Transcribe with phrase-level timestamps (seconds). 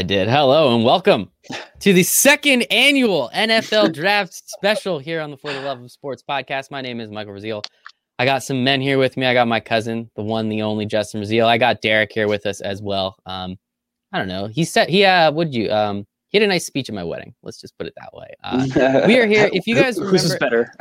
[0.00, 0.30] I did.
[0.30, 1.30] Hello and welcome
[1.80, 6.24] to the second annual NFL Draft Special here on the For the Love of Sports
[6.26, 6.70] podcast.
[6.70, 7.62] My name is Michael Raziel.
[8.18, 9.26] I got some men here with me.
[9.26, 11.44] I got my cousin, the one, the only Justin Raziel.
[11.44, 13.18] I got Derek here with us as well.
[13.26, 13.58] Um,
[14.10, 14.46] I don't know.
[14.46, 17.34] He said he uh would you um he had a nice speech at my wedding.
[17.42, 18.32] Let's just put it that way.
[18.42, 19.50] Uh, we are here.
[19.52, 20.72] If you guys remember, who's better?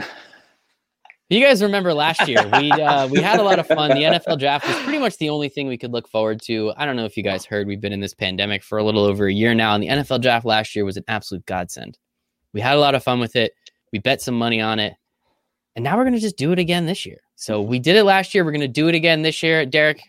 [1.30, 3.92] You guys remember last year we uh, we had a lot of fun.
[3.92, 6.74] The NFL draft was pretty much the only thing we could look forward to.
[6.76, 9.04] I don't know if you guys heard we've been in this pandemic for a little
[9.04, 12.00] over a year now, and the NFL draft last year was an absolute godsend.
[12.52, 13.54] We had a lot of fun with it.
[13.94, 14.96] We bet some money on it,
[15.76, 17.20] and now we're gonna just do it again this year.
[17.36, 18.44] So we did it last year.
[18.44, 19.68] We're gonna do it again this year.
[19.68, 20.02] Derek,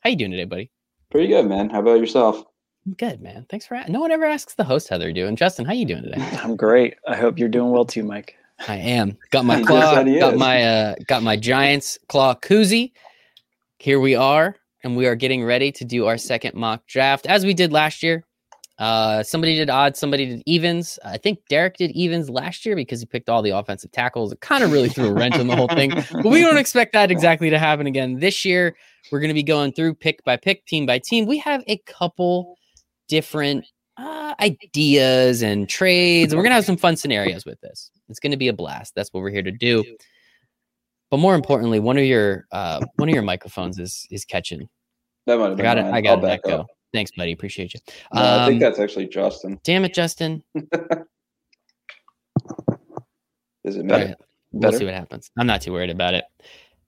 [0.00, 0.72] how you doing today, buddy?
[1.12, 1.70] Pretty good, man.
[1.70, 2.44] How about yourself?
[2.86, 3.46] I'm good, man.
[3.48, 5.36] Thanks for no one ever asks the host how they're doing.
[5.36, 6.20] Justin, how you doing today?
[6.42, 6.94] I'm great.
[7.06, 8.36] I hope you're doing well too, Mike.
[8.66, 9.16] I am.
[9.30, 10.02] Got my claw.
[10.02, 12.92] got my uh, got my Giants claw koozie.
[13.78, 17.44] Here we are, and we are getting ready to do our second mock draft, as
[17.44, 18.24] we did last year.
[18.78, 20.98] Uh, somebody did odds, somebody did evens.
[21.02, 24.32] I think Derek did evens last year because he picked all the offensive tackles.
[24.32, 25.92] It kind of really threw a wrench in the whole thing.
[26.12, 28.76] But we don't expect that exactly to happen again this year.
[29.10, 31.24] We're going to be going through pick by pick, team by team.
[31.24, 32.58] We have a couple
[33.08, 33.64] different
[33.96, 36.34] uh, ideas and trades.
[36.34, 37.90] We're gonna have some fun scenarios with this.
[38.08, 38.94] It's gonna be a blast.
[38.94, 39.84] That's what we're here to do.
[41.10, 44.68] But more importantly, one of your uh, one of your microphones is is catching.
[45.26, 45.82] That might have I got it.
[45.82, 45.94] mine.
[45.94, 46.42] I got I'll it.
[46.42, 46.66] back up.
[46.92, 47.32] Thanks, buddy.
[47.32, 47.80] Appreciate you.
[48.14, 49.60] No, I think Um, that's actually Justin.
[49.64, 50.42] Damn it, Justin.
[53.64, 54.04] Is it All better?
[54.06, 54.14] right,
[54.52, 55.30] We'll see what happens.
[55.36, 56.24] I'm not too worried about it.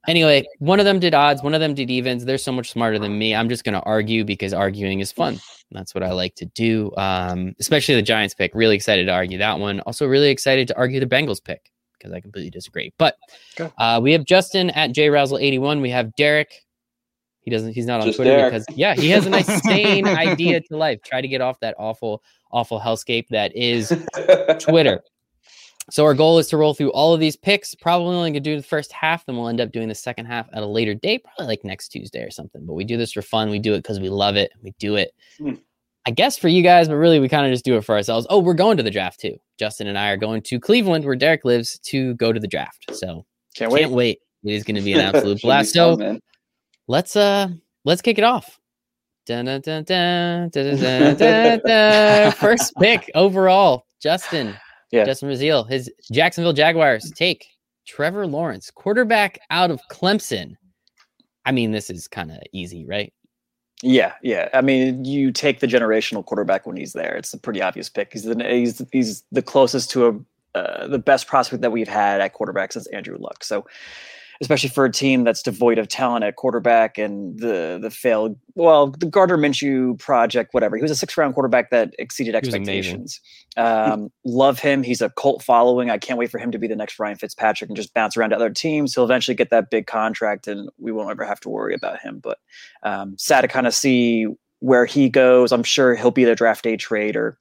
[0.09, 2.25] Anyway, one of them did odds, one of them did evens.
[2.25, 3.35] They're so much smarter than me.
[3.35, 5.39] I'm just going to argue because arguing is fun.
[5.71, 6.91] That's what I like to do.
[6.97, 8.53] Um, especially the Giants pick.
[8.55, 9.81] Really excited to argue that one.
[9.81, 12.93] Also, really excited to argue the Bengals pick because I completely disagree.
[12.99, 13.17] But
[13.77, 15.83] uh, we have Justin at jrazzle81.
[15.83, 16.53] We have Derek.
[17.41, 17.75] He doesn't.
[17.75, 18.53] He's not on Just Twitter Derek.
[18.53, 21.01] because yeah, he has a nice sane idea to life.
[21.03, 23.89] Try to get off that awful, awful hellscape that is
[24.59, 25.03] Twitter.
[25.91, 27.75] So our goal is to roll through all of these picks.
[27.75, 30.47] Probably only gonna do the first half, then we'll end up doing the second half
[30.53, 32.65] at a later date, probably like next Tuesday or something.
[32.67, 33.49] But we do this for fun.
[33.51, 34.53] We do it because we love it.
[34.63, 35.55] We do it, Hmm.
[36.07, 38.27] I guess, for you guys, but really we kind of just do it for ourselves.
[38.31, 39.39] Oh, we're going to the draft too.
[39.59, 42.87] Justin and I are going to Cleveland, where Derek lives, to go to the draft.
[42.95, 43.81] So Can't wait.
[43.81, 44.21] can't wait.
[44.45, 45.75] It is gonna be an absolute blast.
[45.75, 46.21] fun, So man.
[46.87, 47.49] let's uh
[47.85, 48.59] let's kick it off.
[49.27, 50.51] Dun, dun, dun.
[52.33, 54.57] First pick overall, Justin.
[54.91, 55.05] Yeah.
[55.05, 57.47] Justin Raziel, his Jacksonville Jaguars take
[57.87, 60.55] Trevor Lawrence, quarterback out of Clemson.
[61.45, 63.13] I mean, this is kind of easy, right?
[63.83, 64.49] Yeah, yeah.
[64.53, 67.15] I mean, you take the generational quarterback when he's there.
[67.17, 68.13] It's a pretty obvious pick.
[68.13, 72.21] He's the he's he's the closest to a uh, the best prospect that we've had
[72.21, 73.45] at quarterback since Andrew Luck.
[73.45, 73.67] So,
[74.41, 78.89] especially for a team that's devoid of talent at quarterback and the the failed well
[78.89, 80.77] the Gardner Minshew project, whatever.
[80.77, 83.21] He was a six round quarterback that exceeded expectations.
[83.59, 84.83] Um, love him.
[84.83, 85.91] He's a cult following.
[85.91, 88.31] I can't wait for him to be the next Ryan Fitzpatrick and just bounce around
[88.31, 88.95] to other teams.
[88.95, 92.21] He'll eventually get that big contract, and we won't ever have to worry about him.
[92.23, 92.39] But
[92.85, 94.27] um, sad to kind of see
[94.61, 95.51] where he goes.
[95.51, 97.37] I'm sure he'll be the draft day trade or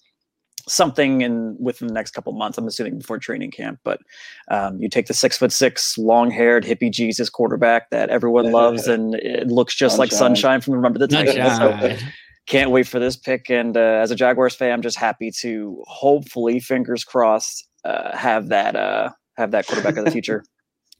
[0.67, 2.57] something in within the next couple months.
[2.57, 3.79] I'm assuming before training camp.
[3.83, 4.01] But
[4.49, 8.87] um, you take the six foot six, long haired hippie Jesus quarterback that everyone loves,
[8.87, 10.35] and it looks just like Sunshine.
[10.35, 12.01] sunshine from Remember the Titans.
[12.47, 13.49] Can't wait for this pick.
[13.49, 18.49] And uh, as a Jaguars fan, I'm just happy to hopefully, fingers crossed, uh, have
[18.49, 20.43] that uh, have that quarterback of the future.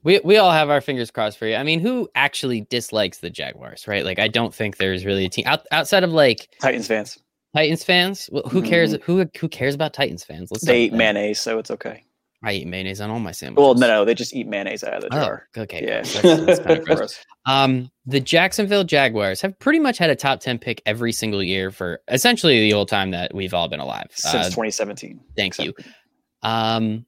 [0.03, 1.55] We we all have our fingers crossed for you.
[1.55, 4.05] I mean, who actually dislikes the Jaguars, right?
[4.05, 7.17] Like, I don't think there's really a team out, outside of like Titans fans.
[7.55, 8.29] Titans fans.
[8.31, 8.95] Well, who cares?
[9.03, 10.51] Who who cares about Titans fans?
[10.51, 12.03] Let's They eat mayonnaise, so it's okay.
[12.47, 13.61] I eat mayonnaise on all my sandwiches.
[13.63, 15.47] Well, no, no, they just eat mayonnaise out of the Oh, jar.
[15.57, 15.83] okay.
[15.85, 16.01] Yeah.
[16.01, 17.23] That's, that's kind of gross.
[17.45, 21.71] Um, the Jacksonville Jaguars have pretty much had a top 10 pick every single year
[21.71, 24.07] for essentially the whole time that we've all been alive.
[24.11, 25.19] Since Uh, 2017.
[25.35, 25.73] thank you.
[26.41, 27.05] Um,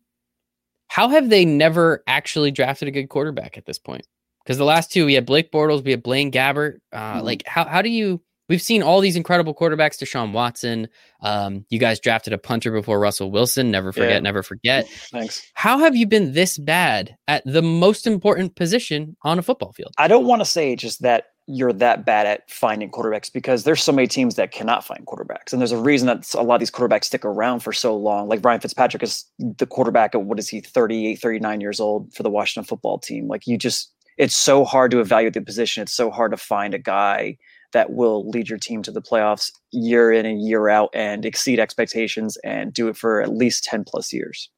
[0.88, 4.06] how have they never actually drafted a good quarterback at this point?
[4.44, 6.78] Because the last two, we had Blake Bortles, we had Blaine Gabbert.
[6.92, 7.24] Uh, Mhm.
[7.24, 8.22] Like, how, how do you?
[8.50, 10.88] We've seen all these incredible quarterbacks, Deshaun Watson.
[11.22, 13.72] Um, you guys drafted a punter before Russell Wilson.
[13.72, 14.20] Never forget, Yeah.
[14.20, 14.88] never forget.
[15.12, 15.42] Thanks.
[15.54, 19.94] How have you been this bad at the most important position on a football field?
[19.98, 23.82] I don't want to say just that you're that bad at finding quarterbacks because there's
[23.82, 25.52] so many teams that cannot find quarterbacks.
[25.52, 28.28] And there's a reason that a lot of these quarterbacks stick around for so long.
[28.30, 32.22] Like Ryan Fitzpatrick is the quarterback at what is he, 38, 39 years old for
[32.22, 33.28] the Washington football team.
[33.28, 35.82] Like you just, it's so hard to evaluate the position.
[35.82, 37.38] It's so hard to find a guy
[37.74, 41.60] that will lead your team to the playoffs year in and year out and exceed
[41.60, 44.50] expectations and do it for at least 10 plus years.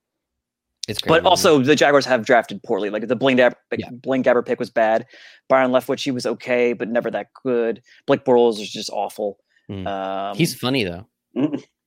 [0.88, 2.90] It's But also, the Jaguars have drafted poorly.
[2.90, 3.90] Like the Blaine, Dab- Yeah.
[3.92, 5.06] Blaine Gabbert pick was bad.
[5.48, 7.82] Byron Leftwich, he was okay, but never that good.
[8.08, 9.38] Blake Bortles is just awful.
[9.70, 9.88] Mm.
[9.88, 11.06] Um, He's funny though.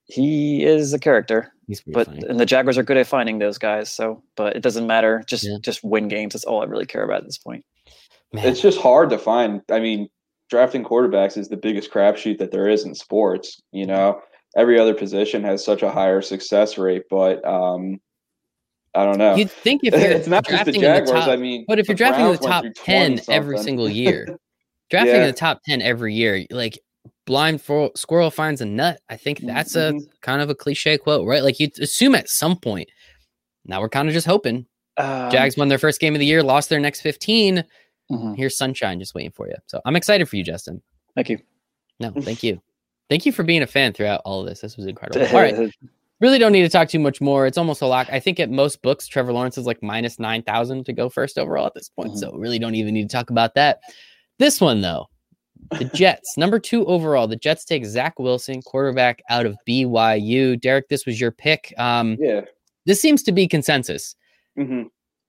[0.06, 1.52] He is a character.
[1.66, 2.22] He's but funny.
[2.28, 3.90] and the Jaguars are good at finding those guys.
[3.90, 5.22] So, but it doesn't matter.
[5.26, 5.56] Just yeah.
[5.62, 6.34] just win games.
[6.34, 7.64] That's all I really care about at this point.
[8.32, 8.46] Man.
[8.46, 9.62] It's just hard to find.
[9.70, 10.08] I mean,
[10.50, 13.60] drafting quarterbacks is the biggest crapshoot that there is in sports.
[13.72, 14.20] You know,
[14.56, 18.00] every other position has such a higher success rate, but um,
[18.94, 19.34] I don't know.
[19.34, 21.10] You'd think if you're it's not just the Jaguars.
[21.10, 24.38] The top, I mean, but if you're drafting Browns the top ten every single year,
[24.90, 25.26] drafting yeah.
[25.26, 26.78] the top ten every year, like
[27.26, 29.00] blind for, squirrel finds a nut.
[29.08, 29.96] I think that's mm-hmm.
[29.98, 31.42] a kind of a cliche quote, right?
[31.42, 32.88] Like you assume at some point.
[33.64, 34.66] Now we're kind of just hoping.
[34.96, 37.64] Um, Jags won their first game of the year, lost their next 15.
[38.10, 38.34] Mm-hmm.
[38.34, 39.54] Here's sunshine just waiting for you.
[39.66, 40.82] So I'm excited for you, Justin.
[41.14, 41.38] Thank you.
[42.00, 42.60] No, thank you.
[43.08, 44.60] Thank you for being a fan throughout all of this.
[44.60, 45.26] This was incredible.
[45.36, 45.70] All right.
[46.20, 47.46] Really don't need to talk too much more.
[47.46, 48.08] It's almost a lock.
[48.10, 51.66] I think at most books, Trevor Lawrence is like minus 9,000 to go first overall
[51.66, 52.10] at this point.
[52.10, 52.18] Mm-hmm.
[52.18, 53.80] So really don't even need to talk about that.
[54.38, 55.08] This one, though,
[55.78, 57.26] the Jets, number two overall.
[57.26, 60.60] The Jets take Zach Wilson, quarterback out of BYU.
[60.60, 61.74] Derek, this was your pick.
[61.78, 62.42] Um, yeah.
[62.86, 64.16] This seems to be consensus.
[64.58, 64.84] Mm-hmm.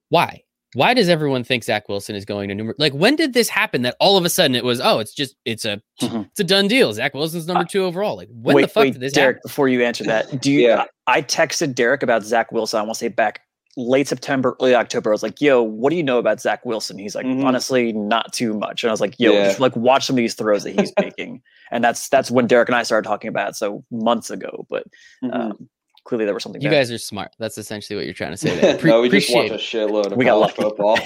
[0.09, 0.43] Why?
[0.75, 2.75] Why does everyone think Zach Wilson is going to number?
[2.77, 3.81] Like, when did this happen?
[3.81, 6.21] That all of a sudden it was, oh, it's just it's a mm-hmm.
[6.21, 6.93] it's a done deal.
[6.93, 8.15] Zach Wilson's number uh, two overall.
[8.15, 9.47] Like, when wait, the fuck wait, did this Derek, happen?
[9.47, 10.67] Before you answer that, do you?
[10.67, 10.85] yeah.
[11.07, 12.79] I texted Derek about Zach Wilson.
[12.79, 13.41] I want to say back
[13.77, 15.11] late September, early October.
[15.11, 17.45] I was like, "Yo, what do you know about Zach Wilson?" He's like, mm-hmm.
[17.45, 19.47] "Honestly, not too much." And I was like, "Yo, yeah.
[19.47, 21.41] just like watch some of these throws that he's making."
[21.71, 23.55] and that's that's when Derek and I started talking about it.
[23.55, 24.85] So months ago, but
[25.23, 25.33] mm-hmm.
[25.33, 25.69] um,
[26.05, 26.61] clearly there was something.
[26.61, 26.79] You there.
[26.79, 27.31] guys are smart.
[27.37, 28.77] That's essentially what you're trying to say.
[28.79, 30.95] Pre- no, we just watch a shitload of we got football.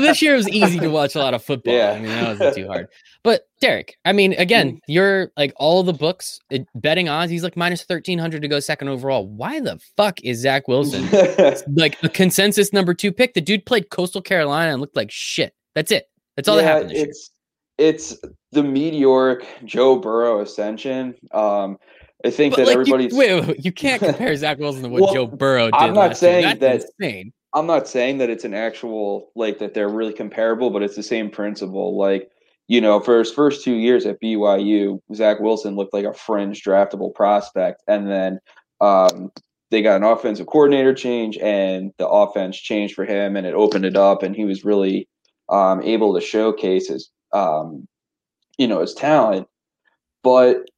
[0.00, 1.74] this year it was easy to watch a lot of football.
[1.74, 1.90] Yeah.
[1.90, 2.88] I mean, that wasn't too hard.
[3.22, 4.78] But Derek, I mean, again, mm.
[4.86, 7.30] you're like all the books it, betting odds.
[7.30, 9.28] He's like minus thirteen hundred to go second overall.
[9.28, 11.08] Why the fuck is Zach Wilson
[11.74, 13.34] like a consensus number two pick?
[13.34, 15.54] The dude played Coastal Carolina and looked like shit.
[15.74, 16.06] That's it.
[16.36, 16.90] That's all yeah, that happened.
[16.90, 17.30] This it's
[17.78, 17.88] year.
[17.88, 18.16] it's
[18.52, 21.14] the meteoric Joe Burrow ascension.
[21.32, 21.78] Um,
[22.24, 24.88] I think but that like everybody's you, wait, wait, you can't compare Zach Wilson to
[24.88, 25.74] what well, Joe Burrow did.
[25.74, 27.32] I'm not saying that insane.
[27.54, 31.02] I'm not saying that it's an actual like that they're really comparable, but it's the
[31.02, 31.96] same principle.
[31.98, 32.30] Like,
[32.68, 36.62] you know, for his first two years at BYU, Zach Wilson looked like a fringe
[36.62, 37.82] draftable prospect.
[37.88, 38.40] And then
[38.80, 39.32] um,
[39.70, 43.84] they got an offensive coordinator change and the offense changed for him and it opened
[43.84, 45.08] it up and he was really
[45.50, 47.86] um, able to showcase his um,
[48.58, 49.48] you know, his talent.
[50.22, 50.68] But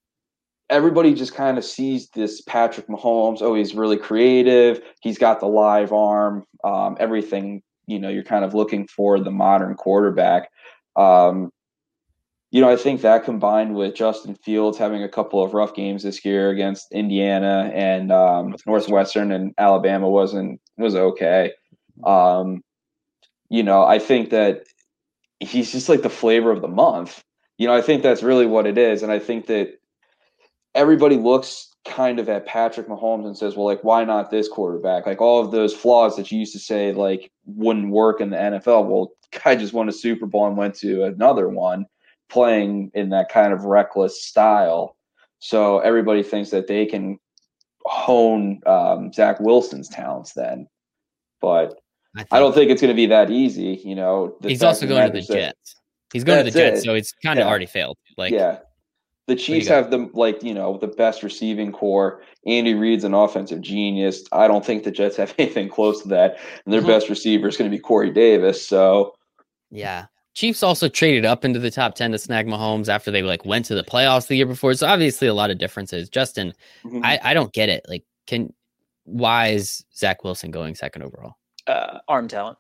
[0.71, 3.43] everybody just kind of sees this Patrick Mahomes.
[3.43, 4.81] Oh, he's really creative.
[5.01, 6.45] He's got the live arm.
[6.65, 10.51] Um, everything you know, you're kind of looking for the modern quarterback.
[10.97, 11.51] Um,
[12.51, 16.05] you know, I think that combined with Justin Fields having a couple of rough games
[16.05, 21.53] this year against Indiana and um, Northwestern and Alabama wasn't was okay.
[22.05, 22.63] Um,
[23.49, 24.65] you know, I think that
[25.41, 27.23] he's just like the flavor of the month.
[27.59, 29.79] You know, I think that's really what it is, and I think that
[30.75, 35.07] everybody looks kind of at Patrick Mahomes and says, well, like, why not this quarterback?
[35.07, 38.37] Like all of those flaws that you used to say like wouldn't work in the
[38.37, 38.87] NFL.
[38.87, 39.13] Well,
[39.43, 41.87] guy just won a Super Bowl and went to another one
[42.29, 44.97] playing in that kind of reckless style.
[45.39, 47.19] So everybody thinks that they can
[47.85, 50.67] hone um, Zach Wilson's talents then.
[51.41, 51.79] But
[52.17, 53.81] I, I don't think it's going to be that easy.
[53.85, 55.77] You know, he's also going to the Jets.
[56.13, 56.85] He's going to the Jets, it.
[56.85, 57.51] so it's kind of yeah.
[57.51, 57.99] already failed.
[58.17, 58.61] Like, yeah,
[59.27, 62.23] the Chiefs have the like you know the best receiving corps.
[62.47, 64.25] Andy Reid's an offensive genius.
[64.33, 66.91] I don't think the Jets have anything close to that, and their mm-hmm.
[66.91, 68.67] best receiver is going to be Corey Davis.
[68.67, 69.15] So,
[69.71, 73.45] yeah, Chiefs also traded up into the top ten to snag Mahomes after they like
[73.45, 74.75] went to the playoffs the year before.
[74.75, 76.09] So obviously a lot of differences.
[76.09, 76.53] Justin,
[76.85, 77.01] mm-hmm.
[77.03, 77.85] I I don't get it.
[77.89, 78.53] Like, can
[79.05, 81.37] why is Zach Wilson going second overall?
[81.67, 82.59] Uh, arm talent.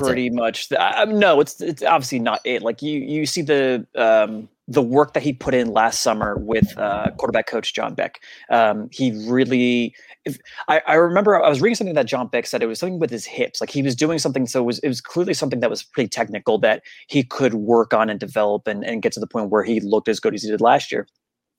[0.00, 0.32] That's pretty it.
[0.32, 0.70] much.
[0.72, 2.62] Uh, no, it's it's obviously not it.
[2.62, 6.76] Like you you see the um the work that he put in last summer with
[6.76, 8.20] uh, quarterback coach John Beck.
[8.50, 12.62] Um, he really, if, I, I, remember I was reading something that John Beck said
[12.62, 14.46] it was something with his hips, like he was doing something.
[14.46, 17.94] So it was, it was clearly something that was pretty technical that he could work
[17.94, 20.42] on and develop and, and get to the point where he looked as good as
[20.42, 21.06] he did last year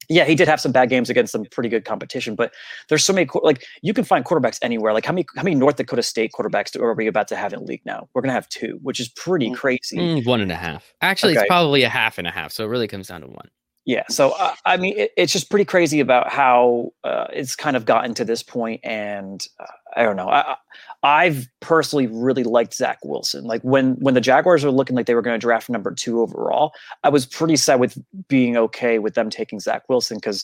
[0.09, 2.53] yeah, he did have some bad games against some pretty good competition, but
[2.89, 4.93] there's so many like you can find quarterbacks anywhere.
[4.93, 7.65] Like how many how many North Dakota State quarterbacks are we about to have in
[7.65, 8.07] league now?
[8.13, 9.97] We're gonna have two, which is pretty mm, crazy.
[9.97, 10.93] Mm, one and a half.
[11.01, 11.41] Actually, okay.
[11.41, 13.49] it's probably a half and a half, so it really comes down to one.
[13.87, 17.77] Yeah, so uh, I mean, it, it's just pretty crazy about how uh, it's kind
[17.77, 19.65] of gotten to this point, and uh,
[19.95, 20.27] I don't know.
[20.27, 20.57] I,
[21.03, 23.45] I've personally really liked Zach Wilson.
[23.45, 26.19] Like when when the Jaguars were looking like they were going to draft number two
[26.19, 26.73] overall,
[27.05, 30.43] I was pretty set with being okay with them taking Zach Wilson because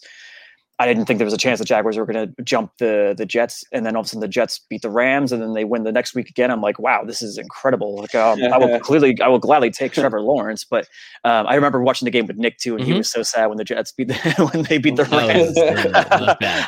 [0.83, 3.25] I didn't think there was a chance the Jaguars were going to jump the the
[3.25, 5.63] Jets, and then all of a sudden the Jets beat the Rams, and then they
[5.63, 6.51] win the next week again.
[6.51, 7.95] I'm like, wow, this is incredible.
[7.95, 10.87] Like, um, I will clearly, I will gladly take Trevor Lawrence, but
[11.23, 12.91] um, I remember watching the game with Nick too, and mm-hmm.
[12.91, 15.57] he was so sad when the Jets beat the, when they beat the oh, Rams.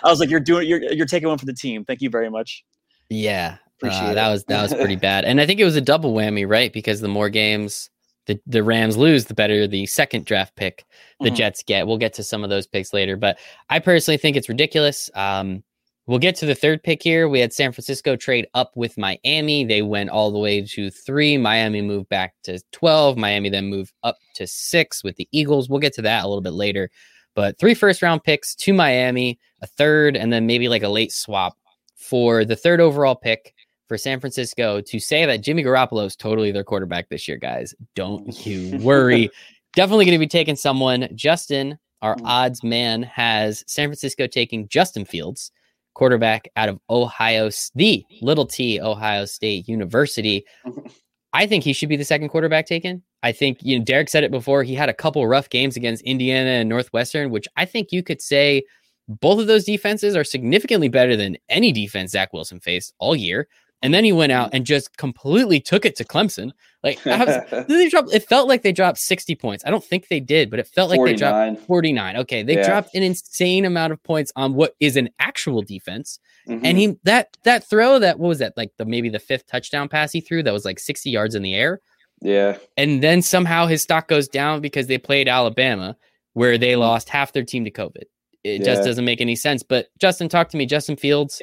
[0.01, 1.83] I was like, you're doing, you're you're taking one for the team.
[1.83, 2.63] Thank you very much.
[3.09, 6.13] Yeah, uh, that was that was pretty bad, and I think it was a double
[6.13, 6.71] whammy, right?
[6.71, 7.89] Because the more games
[8.25, 10.85] the, the Rams lose, the better the second draft pick
[11.19, 11.35] the mm-hmm.
[11.35, 11.87] Jets get.
[11.87, 13.37] We'll get to some of those picks later, but
[13.69, 15.09] I personally think it's ridiculous.
[15.13, 15.63] Um,
[16.07, 17.29] we'll get to the third pick here.
[17.29, 19.65] We had San Francisco trade up with Miami.
[19.65, 21.37] They went all the way to three.
[21.37, 23.17] Miami moved back to 12.
[23.17, 25.69] Miami then moved up to six with the Eagles.
[25.69, 26.89] We'll get to that a little bit later.
[27.35, 31.11] But three first round picks to Miami, a third, and then maybe like a late
[31.11, 31.57] swap
[31.95, 33.54] for the third overall pick
[33.87, 37.73] for San Francisco to say that Jimmy Garoppolo is totally their quarterback this year, guys.
[37.95, 39.29] Don't you worry.
[39.73, 41.09] Definitely going to be taking someone.
[41.15, 42.21] Justin, our mm.
[42.25, 45.51] odds man, has San Francisco taking Justin Fields,
[45.93, 50.45] quarterback out of Ohio, the Little T Ohio State University.
[51.33, 53.03] I think he should be the second quarterback taken.
[53.21, 54.63] I think you know Derek said it before.
[54.63, 58.21] He had a couple rough games against Indiana and Northwestern, which I think you could
[58.21, 58.63] say
[59.07, 63.47] both of those defenses are significantly better than any defense Zach Wilson faced all year.
[63.85, 66.53] And then he went out and just completely took it to Clemson.
[66.81, 69.63] Like was, they dropped, it felt like they dropped 60 points.
[69.63, 71.13] I don't think they did, but it felt like 49.
[71.13, 72.17] they dropped 49.
[72.17, 72.41] Okay.
[72.41, 72.67] They yeah.
[72.67, 76.17] dropped an insane amount of points on what is an actual defense.
[76.49, 76.65] Mm-hmm.
[76.65, 79.87] And he that that throw that what was that like the maybe the fifth touchdown
[79.87, 81.79] pass he threw that was like 60 yards in the air.
[82.21, 82.57] Yeah.
[82.77, 85.95] And then somehow his stock goes down because they played Alabama
[86.33, 86.81] where they mm-hmm.
[86.81, 88.05] lost half their team to COVID.
[88.43, 88.65] It yeah.
[88.65, 89.61] just doesn't make any sense.
[89.61, 90.65] But Justin, talk to me.
[90.65, 91.39] Justin Fields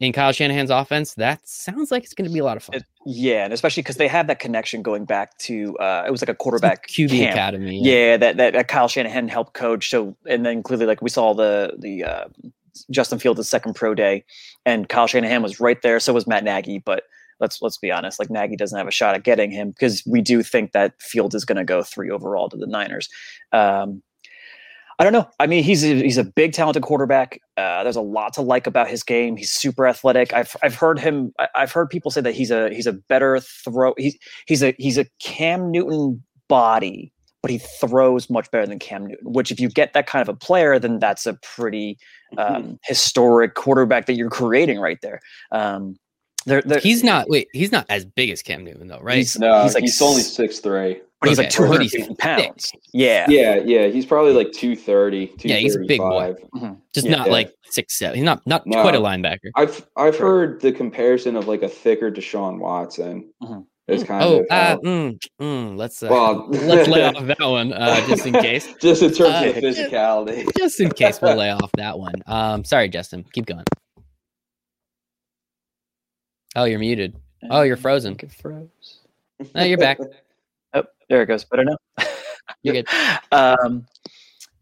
[0.00, 2.76] in Kyle Shanahan's offense, that sounds like it's going to be a lot of fun.
[2.76, 6.22] It, yeah, and especially because they have that connection going back to uh, it was
[6.22, 7.32] like a quarterback QB camp.
[7.32, 7.80] academy.
[7.82, 9.90] Yeah, yeah that, that, that Kyle Shanahan helped coach.
[9.90, 12.24] So and then clearly, like we saw the the uh,
[12.90, 14.24] Justin Fields' second pro day,
[14.64, 16.00] and Kyle Shanahan was right there.
[16.00, 17.04] So was Matt Nagy, but.
[17.42, 18.18] Let's let's be honest.
[18.18, 21.34] Like Nagy doesn't have a shot at getting him because we do think that Fields
[21.34, 23.08] is going to go three overall to the Niners.
[23.50, 24.02] Um,
[25.00, 25.26] I don't know.
[25.40, 27.40] I mean, he's a, he's a big, talented quarterback.
[27.56, 29.34] Uh, there's a lot to like about his game.
[29.34, 30.34] He's super athletic.
[30.34, 31.32] I've I've heard him.
[31.54, 33.94] I've heard people say that he's a he's a better throw.
[33.96, 39.06] He's he's a he's a Cam Newton body, but he throws much better than Cam
[39.06, 39.32] Newton.
[39.32, 41.96] Which, if you get that kind of a player, then that's a pretty
[42.34, 42.54] mm-hmm.
[42.54, 45.20] um, historic quarterback that you're creating right there.
[45.50, 45.96] Um,
[46.46, 47.28] they're, they're, he's not.
[47.28, 49.18] Wait, he's not as big as Cam Newton, though, right?
[49.18, 51.00] He's, no, he's like he's only six three.
[51.20, 51.48] But he's okay.
[51.48, 52.72] like 250 pounds.
[52.94, 53.26] Yeah.
[53.28, 53.88] Yeah, yeah.
[53.88, 55.34] He's probably like 230.
[55.40, 56.34] Yeah, he's a big boy.
[56.54, 56.74] Mm-hmm.
[56.94, 57.32] Just yeah, not yeah.
[57.32, 58.16] like six seven.
[58.16, 59.50] He's not not no, quite a linebacker.
[59.54, 63.30] I've I've heard the comparison of like a thicker Deshaun Watson.
[63.42, 63.60] Mm-hmm.
[63.88, 67.72] Is kind oh, of uh, mm, mm, let's uh, well, let's lay off that one
[67.72, 68.72] uh, just in case.
[68.80, 70.44] just in terms uh, of physicality.
[70.44, 72.14] Just, just in case we'll lay off that one.
[72.26, 73.24] Um, sorry, Justin.
[73.32, 73.64] Keep going.
[76.56, 77.16] Oh, you're muted.
[77.50, 78.16] Oh, you're frozen.
[78.16, 78.98] Froze.
[79.54, 79.98] No, you're back.
[80.74, 81.44] Oh, there it goes.
[81.44, 81.76] Better now.
[82.62, 82.86] You're good.
[83.32, 83.86] Um,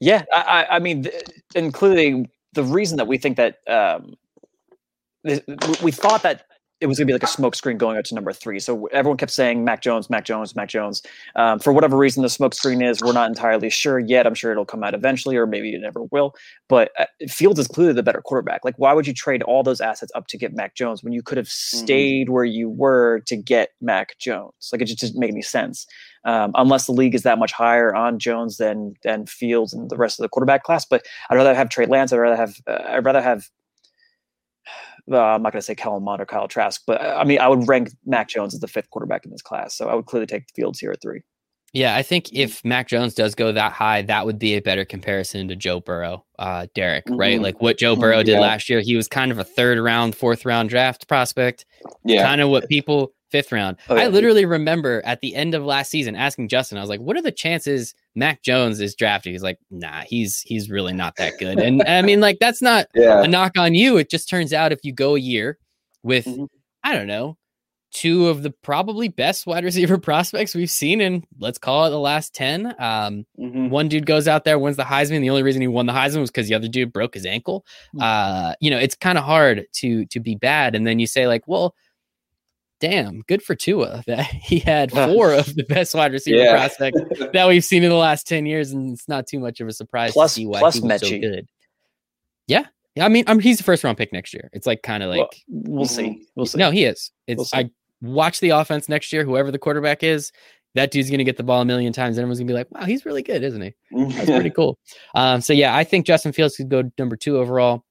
[0.00, 1.06] yeah, I, I mean,
[1.54, 4.14] including the reason that we think that um,
[5.82, 6.46] we thought that
[6.80, 8.60] it was going to be like a smokescreen going out to number three.
[8.60, 11.02] So everyone kept saying Mac Jones, Mac Jones, Mac Jones.
[11.34, 14.26] Um, for whatever reason, the smokescreen is, we're not entirely sure yet.
[14.26, 16.34] I'm sure it'll come out eventually, or maybe it never will.
[16.68, 18.64] But uh, Fields is clearly the better quarterback.
[18.64, 21.22] Like, why would you trade all those assets up to get Mac Jones when you
[21.22, 21.84] could have mm-hmm.
[21.84, 22.34] stayed mm-hmm.
[22.34, 24.70] where you were to get Mac Jones?
[24.72, 25.86] Like, it just doesn't make any sense.
[26.24, 29.96] Um, unless the league is that much higher on Jones than than Fields and the
[29.96, 30.84] rest of the quarterback class.
[30.84, 32.12] But I'd rather have Trey Lance.
[32.12, 33.48] I'd rather have uh, I'd rather have
[35.10, 37.48] uh, I'm not going to say Kellen Mond or Kyle Trask, but I mean, I
[37.48, 39.76] would rank Mac Jones as the fifth quarterback in this class.
[39.76, 41.22] So I would clearly take the Fields here at three.
[41.74, 44.86] Yeah, I think if Mac Jones does go that high, that would be a better
[44.86, 47.16] comparison to Joe Burrow, uh, Derek, mm-hmm.
[47.16, 47.40] right?
[47.40, 48.40] Like what Joe Burrow did yeah.
[48.40, 48.80] last year.
[48.80, 51.66] He was kind of a third round, fourth round draft prospect.
[52.04, 52.22] Yeah.
[52.22, 53.76] Kind of what people fifth round.
[53.88, 54.02] Oh, yeah.
[54.02, 57.16] I literally remember at the end of last season asking Justin, I was like, what
[57.16, 59.32] are the chances Mac Jones is drafted?
[59.32, 61.58] He's like, nah, he's he's really not that good.
[61.58, 63.22] And I mean, like, that's not yeah.
[63.22, 63.96] a knock on you.
[63.96, 65.58] It just turns out if you go a year
[66.02, 66.44] with, mm-hmm.
[66.82, 67.36] I don't know,
[67.92, 71.98] two of the probably best wide receiver prospects we've seen in let's call it the
[71.98, 73.70] last 10 um, mm-hmm.
[73.70, 76.20] one dude goes out there wins the heisman the only reason he won the heisman
[76.20, 78.02] was because the other dude broke his ankle mm-hmm.
[78.02, 81.26] uh, you know it's kind of hard to to be bad and then you say
[81.26, 81.74] like well
[82.80, 86.52] damn, good for Tua that he had four of the best wide receiver yeah.
[86.52, 87.00] prospects
[87.32, 88.72] that we've seen in the last 10 years.
[88.72, 91.00] And it's not too much of a surprise plus, to see why plus he was
[91.00, 91.46] so good.
[92.46, 92.66] Yeah.
[92.94, 93.04] Yeah.
[93.04, 94.48] I mean, I mean, he's the first round pick next year.
[94.52, 96.26] It's like kind of like well, we'll see.
[96.34, 96.58] We'll see.
[96.58, 97.12] No, he is.
[97.26, 97.70] It's we'll I
[98.00, 100.32] watch the offense next year, whoever the quarterback is,
[100.74, 102.16] that dude's going to get the ball a million times.
[102.16, 103.74] And everyone's going to be like, wow, he's really good, isn't he?
[103.92, 104.78] That's pretty cool.
[105.14, 107.84] Um, so, yeah, I think Justin Fields could go number two overall.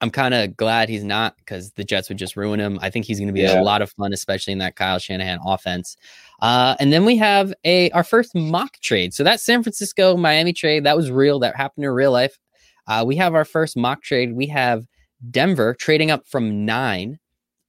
[0.00, 2.78] I'm kind of glad he's not because the Jets would just ruin him.
[2.82, 3.60] I think he's going to be yeah.
[3.60, 5.96] a lot of fun, especially in that Kyle Shanahan offense.
[6.42, 9.14] Uh, and then we have a our first mock trade.
[9.14, 11.38] So that San Francisco Miami trade that was real.
[11.38, 12.38] That happened in real life.
[12.86, 14.34] Uh, we have our first mock trade.
[14.34, 14.84] We have
[15.30, 17.18] Denver trading up from nine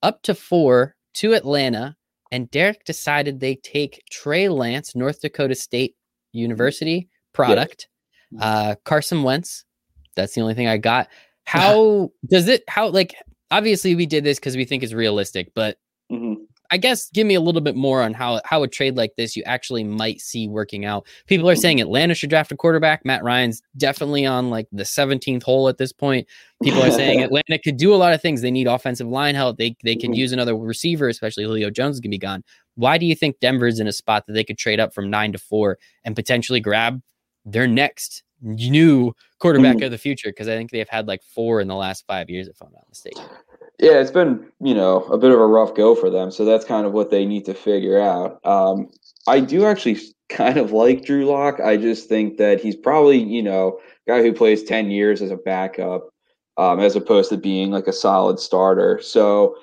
[0.01, 1.95] up to four to Atlanta.
[2.31, 5.95] And Derek decided they take Trey Lance, North Dakota State
[6.33, 7.87] University product,
[8.41, 9.63] uh, Carson Wentz.
[10.15, 11.07] That's the only thing I got.
[11.45, 13.15] How does it, how, like,
[13.51, 15.77] obviously we did this because we think it's realistic, but
[16.11, 16.43] mm-hmm.
[16.71, 19.35] I guess give me a little bit more on how how a trade like this
[19.35, 21.05] you actually might see working out.
[21.27, 23.05] People are saying Atlanta should draft a quarterback.
[23.05, 26.27] Matt Ryan's definitely on like the 17th hole at this point.
[26.63, 28.41] People are saying Atlanta could do a lot of things.
[28.41, 29.57] They need offensive line help.
[29.57, 30.19] They they can mm-hmm.
[30.19, 32.43] use another receiver, especially Julio Jones is gonna be gone.
[32.75, 35.31] Why do you think Denver's in a spot that they could trade up from nine
[35.31, 37.01] to four and potentially grab
[37.45, 39.85] their next new quarterback mm-hmm.
[39.85, 40.29] of the future?
[40.29, 42.87] Because I think they've had like four in the last five years, if I'm not
[42.89, 43.23] mistaken.
[43.79, 46.65] Yeah, it's been you know a bit of a rough go for them, so that's
[46.65, 48.39] kind of what they need to figure out.
[48.45, 48.89] Um,
[49.27, 49.99] I do actually
[50.29, 51.59] kind of like Drew Lock.
[51.59, 55.37] I just think that he's probably you know guy who plays ten years as a
[55.37, 56.09] backup,
[56.57, 59.01] um, as opposed to being like a solid starter.
[59.01, 59.57] So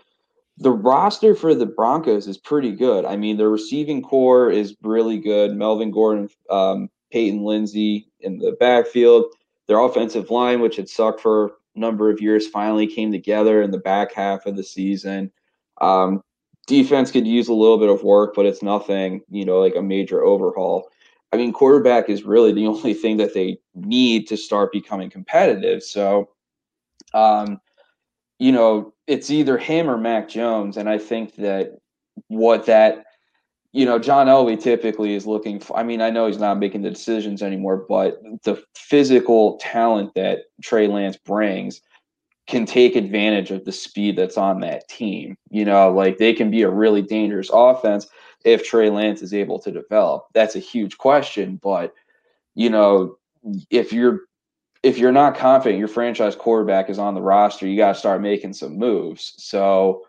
[0.59, 3.05] the roster for the Broncos is pretty good.
[3.05, 5.57] I mean, the receiving corps is really good.
[5.57, 9.27] Melvin Gordon, um, Peyton Lindsay in the backfield.
[9.69, 13.71] Their offensive line, which had sucked for a number of years finally came together in
[13.71, 15.31] the back half of the season.
[15.81, 16.23] Um,
[16.67, 19.83] defense could use a little bit of work, but it's nothing, you know, like a
[19.83, 20.89] major overhaul.
[21.33, 25.83] I mean, quarterback is really the only thing that they need to start becoming competitive.
[25.83, 26.31] So,
[27.15, 27.61] um,
[28.39, 30.77] you know, it's either him or Mac Jones.
[30.77, 31.79] And I think that
[32.29, 33.05] what that
[33.73, 36.83] you know, John Elway typically is looking for, I mean, I know he's not making
[36.83, 41.81] the decisions anymore, but the physical talent that Trey Lance brings
[42.47, 45.37] can take advantage of the speed that's on that team.
[45.51, 48.07] You know, like they can be a really dangerous offense
[48.45, 50.27] if Trey Lance is able to develop.
[50.35, 51.95] That's a huge question, but
[52.55, 53.17] you know,
[53.71, 54.21] if you're
[54.83, 58.21] if you're not confident your franchise quarterback is on the roster, you got to start
[58.21, 59.35] making some moves.
[59.39, 60.03] So,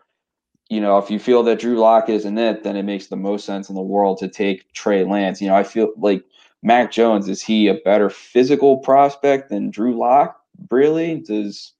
[0.74, 3.44] you know, if you feel that Drew Lock isn't it, then it makes the most
[3.44, 5.40] sense in the world to take Trey Lance.
[5.40, 6.24] You know, I feel like
[6.64, 10.36] Mac Jones is he a better physical prospect than Drew Lock?
[10.70, 11.20] Really?
[11.20, 11.74] Does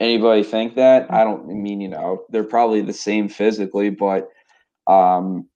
[0.00, 1.06] anybody think that?
[1.12, 4.28] I don't I mean, you know, they're probably the same physically, but
[4.88, 5.46] um,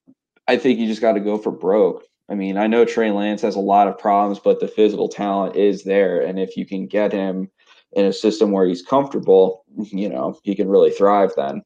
[0.46, 2.04] I think you just got to go for broke.
[2.28, 5.56] I mean, I know Trey Lance has a lot of problems, but the physical talent
[5.56, 7.50] is there, and if you can get him
[7.94, 11.62] in a system where he's comfortable, you know, he can really thrive then.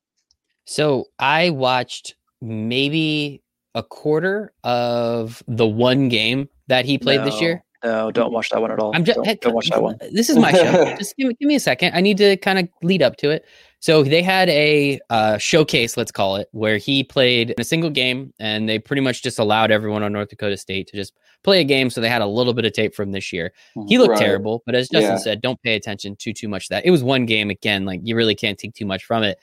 [0.66, 3.42] So I watched maybe
[3.74, 7.62] a quarter of the one game that he played no, this year.
[7.84, 8.90] No, don't watch that one at all.
[8.94, 9.98] I'm just don't, don't watch that one.
[10.12, 10.96] This is my show.
[10.98, 11.94] just give me, give me a second.
[11.94, 13.44] I need to kind of lead up to it.
[13.78, 17.90] So they had a uh, showcase, let's call it, where he played in a single
[17.90, 21.60] game, and they pretty much just allowed everyone on North Dakota State to just play
[21.60, 21.90] a game.
[21.90, 23.52] So they had a little bit of tape from this year.
[23.86, 24.18] He looked right.
[24.18, 25.18] terrible, but as Justin yeah.
[25.18, 26.86] said, don't pay attention to too much of that.
[26.86, 27.84] It was one game again.
[27.84, 29.38] Like you really can't take too much from it.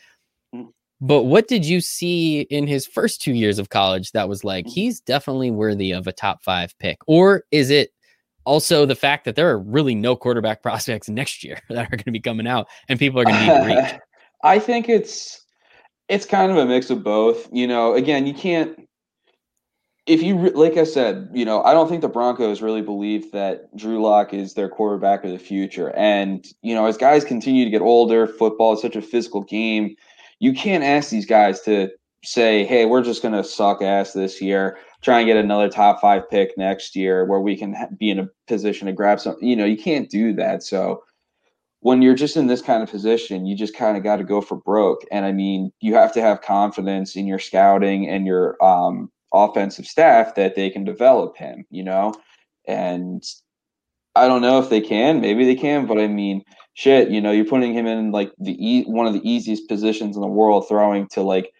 [1.04, 4.66] But what did you see in his first two years of college that was like,
[4.66, 4.72] mm.
[4.72, 6.98] he's definitely worthy of a top five pick?
[7.08, 7.92] Or is it
[8.46, 12.06] also the fact that there are really no quarterback prospects next year that are going
[12.06, 14.02] to be coming out and people are going to need to reach?
[14.46, 15.46] I think it's
[16.08, 17.50] it's kind of a mix of both.
[17.52, 18.88] You know, again, you can't
[20.06, 23.76] if you like I said, you know, I don't think the Broncos really believe that
[23.76, 25.94] Drew Lock is their quarterback of the future.
[25.98, 29.98] And you know, as guys continue to get older, football is such a physical game
[30.40, 31.90] you can't ask these guys to
[32.24, 36.00] say, hey, we're just going to suck ass this year, try and get another top
[36.00, 39.36] five pick next year where we can be in a position to grab some.
[39.42, 40.64] You know, you can't do that.
[40.64, 41.04] So
[41.82, 44.40] when you're just in this kind of position, you just kind of got to go
[44.40, 45.02] for broke.
[45.12, 49.86] And I mean, you have to have confidence in your scouting and your um, offensive
[49.86, 52.14] staff that they can develop him, you know?
[52.66, 53.22] And
[54.16, 55.22] I don't know if they can.
[55.22, 58.56] Maybe they can, but I mean, shit, you know, you're putting him in like the
[58.60, 61.52] e- one of the easiest positions in the world, throwing to like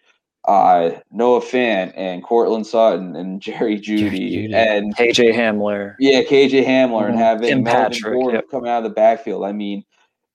[0.46, 5.94] uh, Noah Fant and Courtland Sutton and Jerry Jeudy and KJ Hamler.
[5.98, 7.10] Yeah, KJ Hamler mm-hmm.
[7.10, 8.50] and having Tim Patrick yep.
[8.50, 9.44] coming out of the backfield.
[9.44, 9.84] I mean,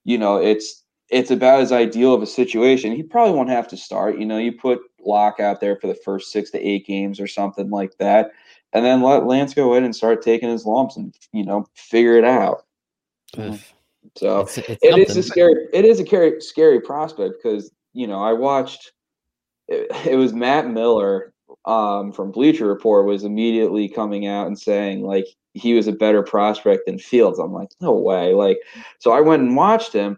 [0.03, 2.95] you know, it's it's about as ideal of a situation.
[2.95, 4.19] He probably won't have to start.
[4.19, 7.27] You know, you put Lock out there for the first six to eight games or
[7.27, 8.31] something like that,
[8.73, 12.17] and then let Lance go in and start taking his lumps and you know figure
[12.17, 12.65] it out.
[14.15, 15.67] So it's, it's it is a scary.
[15.73, 18.91] It is a scary, scary prospect because you know I watched.
[19.67, 21.33] It, it was Matt Miller
[21.65, 26.23] um, from Bleacher Report was immediately coming out and saying like he was a better
[26.23, 27.39] prospect than Fields.
[27.39, 28.33] I'm like, no way.
[28.33, 28.59] Like,
[28.99, 30.17] so I went and watched him,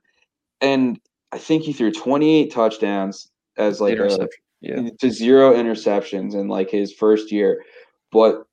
[0.59, 0.99] and
[1.31, 4.27] I think he threw 28 touchdowns as like a,
[4.61, 4.89] yeah.
[4.99, 7.63] to zero interceptions in like his first year.
[8.11, 8.45] But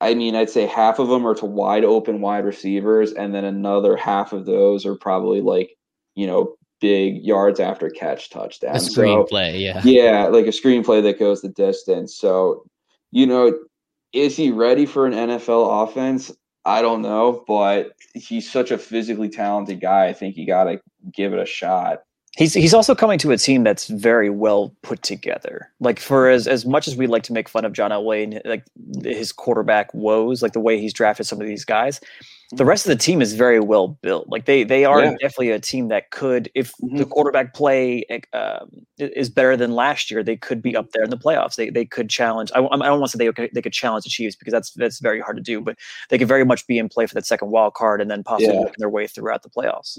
[0.00, 3.44] I mean, I'd say half of them are to wide open wide receivers, and then
[3.44, 5.76] another half of those are probably like,
[6.14, 8.86] you know, big yards after catch touchdowns.
[8.86, 9.80] A screenplay, so, yeah.
[9.84, 12.14] Yeah, like a screenplay that goes the distance.
[12.14, 12.64] So,
[13.10, 13.58] you know,
[14.12, 16.30] is he ready for an NFL offense?
[16.66, 20.06] I don't know, but he's such a physically talented guy.
[20.06, 20.80] I think you got to
[21.12, 22.02] give it a shot.
[22.36, 25.72] He's he's also coming to a team that's very well put together.
[25.80, 28.42] Like for as as much as we like to make fun of John Elway and
[28.44, 28.64] like
[29.02, 31.98] his quarterback woes, like the way he's drafted some of these guys,
[32.52, 34.28] the rest of the team is very well built.
[34.28, 35.10] Like they they are yeah.
[35.12, 36.96] definitely a team that could, if mm-hmm.
[36.96, 38.68] the quarterback play um,
[38.98, 41.56] is better than last year, they could be up there in the playoffs.
[41.56, 42.50] They they could challenge.
[42.54, 44.70] I, I don't want to say they could, they could challenge the Chiefs because that's
[44.72, 45.76] that's very hard to do, but
[46.10, 48.54] they could very much be in play for that second wild card and then possibly
[48.54, 48.70] yeah.
[48.78, 49.98] their way throughout the playoffs.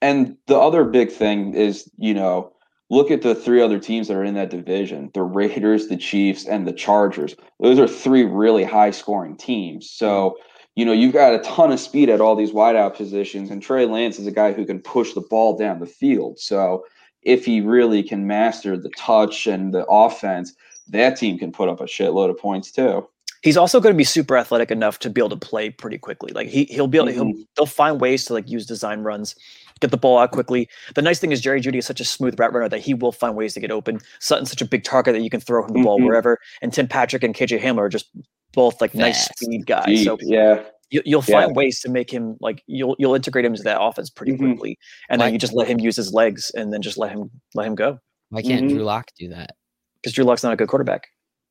[0.00, 2.52] And the other big thing is, you know,
[2.90, 6.46] look at the three other teams that are in that division the Raiders, the Chiefs,
[6.46, 7.34] and the Chargers.
[7.60, 9.90] Those are three really high scoring teams.
[9.90, 10.42] So, mm-hmm.
[10.76, 13.86] you know, you've got a ton of speed at all these wideout positions, and Trey
[13.86, 16.38] Lance is a guy who can push the ball down the field.
[16.38, 16.84] So,
[17.22, 20.54] if he really can master the touch and the offense,
[20.88, 23.08] that team can put up a shitload of points too.
[23.42, 26.32] He's also going to be super athletic enough to be able to play pretty quickly.
[26.32, 27.28] Like he he'll be able mm-hmm.
[27.28, 29.34] he'll they'll find ways to like use design runs,
[29.80, 30.68] get the ball out quickly.
[30.94, 33.12] The nice thing is Jerry Jeudy is such a smooth route runner that he will
[33.12, 34.00] find ways to get open.
[34.20, 35.84] Sutton's such a big target that you can throw him the mm-hmm.
[35.84, 36.38] ball wherever.
[36.62, 38.10] And Tim Patrick and KJ Hamler are just
[38.52, 39.00] both like Fast.
[39.00, 39.86] nice speed guys.
[39.86, 41.56] Deep, so yeah, you, will find yeah.
[41.56, 44.52] ways to make him like you'll you'll integrate him into that offense pretty mm-hmm.
[44.52, 44.78] quickly,
[45.08, 47.66] and then you just let him use his legs, and then just let him let
[47.66, 47.98] him go.
[48.30, 48.76] Why can't mm-hmm.
[48.76, 49.56] Drew Lock do that?
[50.00, 51.08] Because Drew Lock's not a good quarterback.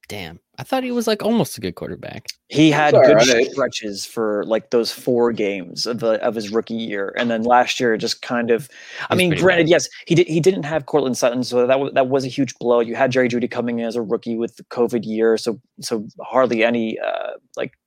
[0.08, 2.28] Damn, I thought he was like almost a good quarterback.
[2.50, 3.48] He had good right.
[3.50, 7.80] stretches for like those four games of the of his rookie year, and then last
[7.80, 8.70] year just kind of.
[9.10, 9.70] I mean, granted, bad.
[9.70, 10.28] yes, he did.
[10.28, 12.82] He didn't have Courtland Sutton, so that was that was a huge blow.
[12.82, 16.06] You had Jerry Jeudy coming in as a rookie with the COVID year, so so
[16.20, 17.78] hardly any uh, like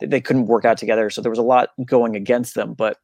[0.00, 1.10] they couldn't work out together.
[1.10, 2.96] So there was a lot going against them, but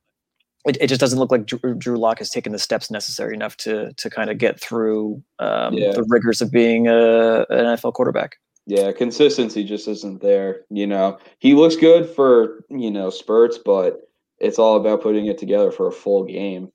[0.69, 3.57] it, it just doesn't look like Drew, Drew Lock has taken the steps necessary enough
[3.59, 5.93] to to kind of get through um, yeah.
[5.93, 8.37] the rigors of being a, an NFL quarterback.
[8.67, 10.61] Yeah, consistency just isn't there.
[10.71, 15.39] You know, he looks good for you know spurts, but it's all about putting it
[15.39, 16.71] together for a full game.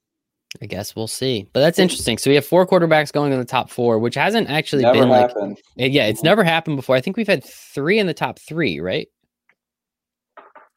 [0.62, 1.47] I guess we'll see.
[1.51, 2.17] But that's interesting.
[2.17, 5.10] So we have four quarterbacks going in the top four, which hasn't actually never been
[5.10, 5.58] happened.
[5.77, 6.95] like yeah, it's never happened before.
[6.95, 9.08] I think we've had three in the top three, right?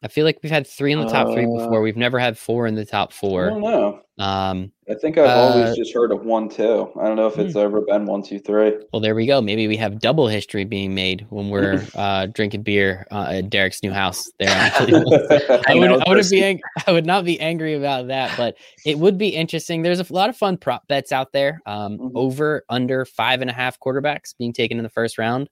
[0.02, 1.80] I feel like we've had three in the top uh, three before.
[1.80, 3.46] We've never had four in the top four.
[3.46, 4.00] I don't know.
[4.18, 6.90] Um, I think I've uh, always just heard of one, two.
[6.98, 7.59] I don't know if it's hmm.
[7.59, 8.72] ever been one, two, three.
[8.92, 9.40] Well, there we go.
[9.40, 13.82] Maybe we have double history being made when we're uh, drinking beer uh, at Derek's
[13.82, 14.30] new house.
[14.38, 18.56] There, I would, I would be, ang- I would not be angry about that, but
[18.85, 19.82] it would be interesting.
[19.82, 21.61] There's a lot of fun prop bets out there.
[21.66, 22.16] Um, mm-hmm.
[22.16, 25.48] Over, under five and a half quarterbacks being taken in the first round.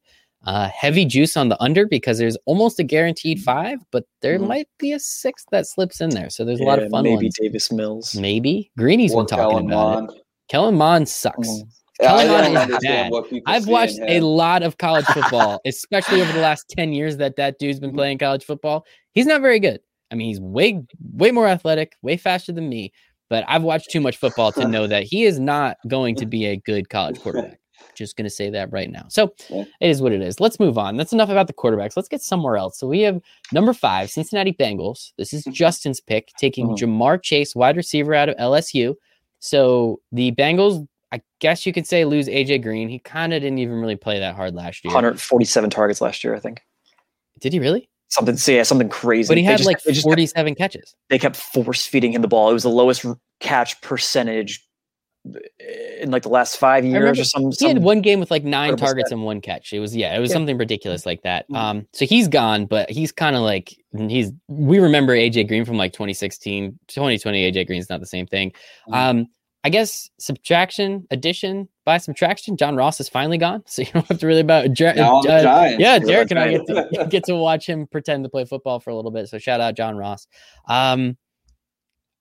[0.47, 3.45] Uh, heavy juice on the under because there's almost a guaranteed mm-hmm.
[3.45, 4.49] five, but there mm-hmm.
[4.49, 6.29] might be a six that slips in there.
[6.31, 7.05] So there's yeah, a lot of fun.
[7.05, 7.39] Maybe ones.
[7.41, 8.15] Davis Mills.
[8.15, 10.11] Maybe Greeny's been talking Kellen about Mond.
[10.11, 10.23] it.
[10.49, 11.49] Kellen Mond sucks.
[11.49, 11.67] Mm.
[12.01, 13.13] Is bad.
[13.47, 17.59] I've watched a lot of college football, especially over the last ten years that that
[17.59, 17.99] dude's been mm-hmm.
[17.99, 18.85] playing college football.
[19.13, 19.81] He's not very good.
[20.11, 22.93] I mean, he's way way more athletic, way faster than me.
[23.31, 26.47] But I've watched too much football to know that he is not going to be
[26.47, 27.59] a good college quarterback.
[27.95, 29.07] Just going to say that right now.
[29.09, 29.65] So yeah.
[29.81, 30.41] it is what it is.
[30.41, 30.97] Let's move on.
[30.97, 31.97] That's enough about the quarterbacks.
[31.97, 32.79] Let's get somewhere else.
[32.79, 33.21] So we have
[33.53, 35.13] number five, Cincinnati Bengals.
[35.19, 35.53] This is mm-hmm.
[35.53, 36.85] Justin's pick, taking mm-hmm.
[36.85, 38.95] Ja'Marr Chase, wide receiver out of LSU.
[39.39, 42.89] So the Bengals, I guess you could say, lose AJ Green.
[42.89, 44.91] He kind of didn't even really play that hard last year.
[44.91, 46.61] 147 targets last year, I think.
[47.41, 47.89] Did he really?
[48.09, 49.29] Something, yeah, something crazy.
[49.29, 50.95] But he had just, like 47 kept, catches.
[51.11, 52.49] They kept force feeding him the ball.
[52.49, 53.05] It was the lowest
[53.41, 54.65] catch percentage
[56.01, 57.51] in like the last five years or some.
[57.59, 59.73] He had one game with like nine targets and one catch.
[59.73, 60.35] It was yeah, it was yeah.
[60.35, 61.45] something ridiculous like that.
[61.45, 61.57] Mm-hmm.
[61.57, 64.33] Um, so he's gone, but he's kind of like he's.
[64.49, 67.53] We remember AJ Green from like 2016, 2020.
[67.53, 68.51] AJ Green's not the same thing.
[68.51, 68.95] Mm-hmm.
[68.95, 69.29] Um,
[69.65, 72.59] I guess subtraction, addition by subtraction.
[72.59, 74.67] John Ross is finally gone, so you don't have to really about.
[74.67, 78.79] Uh, yeah, Derek and I get to, get to watch him pretend to play football
[78.79, 79.29] for a little bit.
[79.29, 80.27] So shout out John Ross.
[80.69, 81.17] Um,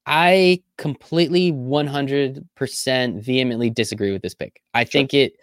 [0.06, 4.62] I completely 100% vehemently disagree with this pick.
[4.74, 4.90] I sure.
[4.92, 5.34] think it,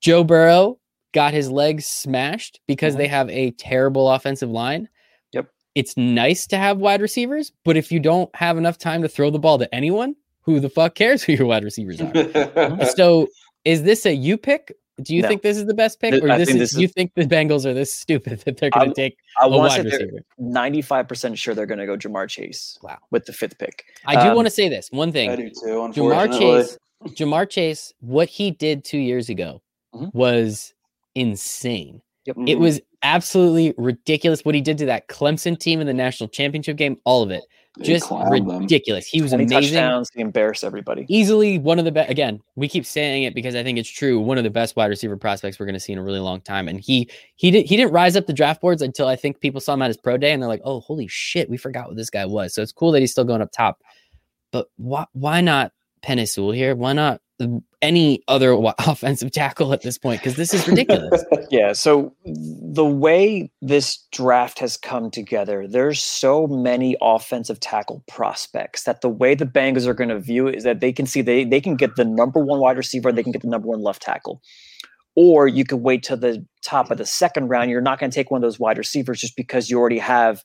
[0.00, 0.78] Joe Burrow
[1.12, 2.98] got his legs smashed because mm-hmm.
[2.98, 4.88] they have a terrible offensive line.
[5.32, 5.48] Yep.
[5.74, 9.30] It's nice to have wide receivers, but if you don't have enough time to throw
[9.30, 12.86] the ball to anyone, who the fuck cares who your wide receivers are?
[12.96, 13.28] so
[13.64, 15.28] is this a you pick Do you no.
[15.28, 17.66] think this is the best pick, or this is, this is, you think the Bengals
[17.66, 20.20] are this stupid that they're going to take I a wide receiver?
[20.38, 22.78] Ninety-five percent sure they're going to go Ja'Marr Chase.
[22.82, 23.84] Wow, with the fifth pick.
[24.06, 25.30] I do um, want to say this one thing.
[25.30, 25.90] I do too.
[25.94, 26.78] Ja'Marr Chase,
[27.08, 29.62] Ja'Marr Chase, what he did two years ago
[29.94, 30.16] mm-hmm.
[30.16, 30.72] was
[31.14, 32.00] insane.
[32.24, 32.36] Yep.
[32.36, 32.62] It mm-hmm.
[32.62, 36.96] was absolutely ridiculous what he did to that Clemson team in the national championship game.
[37.04, 37.44] All of it,
[37.82, 39.04] just ridiculous.
[39.04, 39.18] Them.
[39.18, 39.60] He was amazing.
[39.60, 41.06] Touchdowns, he embarrassed everybody.
[41.08, 42.10] Easily one of the best.
[42.10, 44.18] Again, we keep saying it because I think it's true.
[44.20, 46.40] One of the best wide receiver prospects we're going to see in a really long
[46.40, 46.68] time.
[46.68, 49.60] And he he did he didn't rise up the draft boards until I think people
[49.60, 51.96] saw him at his pro day, and they're like, "Oh, holy shit, we forgot what
[51.96, 53.82] this guy was." So it's cool that he's still going up top.
[54.52, 56.74] But why why not Penei Sewell here?
[56.74, 57.20] Why not
[57.86, 61.24] any other offensive tackle at this point because this is ridiculous.
[61.50, 61.72] yeah.
[61.72, 69.00] So the way this draft has come together, there's so many offensive tackle prospects that
[69.00, 71.44] the way the Bengals are going to view it is that they can see they
[71.44, 73.82] they can get the number one wide receiver and they can get the number one
[73.82, 74.42] left tackle
[75.16, 77.70] or you could wait to the top of the second round.
[77.70, 80.42] You're not going to take one of those wide receivers just because you already have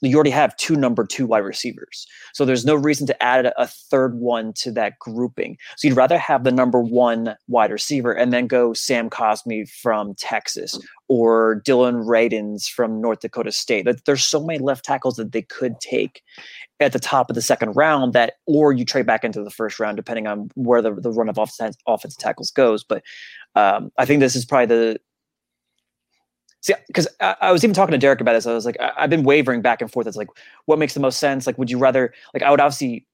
[0.00, 2.06] you already have two number two wide receivers.
[2.32, 5.58] So there's no reason to add a third one to that grouping.
[5.76, 10.14] So you'd rather have the number one wide receiver and then go Sam Cosmi from
[10.14, 13.86] Texas or Dillon Radunz from North Dakota State.
[14.06, 16.22] There's so many left tackles that they could take
[16.80, 19.80] at the top of the second round that or you trade back into the first
[19.80, 23.02] round depending on where the, the run of offense, offensive tackles goes but
[23.54, 25.00] um, I think this is probably the
[26.60, 28.46] see because I, I, was even talking to Derek about this.
[28.46, 30.06] I was like, I, have been wavering back and forth.
[30.06, 30.28] It's like,
[30.66, 31.46] what makes the most sense?
[31.46, 33.06] Like, would you rather like I would obviously.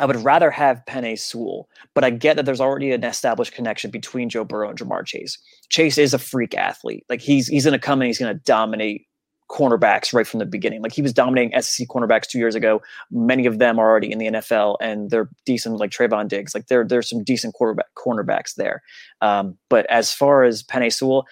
[0.00, 3.90] I would rather have Penei Sewell, but I get that there's already an established connection
[3.90, 5.36] between Joe Burrow and Ja'Marr Chase.
[5.68, 7.04] Chase is a freak athlete.
[7.10, 9.06] Like he's he's gonna come and he's gonna dominate
[9.52, 10.82] cornerbacks right from the beginning.
[10.82, 12.80] Like he was dominating SEC cornerbacks two years ago.
[13.10, 16.54] Many of them are already in the NFL and they're decent, like Trevon Diggs.
[16.54, 18.82] Like there, there's some decent quarterback cornerbacks there.
[19.20, 21.26] Um, but as far as Penei Sewell,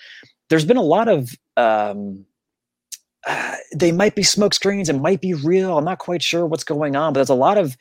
[0.51, 2.27] there's been a lot of um,
[3.27, 5.79] uh, they might be smoke screens, it might be real.
[5.79, 7.77] I'm not quite sure what's going on, but there's a lot of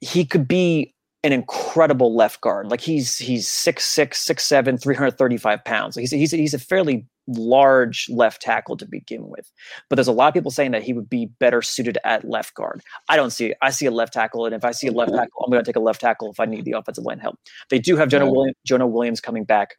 [0.00, 2.70] he could be an incredible left guard.
[2.70, 5.96] Like he's he's six six, six seven, 335 pounds.
[5.96, 9.50] He's he's he's a fairly large left tackle to begin with.
[9.88, 12.54] But there's a lot of people saying that he would be better suited at left
[12.54, 12.82] guard.
[13.08, 13.58] I don't see it.
[13.62, 15.68] I see a left tackle, and if I see a left tackle, I'm going to
[15.68, 17.38] take a left tackle if I need the offensive line help.
[17.68, 19.76] They do have Jonah, Williams, Jonah Williams coming back.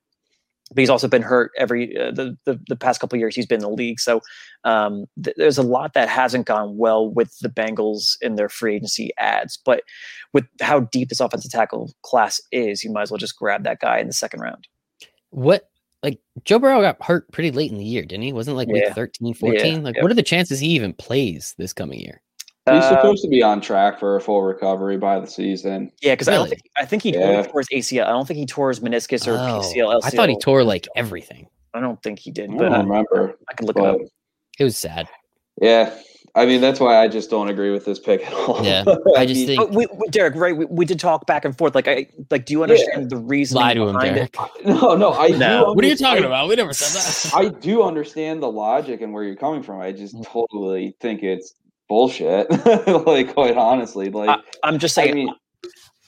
[0.74, 3.58] But he's also been hurt every uh, the, the, the past couple years he's been
[3.58, 4.00] in the league.
[4.00, 4.22] So
[4.64, 8.76] um, th- there's a lot that hasn't gone well with the Bengals in their free
[8.76, 9.58] agency ads.
[9.64, 9.84] But
[10.34, 13.80] with how deep this offensive tackle class is, you might as well just grab that
[13.82, 14.68] guy in the second round.
[15.32, 15.70] What
[16.04, 18.34] like Joe Burrow got hurt pretty late in the year, didn't he?
[18.34, 19.60] Wasn't like week 13, 14?
[19.60, 22.22] Yeah, like what are the chances he even plays this coming year?
[22.70, 25.92] He's uh, supposed to be on track for a full recovery by the season.
[26.02, 26.36] Yeah, because really?
[26.36, 27.42] I don't think I think he yeah.
[27.44, 28.06] tore his ACL.
[28.06, 29.76] I don't think he tore his meniscus or oh, PCL.
[29.76, 30.02] LCL.
[30.04, 31.48] I thought he tore like everything.
[31.74, 32.52] I don't think he did.
[32.52, 33.36] I but don't remember.
[33.50, 33.98] I can look it up.
[34.60, 35.08] It was sad.
[35.60, 35.96] Yeah,
[36.34, 38.64] I mean, that's why I just don't agree with this pick at all.
[38.64, 38.86] Yeah,
[39.18, 39.70] I just think.
[39.72, 40.56] We, we, Derek, right?
[40.56, 41.76] We, we did talk back and forth.
[41.76, 42.46] Like, I like.
[42.46, 43.08] Do you understand yeah.
[43.10, 44.36] the reason Lie to him, Derek.
[44.60, 44.66] It?
[44.66, 45.74] No, no, I no.
[45.74, 46.48] What are you talking about?
[46.48, 47.36] We never said that.
[47.36, 49.82] I do understand the logic and where you're coming from.
[49.82, 50.26] I just mm.
[50.26, 51.56] totally think it's
[51.92, 52.50] bullshit.
[53.06, 55.12] like, quite honestly, like I, am just saying.
[55.12, 55.36] I mean,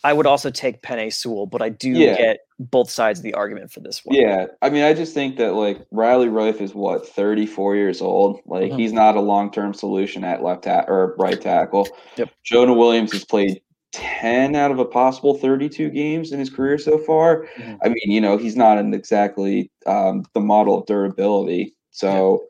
[0.05, 2.15] I would also take Penei Sewell, but I do yeah.
[2.15, 4.17] get both sides of the argument for this one.
[4.17, 8.39] Yeah, I mean, I just think that like Riley Reiff is what 34 years old.
[8.45, 8.79] Like mm-hmm.
[8.79, 11.89] he's not a long term solution at left ta- or right tackle.
[12.15, 12.29] Yep.
[12.45, 16.97] Jonah Williams has played 10 out of a possible 32 games in his career so
[16.97, 17.45] far.
[17.57, 17.75] Mm-hmm.
[17.83, 21.75] I mean, you know, he's not an exactly um, the model of durability.
[21.91, 22.45] So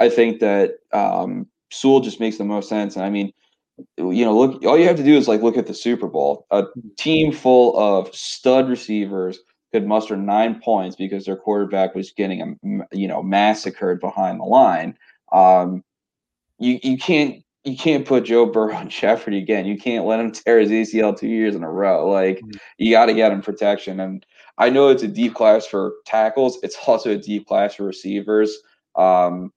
[0.00, 2.96] I think that um, Sewell just makes the most sense.
[2.96, 3.32] And I mean,
[3.96, 6.46] you know, look, all you have to do is like look at the Super Bowl.
[6.50, 6.64] A
[6.96, 9.38] team full of stud receivers
[9.72, 14.44] could muster nine points because their quarterback was getting, a, you know, massacred behind the
[14.44, 14.96] line.
[15.32, 15.84] Um,
[16.58, 19.66] you you can't you can't put Joe Burrow in jeopardy again.
[19.66, 22.08] You can't let him tear his ACL two years in a row.
[22.08, 22.56] Like mm-hmm.
[22.78, 24.00] you got to get him protection.
[24.00, 24.24] And
[24.58, 26.58] I know it's a deep class for tackles.
[26.62, 28.58] It's also a deep class for receivers.
[28.96, 29.52] Um,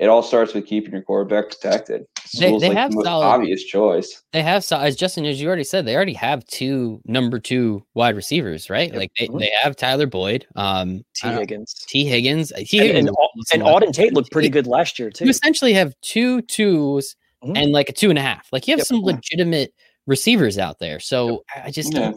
[0.00, 2.06] it all starts with keeping your quarterback protected.
[2.38, 4.22] They, they like have the solid, obvious choice.
[4.32, 8.16] They have as Justin as you already said, they already have two number two wide
[8.16, 8.88] receivers, right?
[8.88, 8.98] Yep.
[8.98, 12.78] Like they, they have Tyler Boyd, um, Tee Higgins, Tee Higgins, T.
[12.78, 13.16] Higgins, and,
[13.52, 15.26] and, and Auden Tate looked pretty good last year too.
[15.26, 17.56] You essentially have two twos mm-hmm.
[17.56, 18.48] and like a two and a half.
[18.52, 18.86] Like you have yep.
[18.86, 19.74] some legitimate
[20.06, 20.98] receivers out there.
[20.98, 21.66] So yep.
[21.66, 22.12] I just yeah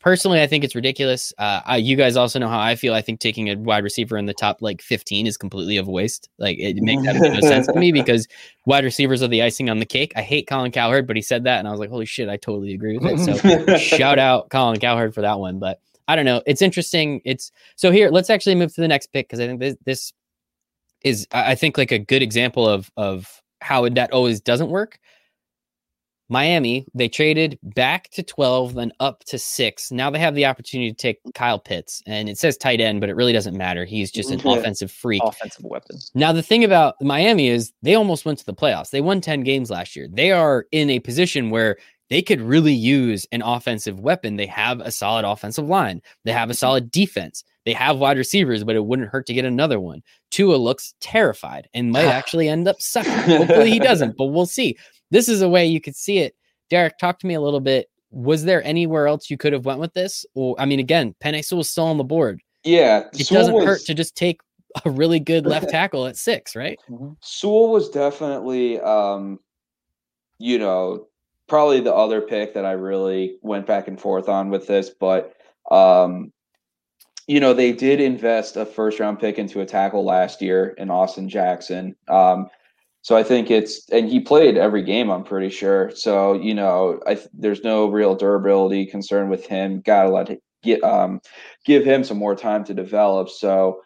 [0.00, 1.32] personally, I think it's ridiculous.
[1.38, 2.94] Uh, I, you guys also know how I feel.
[2.94, 5.90] I think taking a wide receiver in the top like 15 is completely of a
[5.90, 6.28] waste.
[6.38, 8.26] Like it makes no sense to me because
[8.66, 10.12] wide receivers are the icing on the cake.
[10.16, 12.36] I hate Colin Cowherd, but he said that, and I was like, holy shit, I
[12.36, 13.18] totally agree with it.
[13.18, 15.58] So shout out Colin Cowherd for that one.
[15.58, 16.42] But I don't know.
[16.46, 17.20] It's interesting.
[17.24, 18.10] It's so here.
[18.10, 20.12] Let's actually move to the next pick because I think this this
[21.02, 24.98] is I think like a good example of of how that always doesn't work.
[26.28, 29.90] Miami, they traded back to 12, then up to six.
[29.90, 33.08] Now they have the opportunity to take Kyle Pitts, and it says tight end, but
[33.08, 33.84] it really doesn't matter.
[33.84, 35.98] He's just an offensive freak, offensive weapon.
[36.14, 38.90] Now, the thing about Miami is they almost went to the playoffs.
[38.90, 40.08] They won 10 games last year.
[40.10, 41.78] They are in a position where
[42.10, 44.36] they could really use an offensive weapon.
[44.36, 46.58] They have a solid offensive line, they have a mm-hmm.
[46.58, 47.44] solid defense.
[47.64, 50.02] They have wide receivers, but it wouldn't hurt to get another one.
[50.30, 53.12] Tua looks terrified and might actually end up sucking.
[53.36, 54.78] Hopefully he doesn't, but we'll see
[55.10, 56.34] this is a way you could see it.
[56.70, 57.88] Derek, talk to me a little bit.
[58.10, 60.24] Was there anywhere else you could have went with this?
[60.34, 62.40] Or I mean, again, Penei Sewell is still on the board.
[62.64, 63.64] Yeah, it Sewell doesn't was...
[63.64, 64.40] hurt to just take
[64.84, 66.78] a really good left tackle at six, right?
[66.90, 67.12] Mm-hmm.
[67.20, 69.38] Sewell was definitely, um,
[70.38, 71.06] you know,
[71.48, 75.34] probably the other pick that I really went back and forth on with this, but
[75.70, 76.32] um,
[77.26, 80.90] you know, they did invest a first round pick into a tackle last year in
[80.90, 81.94] Austin Jackson.
[82.08, 82.48] Um,
[83.08, 85.10] so I think it's and he played every game.
[85.10, 85.90] I'm pretty sure.
[85.94, 89.80] So you know, I there's no real durability concern with him.
[89.80, 91.22] Got to let get um
[91.64, 93.30] give him some more time to develop.
[93.30, 93.80] So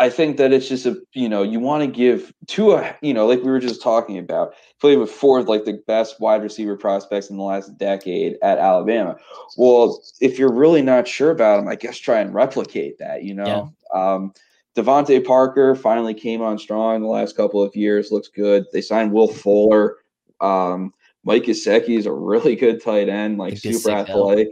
[0.00, 3.14] I think that it's just a you know you want to give to a you
[3.14, 6.42] know like we were just talking about played with four of like the best wide
[6.42, 9.18] receiver prospects in the last decade at Alabama.
[9.56, 13.22] Well, if you're really not sure about him, I guess try and replicate that.
[13.22, 13.72] You know.
[13.94, 14.14] Yeah.
[14.14, 14.32] Um,
[14.76, 18.12] DeVante Parker finally came on strong the last couple of years.
[18.12, 18.64] Looks good.
[18.72, 19.96] They signed Will Fuller.
[20.40, 24.48] Um, Mike Gesicki is a really good tight end, like super athletic.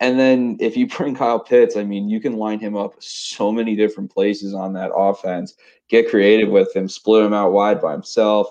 [0.00, 3.50] And then if you bring Kyle Pitts, I mean, you can line him up so
[3.50, 5.54] many different places on that offense.
[5.88, 8.48] Get creative with him, split him out wide by himself,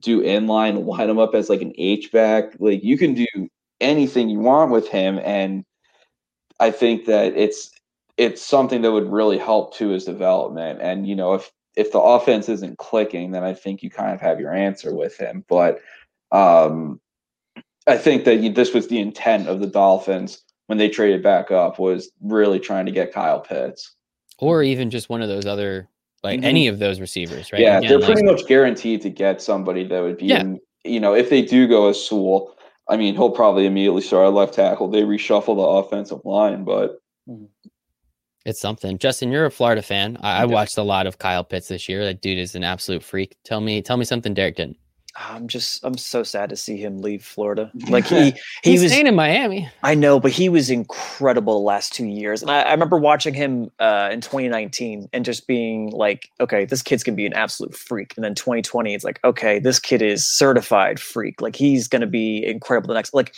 [0.00, 2.52] do inline, line him up as like an H back.
[2.58, 3.26] Like you can do
[3.80, 5.18] anything you want with him.
[5.24, 5.64] And
[6.60, 7.70] I think that it's
[8.16, 10.80] it's something that would really help to his development.
[10.82, 14.20] And you know, if if the offense isn't clicking, then I think you kind of
[14.20, 15.44] have your answer with him.
[15.48, 15.80] But
[16.30, 17.00] um,
[17.86, 21.50] I think that you, this was the intent of the Dolphins when they traded back
[21.50, 23.94] up was really trying to get Kyle Pitts,
[24.38, 25.88] or even just one of those other
[26.22, 26.46] like mm-hmm.
[26.46, 27.60] any of those receivers, right?
[27.60, 30.40] Yeah, Again, they're pretty much guaranteed to get somebody that would be, yeah.
[30.40, 32.56] in, you know, if they do go as Sewell.
[32.88, 34.88] I mean, he'll probably immediately start at left tackle.
[34.88, 37.44] They reshuffle the offensive line, but mm-hmm.
[38.44, 38.98] It's something.
[38.98, 40.18] Justin, you're a Florida fan.
[40.20, 42.04] I, I, watched a lot of Kyle Pitts this year.
[42.04, 43.36] That dude is an absolute freak.
[43.44, 44.76] Tell me, tell me something Derek didn't.
[45.14, 47.70] I'm just I'm so sad to see him leave Florida.
[47.88, 48.30] Like he
[48.62, 49.68] he He's was staying in Miami.
[49.82, 52.40] I know, but he was incredible the last two years.
[52.40, 56.80] And I, I remember watching him uh, in 2019 and just being like, okay, this
[56.80, 58.14] kid's gonna be an absolute freak.
[58.16, 61.42] And then 2020, it's like, okay, this kid is certified freak.
[61.42, 63.34] Like he's gonna be incredible the next like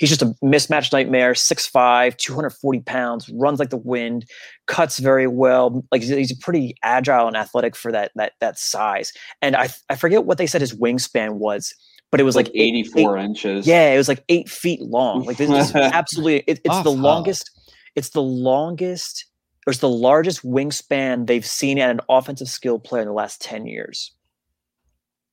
[0.00, 4.24] He's just a mismatched nightmare, 6'5, 240 pounds, runs like the wind,
[4.66, 5.84] cuts very well.
[5.92, 9.12] Like he's pretty agile and athletic for that that that size.
[9.42, 11.74] And I I forget what they said his wingspan was,
[12.10, 13.66] but it was like, like 84 eight, inches.
[13.66, 15.24] Yeah, it was like eight feet long.
[15.24, 17.50] Like this is absolutely it, it's the longest,
[17.94, 19.26] it's the longest,
[19.66, 23.42] or it's the largest wingspan they've seen at an offensive skill player in the last
[23.42, 24.14] 10 years.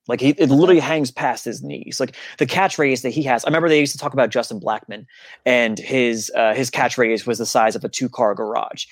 [0.08, 2.00] Like he, it literally hangs past his knees.
[2.00, 3.44] Like the catch radius that he has.
[3.44, 5.06] I remember they used to talk about Justin Blackmon,
[5.46, 8.86] and his uh, his catch radius was the size of a two car garage.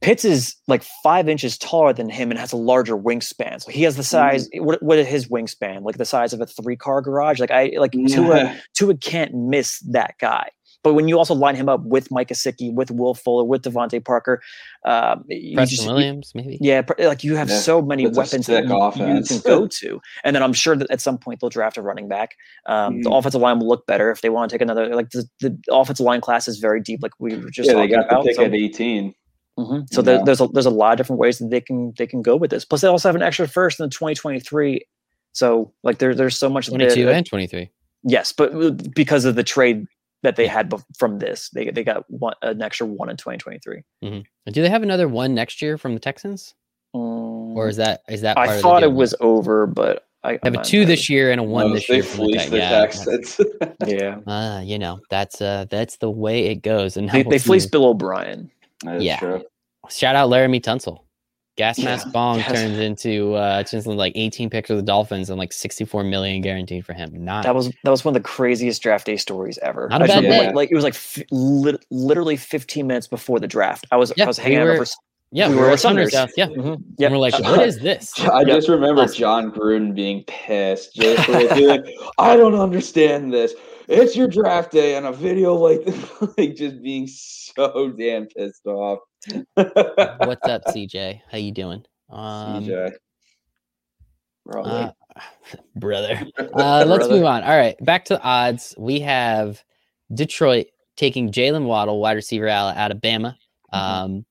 [0.00, 3.60] Pitts is like five inches taller than him and has a larger wingspan.
[3.60, 4.48] So he has the size.
[4.48, 4.62] Mm.
[4.62, 5.82] What, what is his wingspan?
[5.82, 7.38] Like the size of a three car garage.
[7.38, 8.16] Like I like yeah.
[8.16, 10.48] Tua Tua can't miss that guy.
[10.82, 14.02] But when you also line him up with Mike Gesicki, with Will Fuller, with DeVante
[14.04, 14.42] Parker,
[14.84, 16.58] um, Preston just, Williams, maybe.
[16.60, 20.34] Yeah, like you have yeah, so many weapons that you, you, can go to, and
[20.34, 22.34] then I'm sure that at some point they'll draft a running back.
[22.66, 23.02] Um, mm-hmm.
[23.02, 24.94] The offensive line will look better if they want to take another.
[24.94, 27.88] Like the, the offensive line class is very deep, like we were just yeah, they
[27.88, 28.22] got about.
[28.22, 29.14] the pick so, at 18.
[29.58, 29.80] Mm-hmm.
[29.92, 32.22] So there, there's a there's a lot of different ways that they can they can
[32.22, 32.64] go with this.
[32.64, 34.80] Plus, they also have an extra first in the 2023.
[35.32, 37.70] So like there there's so much 22 and 23.
[38.04, 39.86] Yes, but uh, because of the trade
[40.22, 41.50] that they had from this.
[41.50, 43.82] They they got one an extra one in 2023.
[44.04, 44.50] Mm-hmm.
[44.50, 46.54] Do they have another one next year from the Texans?
[46.94, 48.38] Um, or is that is that?
[48.38, 51.68] I thought it was over, but I have a two this year and a one
[51.68, 52.02] no, this year.
[52.02, 53.40] From the, the yeah, Texans.
[53.86, 56.96] yeah, uh, you know that's uh that's the way it goes.
[56.96, 58.50] And they, they fleeced Bill O'Brien.
[58.98, 59.18] yeah.
[59.18, 59.44] True.
[59.88, 61.00] Shout out Laremy Tunsil.
[61.56, 65.28] Gas mask yeah, bong turns into uh turns into like 18 picks of the Dolphins
[65.28, 67.12] and like 64 million guaranteed for him.
[67.24, 69.88] Not that was that was one of the craziest draft day stories ever.
[69.90, 73.48] Not a bad like, like, it was like f- li- literally 15 minutes before the
[73.48, 73.86] draft.
[73.90, 74.86] I was yeah, I was hanging we were, out over
[75.32, 76.30] Yeah, we, we were at Sumner's house.
[76.36, 76.82] Yeah, mm-hmm.
[76.98, 77.10] yeah.
[77.10, 78.18] we're like, what is this?
[78.32, 80.94] I just remember Jon Gruden being pissed.
[80.94, 81.84] Just like,
[82.18, 83.54] I don't understand this.
[83.90, 88.64] It's your draft day, and a video like this, like just being so damn pissed
[88.64, 89.00] off.
[89.54, 91.20] What's up, CJ?
[91.28, 91.82] How you doing?
[92.08, 92.92] Um, CJ,
[94.54, 94.90] uh,
[95.76, 96.24] brother.
[96.38, 97.42] Uh, let's move on.
[97.42, 98.76] All right, back to the odds.
[98.78, 99.60] We have
[100.14, 100.66] Detroit
[100.96, 103.36] taking Jaylen Waddle, wide receiver out of Alabama.
[103.74, 104.04] Mm-hmm.
[104.04, 104.26] Um,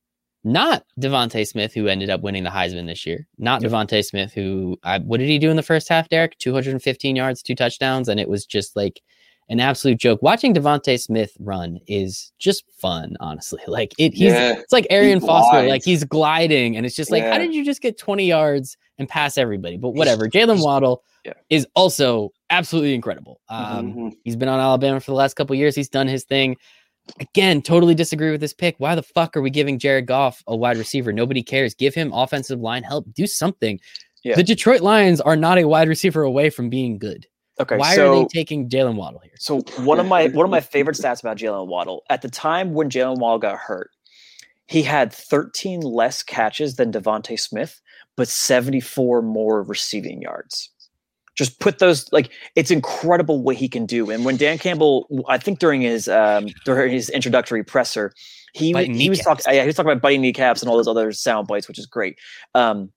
[0.46, 3.28] not Devonte Smith, who ended up winning the Heisman this year.
[3.38, 3.72] Not yep.
[3.72, 6.38] DeVonta Smith, who I, what did he do in the first half, Derek?
[6.38, 9.02] 215 yards, two touchdowns, and it was just like
[9.50, 10.22] an absolute joke.
[10.22, 13.60] Watching Devonte Smith run is just fun, honestly.
[13.70, 17.22] Like it, he's yeah, it's like Arian Foster, like he's gliding, and it's just like,
[17.22, 17.32] yeah.
[17.32, 19.78] how did you just get 20 yards and pass everybody?
[19.78, 20.28] But whatever.
[20.28, 21.34] Jaylen Waddle yeah.
[21.50, 23.42] is also absolutely incredible.
[23.48, 24.10] Um, mm-hmm.
[24.24, 25.76] He's been on Alabama for the last couple years.
[25.76, 26.58] He's done his thing.
[27.20, 28.76] Again, totally disagree with this pick.
[28.80, 31.14] Why the fuck are we giving Jared Goff a wide receiver?
[31.14, 31.74] Nobody cares.
[31.74, 33.06] Give him offensive line help.
[33.14, 33.80] Do something.
[34.24, 34.36] Yeah.
[34.36, 37.28] The Detroit Lions are not a wide receiver away from being good.
[37.60, 39.34] Okay, why so, are they taking Jaylen Waddle here?
[39.38, 42.74] So one of my one of my favorite stats about Jaylen Waddle at the time
[42.74, 43.92] when Jaylen Waddle got hurt,
[44.68, 47.82] he had 13 less catches than Devonte Smith,
[48.16, 50.70] but 74 more receiving yards.
[51.36, 54.10] Just put those like it's incredible what he can do.
[54.10, 58.14] And when Dan Campbell, I think during his um during his introductory presser,
[58.54, 61.12] he he was talking yeah, he was talking about biting kneecaps and all those other
[61.12, 62.18] sound bites, which is great.
[62.56, 62.92] Um,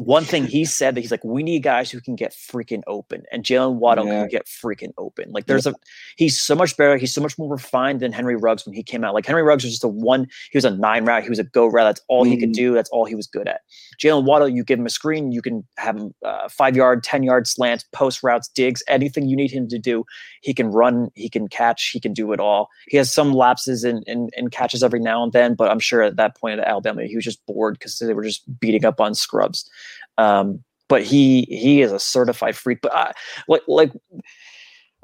[0.00, 3.22] one thing he said that he's like, we need guys who can get freaking open,
[3.30, 4.20] and Jaylen Waddle yeah.
[4.20, 5.30] can get freaking open.
[5.30, 5.72] Like, there's yeah.
[5.72, 5.74] a
[6.16, 6.96] he's so much better.
[6.96, 9.14] He's so much more refined than Henry Ruggs when he came out.
[9.14, 10.26] Like Henry Ruggs was just a one.
[10.50, 11.22] He was a nine route.
[11.22, 11.84] He was a go route.
[11.84, 12.30] That's all mm.
[12.30, 12.54] he could mm.
[12.54, 12.74] do.
[12.74, 13.60] That's all he was good at.
[14.02, 17.22] Jaylen Waddle, you give him a screen, you can have him uh, five yard, ten
[17.22, 20.04] yard slants, post routes, digs, anything you need him to do.
[20.40, 21.10] He can run.
[21.14, 21.90] He can catch.
[21.90, 22.68] He can do it all.
[22.88, 26.02] He has some lapses and and, and catches every now and then, but I'm sure
[26.02, 29.00] at that point at Alabama, he was just bored because they were just beating up
[29.00, 29.68] on scrubs.
[30.18, 32.80] Um, but he he is a certified freak.
[32.82, 33.12] But I,
[33.48, 33.92] like like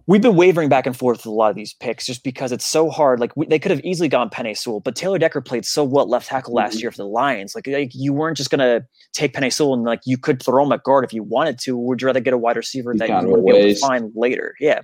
[0.07, 2.67] we've been wavering back and forth with a lot of these picks just because it's
[2.67, 3.21] so hard.
[3.21, 6.09] Like we, they could have easily gone Penei Sewell, but Taylor Decker played so well
[6.09, 6.83] left tackle last mm-hmm.
[6.83, 7.55] year for the Lions.
[7.55, 10.73] Like, like you weren't just gonna take Penei Sewell and like you could throw him
[10.73, 11.77] at guard if you wanted to.
[11.77, 14.55] Would you rather get a wide receiver that you would be able to find later?
[14.61, 14.81] Yeah.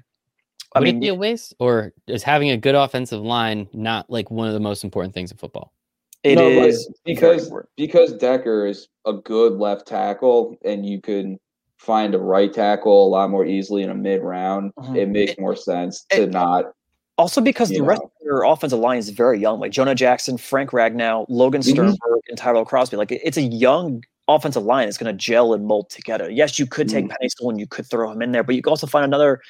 [0.75, 4.09] I would mean, it be a waste, or is having a good offensive line not
[4.09, 5.73] like one of the most important things in football?
[6.25, 11.39] It no, is because because Decker is a good left tackle, and you can
[11.79, 14.73] find a right tackle a lot more easily in a mid round.
[14.79, 14.97] Mm-hmm.
[14.97, 16.67] It makes more sense to it, not.
[17.19, 17.87] Also, because the know.
[17.87, 21.79] rest of your offensive line is very young, like Jonah Jackson, Frank Ragnow, Logan mm-hmm.
[21.79, 22.29] Stenberg, mm-hmm.
[22.29, 22.97] and Tyrell Crosby.
[22.97, 26.31] Like it's a young offensive line that's going to gel and mold together.
[26.31, 27.13] Yes, you could take mm-hmm.
[27.13, 29.41] Penei Sewell and you could throw him in there, but you could also find another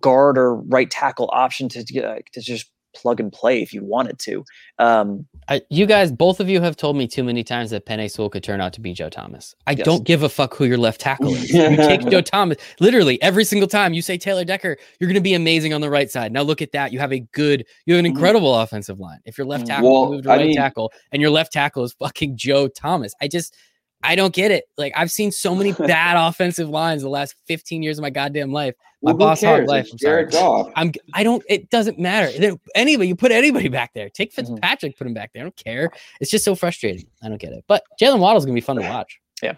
[0.00, 4.18] guard or right tackle option to to, to just plug and play if you wanted
[4.20, 4.44] to.
[4.78, 8.10] Um, I, you guys, both of you have told me too many times that Penei
[8.10, 9.54] Sewell could turn out to be Joe Thomas.
[9.66, 9.84] I yes.
[9.84, 11.50] don't give a fuck who your left tackle is.
[11.50, 12.58] you take Joe Thomas.
[12.80, 15.90] Literally every single time you say Taylor Decker, you're going to be amazing on the
[15.90, 16.32] right side.
[16.32, 16.92] Now look at that.
[16.92, 18.16] You have a good, you have an mm-hmm.
[18.16, 18.62] incredible mm-hmm.
[18.62, 19.20] offensive line.
[19.24, 21.92] If your left tackle well, moved to right mean, tackle and your left tackle is
[21.94, 23.56] fucking Joe Thomas, I just
[24.02, 24.64] I don't get it.
[24.76, 28.52] Like I've seen so many bad offensive lines the last 15 years of my goddamn
[28.52, 28.74] life.
[29.02, 29.88] My well, boss hard life.
[29.90, 30.28] I'm sorry.
[30.76, 32.56] I'm I don't it doesn't matter.
[32.74, 34.08] Anybody, you put anybody back there.
[34.08, 34.52] Take mm-hmm.
[34.54, 34.98] Fitzpatrick, mm-hmm.
[34.98, 35.42] put him back there.
[35.42, 35.90] I don't care.
[36.20, 37.06] It's just so frustrating.
[37.22, 37.64] I don't get it.
[37.66, 39.18] But Jaylen Waddle's gonna be fun to watch.
[39.42, 39.54] Yeah.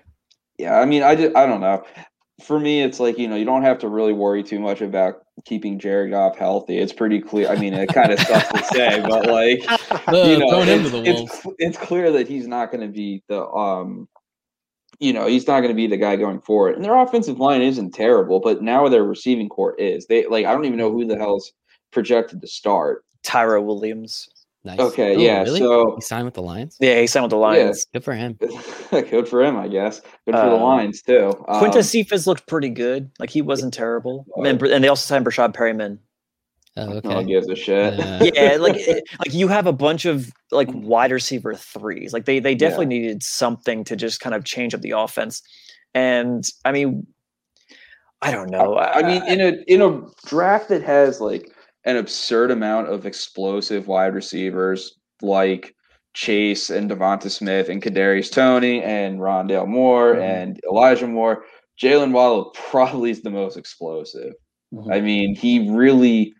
[0.58, 0.78] Yeah.
[0.78, 1.84] I mean, I just I don't know.
[2.42, 5.22] For me, it's like, you know, you don't have to really worry too much about
[5.44, 6.78] keeping Jared Goff healthy.
[6.78, 7.48] It's pretty clear.
[7.48, 9.60] I mean, it kind of sucks to say, but like,
[10.12, 14.08] you know, it's, it's, it's clear that he's not going to be the um
[15.00, 16.76] you know, he's not going to be the guy going forward.
[16.76, 20.06] And their offensive line isn't terrible, but now their receiving corps is.
[20.06, 21.52] They like I don't even know who the hell's
[21.90, 23.04] projected to start.
[23.22, 24.28] Tyrell Williams.
[24.66, 24.78] Nice.
[24.78, 25.42] Okay, oh, yeah.
[25.42, 25.58] Really?
[25.60, 26.78] So he signed with the Lions.
[26.80, 27.84] Yeah, he signed with the Lions.
[27.92, 27.98] Yeah.
[27.98, 28.32] Good for him.
[28.90, 30.00] good for him, I guess.
[30.24, 31.32] Good for um, the Lions too.
[31.48, 33.10] Um, Quintez Cephus looked pretty good.
[33.18, 34.24] Like he wasn't terrible.
[34.36, 35.98] And, and they also signed Breshad Perriman.
[36.76, 37.08] Oh, okay.
[37.08, 37.94] No one gives a shit.
[38.34, 38.76] yeah, like
[39.18, 42.12] like you have a bunch of like wide receiver threes.
[42.12, 43.02] Like they they definitely yeah.
[43.02, 45.42] needed something to just kind of change up the offense.
[45.94, 47.06] And I mean,
[48.22, 48.74] I don't know.
[48.74, 51.52] I, I mean, in a in a draft that has like
[51.84, 55.74] an absurd amount of explosive wide receivers like
[56.14, 60.22] Chase and Devonta Smith and Kadarius Toney and Rondale Moore mm-hmm.
[60.22, 61.44] and Elijah Moore,
[61.80, 64.32] Jaylen Waddle probably is the most explosive.
[64.72, 64.92] Mm-hmm.
[64.92, 66.34] I mean, he really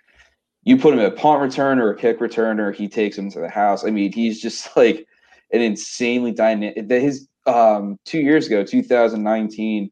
[0.65, 3.49] you put him at punt returner or a kick returner, he takes him to the
[3.49, 3.85] house.
[3.85, 5.07] I mean, he's just like
[5.53, 6.91] an insanely dynamic.
[6.91, 9.91] His um, two years ago, 2019,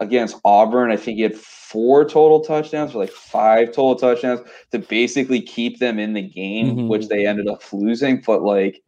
[0.00, 4.40] against Auburn, I think he had four total touchdowns or like five total touchdowns
[4.72, 6.88] to basically keep them in the game, mm-hmm.
[6.88, 8.20] which they ended up losing.
[8.20, 8.82] But like,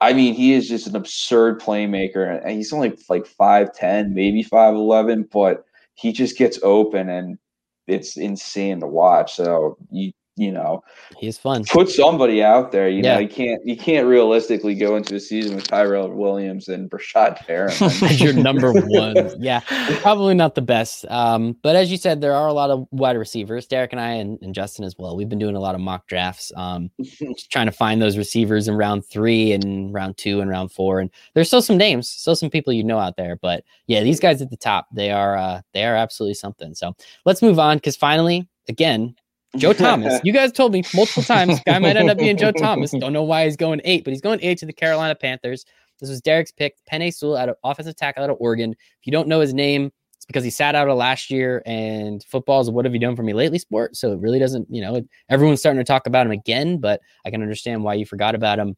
[0.00, 4.42] I mean, he is just an absurd playmaker, and he's only like five ten, maybe
[4.42, 5.64] five eleven, but
[5.94, 7.38] he just gets open, and
[7.86, 9.34] it's insane to watch.
[9.34, 10.82] So you you know,
[11.18, 11.64] he's fun.
[11.64, 12.88] Put somebody out there.
[12.88, 13.14] You yeah.
[13.14, 17.38] know, you can't you can't realistically go into a season with Tyrell Williams and Breshad
[17.38, 19.16] Perriman as your number one.
[19.40, 19.60] Yeah,
[20.00, 21.04] probably not the best.
[21.08, 23.66] Um, but as you said, there are a lot of wide receivers.
[23.66, 25.16] Derek and I and, and Justin as well.
[25.16, 26.90] We've been doing a lot of mock drafts, um,
[27.50, 31.00] trying to find those receivers in round three and round two and round four.
[31.00, 33.36] And there's still some names, still some people you know out there.
[33.36, 36.74] But yeah, these guys at the top, they are uh, they are absolutely something.
[36.74, 39.14] So let's move on because finally, again,
[39.56, 40.20] Joe Thomas.
[40.24, 42.90] You guys told me multiple times guy might end up being Joe Thomas.
[42.92, 45.64] Don't know why he's going eight, but he's going eight to the Carolina Panthers.
[46.00, 46.76] This was Derek's pick.
[46.90, 48.72] Penei Sewell out of offensive tackle out of Oregon.
[48.72, 52.22] If you don't know his name, it's because he sat out of last year and
[52.24, 53.96] football is what have you done for me lately sport.
[53.96, 57.30] So it really doesn't, you know, everyone's starting to talk about him again, but I
[57.30, 58.76] can understand why you forgot about him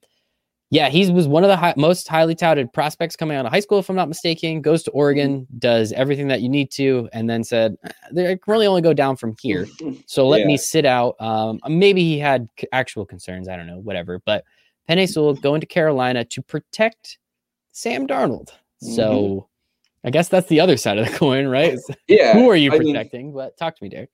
[0.72, 3.60] yeah, he was one of the high, most highly touted prospects coming out of high
[3.60, 4.62] school, if I'm not mistaken.
[4.62, 8.40] Goes to Oregon, does everything that you need to, and then said, eh, "They can
[8.46, 9.66] really only go down from here."
[10.06, 10.46] So let yeah.
[10.46, 11.14] me sit out.
[11.20, 13.48] Um, maybe he had actual concerns.
[13.48, 14.20] I don't know, whatever.
[14.24, 14.44] But
[14.88, 17.18] Penei Sewell going to Carolina to protect
[17.72, 18.50] Sam Darnold.
[18.80, 20.08] So mm-hmm.
[20.08, 21.78] I guess that's the other side of the coin, right?
[22.08, 22.32] Yeah.
[22.34, 23.20] Who are you protecting?
[23.20, 24.10] I mean, but talk to me, Derek.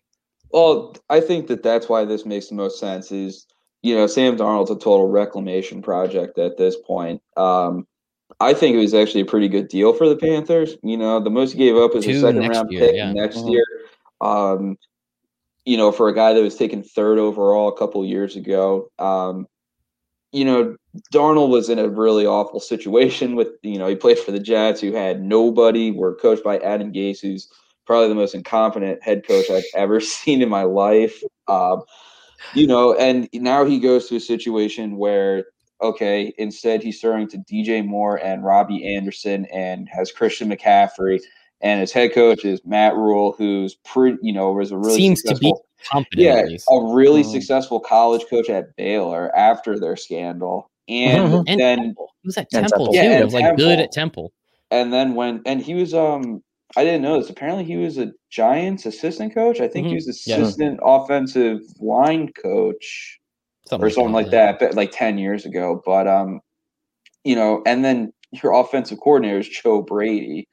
[0.51, 3.11] Well, I think that that's why this makes the most sense.
[3.11, 3.47] Is
[3.87, 7.23] you know, Sam Darnold's a total reclamation project at this point.
[7.37, 7.87] Um,
[8.41, 10.77] I think it was actually a pretty good deal for the Panthers.
[10.83, 13.13] You know, the most he gave up was Two a second round year, pick yeah.
[13.13, 13.51] next mm-hmm.
[13.51, 13.65] year.
[14.21, 14.77] Um,
[15.65, 18.91] you know, for a guy that was taken third overall a couple years ago.
[18.99, 19.47] Um,
[20.33, 20.77] you know,
[21.15, 24.81] Darnold was in a really awful situation with, you know, he played for the Jets
[24.81, 27.49] who had nobody, were coached by Adam Gase, who's
[27.87, 31.23] probably the most incompetent head coach I've ever seen in my life.
[31.47, 31.83] Um,
[32.55, 35.45] you know, and now he goes to a situation where
[35.83, 41.21] okay, instead he's throwing to DJ Moore and Robbie Anderson and has Christian McCaffrey.
[41.61, 45.23] And his head coach is Matt Rhule, who's pretty, you know, was a really seems
[45.23, 45.53] to be
[46.15, 51.43] yeah, a really um, successful college coach at Baylor after their scandal, and, mm-hmm.
[51.47, 52.15] and then Temple.
[52.23, 52.87] he was at Temple, Temple.
[52.93, 52.99] too.
[52.99, 53.65] Yeah, was like Temple.
[53.65, 54.33] good at Temple.
[54.71, 56.43] And then when and he was um
[56.75, 57.31] I didn't know this.
[57.31, 59.61] Apparently, he was a Giants assistant coach.
[59.61, 59.91] I think mm-hmm.
[59.91, 60.97] he was assistant yeah.
[60.97, 63.21] offensive line coach
[63.67, 65.83] something or something like that, that, like ten years ago.
[65.85, 66.41] But um,
[67.25, 68.13] you know, and then
[68.43, 70.49] your offensive coordinator is Joe Brady.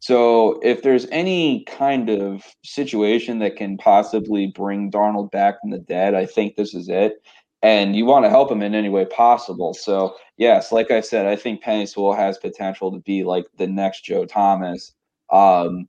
[0.00, 5.78] So if there's any kind of situation that can possibly bring Darnold back from the
[5.78, 7.22] dead, I think this is it.
[7.62, 9.74] And you want to help him in any way possible.
[9.74, 13.68] So yes, like I said, I think Penei Sewell has potential to be like the
[13.68, 14.92] next Joe Thomas.
[15.32, 15.88] Um,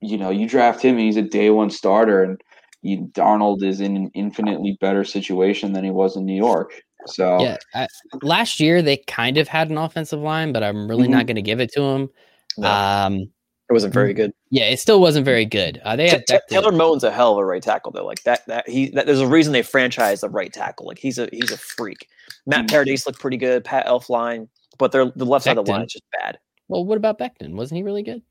[0.00, 2.40] you know, you draft him, and he's a day one starter, and
[2.82, 6.82] you, Darnold is in an infinitely better situation than he was in New York.
[7.06, 7.88] So yeah, I,
[8.22, 11.12] last year they kind of had an offensive line, but I'm really mm-hmm.
[11.12, 12.10] not going to give it to him.
[12.58, 13.32] No, um,
[13.72, 14.32] it wasn't very good.
[14.50, 15.80] Yeah, it still wasn't very good.
[15.84, 18.04] Uh, they had T- Taylor Moton's a hell of a right tackle though.
[18.04, 20.86] Like that, that he that, there's a reason they franchise the right tackle.
[20.86, 22.08] Like he's a he's a freak.
[22.46, 22.66] Matt mm-hmm.
[22.66, 23.64] Paradis looked pretty good.
[23.64, 25.48] Pat Elflein, but they're the left Becton.
[25.50, 26.38] side of the line is just bad.
[26.72, 27.54] Well, what about Becton?
[27.54, 28.22] Wasn't he really good?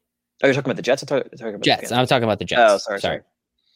[0.42, 1.04] Oh, you're talking about the Jets.
[1.04, 1.92] I'm talking, talking about Jets.
[1.92, 2.62] I'm talking about the Jets.
[2.62, 3.00] Oh, sorry, sorry.
[3.00, 3.22] sorry.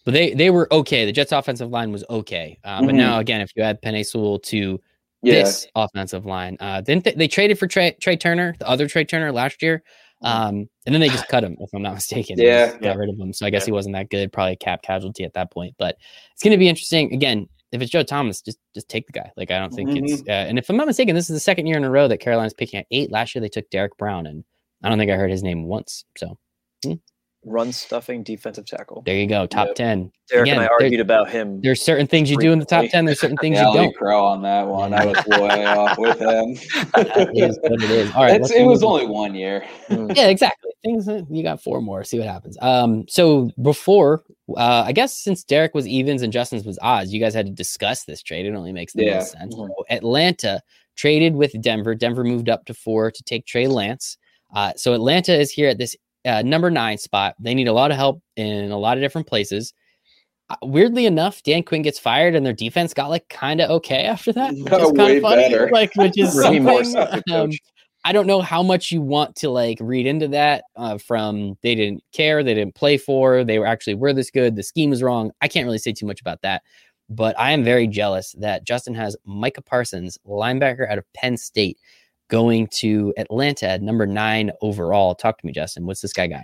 [0.05, 1.05] But they they were okay.
[1.05, 2.57] The Jets' offensive line was okay.
[2.63, 2.85] Uh, mm-hmm.
[2.87, 4.79] But now again, if you add Penei Sewell to
[5.21, 5.33] yeah.
[5.33, 9.05] this offensive line, uh, didn't they, they traded for Trey, Trai Turner, the other Trey
[9.05, 9.83] Turner last year,
[10.23, 10.27] mm-hmm.
[10.27, 11.55] um, and then they just cut him.
[11.59, 12.95] If I'm not mistaken, yeah, got yeah.
[12.95, 13.33] rid of him.
[13.33, 13.67] So I guess yeah.
[13.67, 14.33] he wasn't that good.
[14.33, 15.75] Probably a cap casualty at that point.
[15.77, 15.97] But
[16.33, 17.13] it's going to be interesting.
[17.13, 19.31] Again, if it's Joe Thomas, just just take the guy.
[19.37, 20.05] Like I don't think mm-hmm.
[20.05, 20.21] it's.
[20.21, 22.19] Uh, and if I'm not mistaken, this is the second year in a row that
[22.19, 23.11] Carolina's picking at eight.
[23.11, 24.43] Last year they took Derrick Brown, and
[24.83, 26.05] I don't think I heard his name once.
[26.17, 26.37] So.
[26.83, 26.93] Hmm
[27.45, 29.03] run stuffing defensive tackle.
[29.05, 29.75] There you go, top yep.
[29.75, 30.11] ten.
[30.29, 31.61] Derek Again, and I argued about him.
[31.61, 33.05] There's certain things you do in the top ten.
[33.05, 33.95] There's certain things you don't.
[33.95, 34.93] Crow on that one.
[34.93, 36.57] I was way off with him.
[36.97, 38.11] it is what it is.
[38.13, 39.65] All right, it was only one year.
[39.89, 40.15] Mm.
[40.15, 40.71] yeah, exactly.
[40.83, 42.03] Things you got four more.
[42.03, 42.57] See what happens.
[42.61, 44.23] Um, so before,
[44.55, 47.51] uh, I guess since Derek was evens and Justin's was odds, you guys had to
[47.51, 48.45] discuss this trade.
[48.45, 49.15] It only makes the yeah.
[49.15, 49.55] most sense.
[49.55, 49.93] Mm-hmm.
[49.93, 50.61] Atlanta
[50.95, 51.95] traded with Denver.
[51.95, 54.17] Denver moved up to four to take Trey Lance.
[54.55, 55.95] Uh, so Atlanta is here at this
[56.25, 57.35] uh, number nine spot.
[57.39, 59.73] They need a lot of help in a lot of different places.
[60.49, 64.03] Uh, weirdly enough, Dan Quinn gets fired, and their defense got like kind of okay
[64.05, 64.53] after that.
[64.53, 65.69] Which is kind of funny, better.
[65.71, 67.23] like which is something.
[67.31, 67.51] Um,
[68.05, 70.63] I don't know how much you want to like read into that.
[70.75, 74.55] Uh, from they didn't care, they didn't play for, they were actually were this good.
[74.55, 75.31] The scheme was wrong.
[75.41, 76.61] I can't really say too much about that,
[77.09, 81.79] but I am very jealous that Justin has Micah Parsons, linebacker out of Penn State
[82.29, 85.15] going to Atlanta at number nine overall.
[85.15, 85.85] Talk to me, Justin.
[85.85, 86.43] What's this guy got?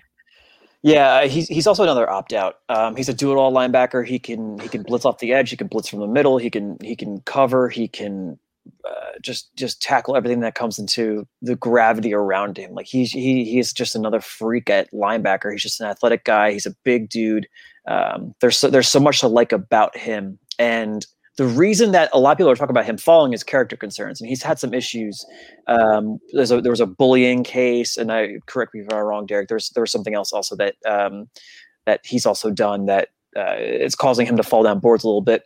[0.83, 2.55] Yeah, he's he's also another opt out.
[2.69, 4.05] Um, he's a do it all linebacker.
[4.05, 5.51] He can he can blitz off the edge.
[5.51, 6.39] He can blitz from the middle.
[6.39, 7.69] He can he can cover.
[7.69, 8.39] He can
[8.83, 12.73] uh, just just tackle everything that comes into the gravity around him.
[12.73, 15.51] Like he's he he's just another freak at linebacker.
[15.51, 16.51] He's just an athletic guy.
[16.51, 17.47] He's a big dude.
[17.87, 21.05] Um, there's so, there's so much to like about him, and
[21.41, 24.21] the reason that a lot of people are talking about him falling is character concerns,
[24.21, 25.25] and he's had some issues.
[25.65, 29.25] Um, there's a, there was a bullying case, and I correct me if I'm wrong,
[29.25, 29.47] Derek.
[29.47, 31.27] There's there was something else also that um,
[31.87, 35.23] that he's also done that uh, it's causing him to fall down boards a little
[35.23, 35.45] bit.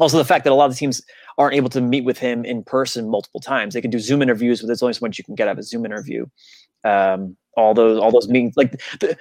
[0.00, 1.02] Also, the fact that a lot of the teams
[1.36, 3.74] aren't able to meet with him in person multiple times.
[3.74, 5.58] They can do Zoom interviews, but there's only so much you can get out of
[5.58, 6.24] a Zoom interview.
[6.86, 9.16] Um, all those all those meetings like the,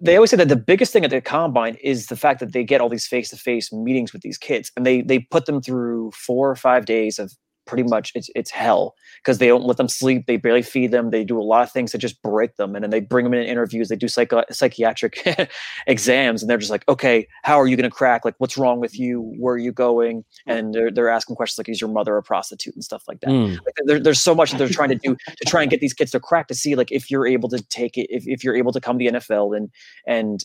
[0.00, 2.64] they always say that the biggest thing at the combine is the fact that they
[2.64, 6.50] get all these face-to-face meetings with these kids and they they put them through four
[6.50, 7.32] or five days of
[7.66, 10.26] pretty much it's it's hell because they don't let them sleep.
[10.26, 11.10] They barely feed them.
[11.10, 13.34] They do a lot of things to just break them, and then they bring them
[13.34, 13.88] in interviews.
[13.88, 15.50] They do psycho- psychiatric
[15.86, 18.24] exams, and they're just like, okay, how are you going to crack?
[18.24, 19.20] Like, what's wrong with you?
[19.38, 20.24] Where are you going?
[20.46, 23.30] And they're they're asking questions like, is your mother a prostitute and stuff like that.
[23.30, 23.58] Mm.
[23.64, 25.94] Like, there, there's so much that they're trying to do to try and get these
[25.94, 28.56] kids to crack to see like if you're able to take it, if if you're
[28.56, 29.70] able to come to the NFL and
[30.06, 30.44] and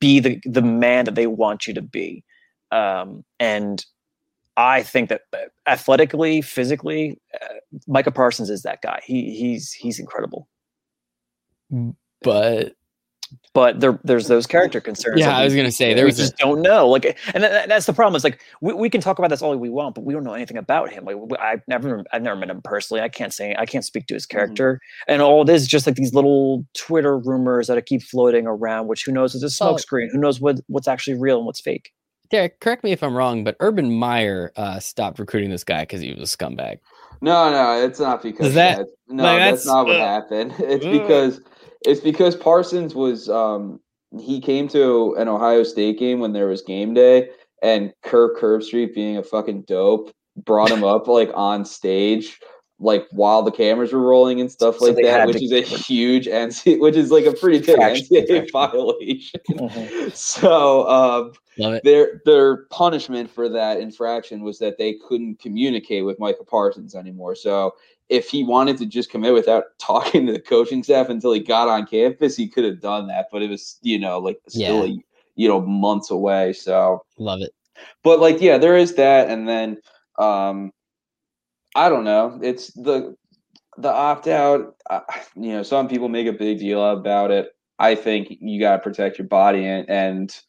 [0.00, 2.24] be the the man that they want you to be.
[2.70, 3.84] Um, and
[4.58, 5.38] I think that uh,
[5.68, 7.54] athletically, physically, uh,
[7.86, 9.00] Micah Parsons is that guy.
[9.04, 10.48] He he's he's incredible.
[12.22, 12.74] But
[13.54, 15.20] but there there's those character concerns.
[15.20, 16.88] Yeah, I was gonna say there we just a- don't know.
[16.88, 18.16] Like, and that's the problem.
[18.16, 20.34] Is like we, we can talk about this all we want, but we don't know
[20.34, 21.04] anything about him.
[21.04, 23.00] Like, I've never I've never met him personally.
[23.00, 24.38] I can't say I can't speak to his mm-hmm.
[24.38, 25.12] character, mm-hmm.
[25.12, 28.88] and all it is just like these little Twitter rumors that keep floating around.
[28.88, 30.08] Which who knows is a smokescreen?
[30.08, 30.14] Oh.
[30.14, 31.92] Who knows what what's actually real and what's fake?
[32.30, 36.00] Derek, correct me if I'm wrong, but Urban Meyer uh, stopped recruiting this guy because
[36.00, 36.78] he was a scumbag.
[37.20, 38.86] No, no, it's not because that, that.
[39.08, 40.54] no, like, that's, that's, not what uh, happened.
[40.58, 41.40] It's uh, because
[41.84, 43.80] it's because Parsons was um
[44.20, 47.28] he came to an Ohio State game when there was game day,
[47.62, 52.38] and Kirk Herbstreit being a fucking dope brought him up like on stage
[52.80, 56.26] like while the cameras were rolling and stuff so like that, which is a huge
[56.26, 59.40] NCAA, which is like a pretty big NCAA violation.
[59.58, 60.10] Mm-hmm.
[60.14, 61.32] So um,
[61.82, 67.34] their their punishment for that infraction was that they couldn't communicate with Michael Parsons anymore.
[67.34, 67.74] So
[68.08, 71.68] if he wanted to just commit without talking to the coaching staff until he got
[71.68, 73.26] on campus, he could have done that.
[73.32, 75.00] But it was you know like still yeah.
[75.34, 76.52] you know months away.
[76.52, 77.50] So love it.
[78.04, 79.78] But like yeah, there is that, and then.
[80.18, 80.72] um
[81.74, 82.38] I don't know.
[82.42, 83.16] It's the
[83.76, 84.76] the opt out.
[84.90, 85.00] Uh,
[85.36, 87.54] you know, some people make a big deal about it.
[87.78, 90.40] I think you got to protect your body and, and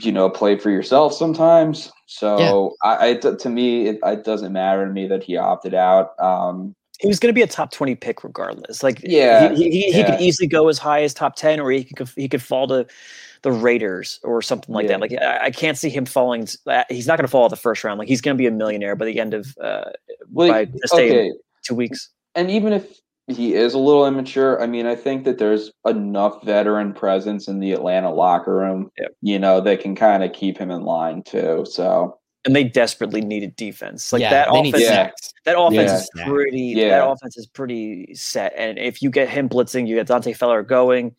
[0.00, 1.92] you know play for yourself sometimes.
[2.06, 2.90] So yeah.
[2.90, 6.18] I, I, to me, it, it, doesn't matter to me that he opted out.
[6.20, 8.82] Um, he was going to be a top 20 pick regardless.
[8.82, 10.10] Like, yeah, he, he, he yeah.
[10.10, 12.86] could easily go as high as top 10, or he could, he could fall to
[13.44, 14.98] the Raiders or something like yeah.
[14.98, 15.00] that.
[15.00, 16.48] Like I, I, can't see him falling.
[16.88, 17.98] He's not going to fall the first round.
[17.98, 19.90] Like he's going to be a millionaire by the end of uh,
[20.32, 21.30] well, by this okay.
[21.62, 22.08] two weeks.
[22.34, 26.42] And even if he is a little immature, I mean, I think that there's enough
[26.42, 29.14] veteran presence in the Atlanta locker room, yep.
[29.20, 31.66] you know, that can kind of keep him in line too.
[31.68, 32.18] So.
[32.44, 34.12] And they desperately needed defense.
[34.12, 35.10] Like yeah, that offense, yeah.
[35.44, 36.22] that offense yeah.
[36.22, 36.60] is pretty.
[36.76, 36.88] Yeah.
[36.90, 38.52] That offense is pretty set.
[38.56, 41.14] And if you get him blitzing, you get Dante Fowler going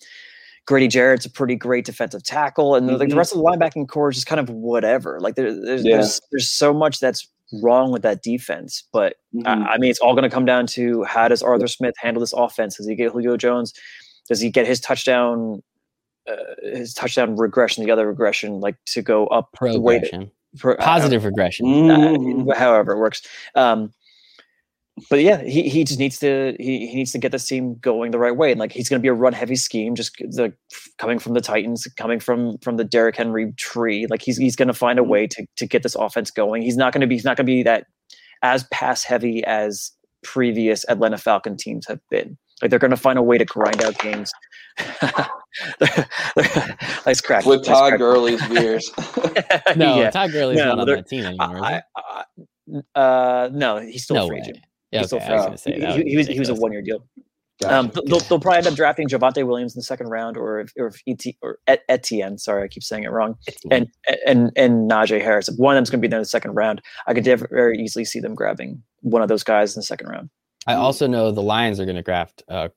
[0.65, 2.99] Grady Jarrett's a pretty great defensive tackle, and mm-hmm.
[2.99, 5.19] like the rest of the linebacking corps is just kind of whatever.
[5.19, 5.97] Like there, there's, yeah.
[5.97, 7.27] there's there's so much that's
[7.61, 8.83] wrong with that defense.
[8.91, 9.47] But mm-hmm.
[9.47, 12.19] I, I, mean, it's all going to come down to how does Arthur Smith handle
[12.19, 12.77] this offense?
[12.77, 13.73] Does he get Julio Jones?
[14.27, 15.61] Does he get his touchdown?
[16.27, 21.27] Uh, his touchdown regression, the other regression, like to go up progression, pro, positive uh,
[21.27, 22.49] regression, mm-hmm.
[22.51, 23.21] however it works.
[23.55, 23.91] Um,
[25.09, 28.11] but yeah, he, he just needs to he, he needs to get this team going
[28.11, 28.51] the right way.
[28.51, 30.53] And like he's going to be a run heavy scheme, just the
[30.97, 34.07] coming from the Titans, coming from from the Derrick Henry tree.
[34.09, 35.11] Like he's he's going to find a mm-hmm.
[35.11, 36.61] way to to get this offense going.
[36.61, 37.87] He's not going to be he's not going to be that
[38.41, 39.91] as pass heavy as
[40.23, 42.37] previous Atlanta Falcon teams have been.
[42.61, 44.31] Like they're going to find a way to grind out games.
[47.05, 47.99] nice crack with nice Todd crack.
[47.99, 48.91] Gurley's beers.
[49.75, 50.09] no, yeah.
[50.09, 51.63] Todd Gurley's no, not on that team anymore.
[51.63, 54.59] I, I, uh, no, he's still no free agent.
[54.91, 56.03] Yeah, okay, I was going to say.
[56.03, 57.05] He, he was he was a one year deal.
[57.61, 57.73] Gotcha.
[57.73, 60.73] Um, they'll, they'll, probably end up drafting Javonte Williams in the second round, or if,
[60.77, 62.37] or if ET or Etienne.
[62.37, 63.35] Sorry, I keep saying it wrong.
[63.71, 63.87] And
[64.25, 65.47] and and Najee Harris.
[65.47, 67.77] If one of them's going to be there in the second round, I could very
[67.77, 70.29] easily see them grabbing one of those guys in the second round.
[70.67, 72.69] I also know the Lions are going to draft uh,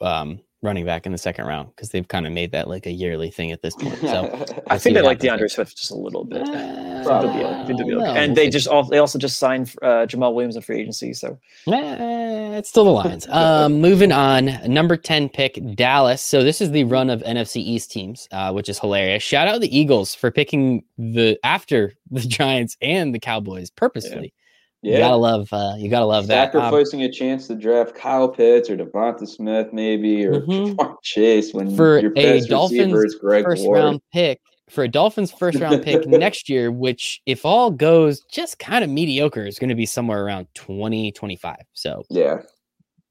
[0.00, 2.90] um, running back in the second round because they've kind of made that like a
[2.90, 3.98] yearly thing at this point.
[4.00, 6.46] So I think they like D'Andre Swift just a little bit.
[6.48, 8.18] Uh, okay.
[8.18, 11.14] and they just all, they also just signed uh, Jamaal Williams in free agency.
[11.14, 13.26] So eh, it's still the Lions.
[13.30, 16.22] um, moving on, number ten pick Dallas.
[16.22, 19.22] So this is the run of NFC East teams, uh, which is hilarious.
[19.22, 24.24] Shout out the Eagles for picking the after the Giants and the Cowboys purposely.
[24.24, 24.39] Yeah.
[24.82, 25.48] You gotta love.
[25.52, 26.54] Uh, you gotta love that.
[26.54, 30.92] Um, Sacrificing um, a chance to draft Kyle Pitts or Devonta Smith, maybe, or mm-hmm.
[31.02, 33.78] Chase when for your a Dolphins first Ward.
[33.78, 34.40] round pick.
[34.70, 38.88] For a Dolphins first round pick next year, which if all goes just kind of
[38.88, 41.56] mediocre, is going to be somewhere around 20, 25.
[41.72, 42.42] So yeah,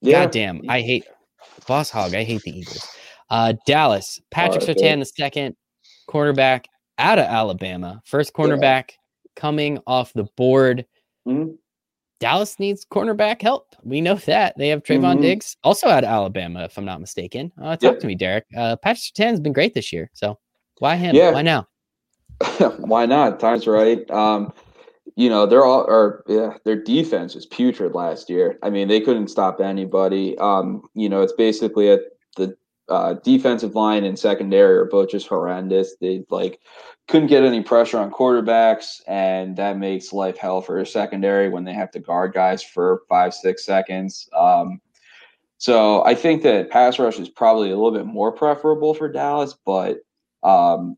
[0.02, 0.24] yeah.
[0.24, 1.04] Goddamn, I hate
[1.68, 2.16] Boss Hog.
[2.16, 2.88] I hate the Eagles.
[3.30, 5.56] Uh, Dallas, Patrick oh, Surtain the second,
[6.08, 6.68] quarterback
[6.98, 8.96] out of Alabama, first cornerback yeah.
[9.36, 10.86] coming off the board.
[11.30, 11.52] Mm-hmm.
[12.20, 13.76] Dallas needs cornerback help.
[13.84, 15.22] We know that they have Trevon mm-hmm.
[15.22, 17.52] Diggs, also out of Alabama, if I'm not mistaken.
[17.62, 18.00] Uh, talk yep.
[18.00, 18.46] to me, Derek.
[18.58, 20.38] Uh, Patrick Surtain has been great this year, so
[20.80, 21.16] why him?
[21.16, 21.32] Yeah.
[21.32, 21.68] Why now?
[22.78, 23.40] why not?
[23.40, 24.10] Time's right.
[24.12, 24.54] Um,
[25.16, 28.58] you know, they're all or yeah, their defense was putrid last year.
[28.64, 30.38] I mean, they couldn't stop anybody.
[30.38, 32.00] Um, you know, it's basically a,
[32.38, 32.56] the
[32.88, 35.96] uh, defensive line and secondary are both just horrendous.
[36.00, 36.60] They like
[37.10, 41.64] couldn't get any pressure on quarterbacks, and that makes life hell for a secondary when
[41.64, 44.30] they have to guard guys for five, six seconds.
[44.38, 44.80] Um,
[45.58, 49.58] so I think that pass rush is probably a little bit more preferable for Dallas,
[49.66, 49.98] but
[50.44, 50.98] um,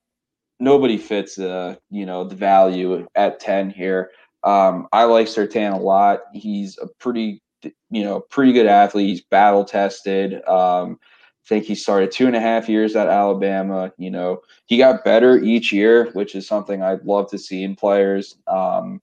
[0.60, 4.12] nobody fits uh, you know the value at 10 here.
[4.44, 6.20] Um, I like Surtain a lot.
[6.34, 7.42] He's a pretty
[7.90, 9.08] you know pretty good athlete.
[9.08, 10.46] He's battle tested.
[10.46, 11.00] Um,
[11.48, 13.92] think he started two and a half years at Alabama.
[13.98, 17.76] You know, he got better each year, which is something I'd love to see in
[17.76, 18.38] players.
[18.48, 19.02] Um,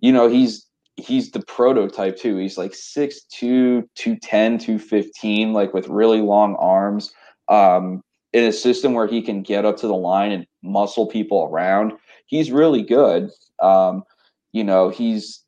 [0.00, 0.66] you know, he's
[0.96, 2.36] he's the prototype too.
[2.36, 3.28] He's like 6'2,
[3.94, 7.12] 210, 215, like with really long arms.
[7.48, 11.48] Um, in a system where he can get up to the line and muscle people
[11.50, 11.92] around,
[12.26, 13.30] he's really good.
[13.60, 14.04] Um,
[14.52, 15.42] you know, he's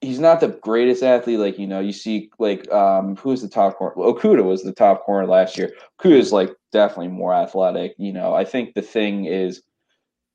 [0.00, 1.38] he's not the greatest athlete.
[1.38, 3.96] Like you know, you see like um, who's the top corner?
[3.96, 5.72] Okudah was the top corner last year.
[6.00, 7.94] Okudah is like definitely more athletic.
[7.98, 9.62] You know, I think the thing is.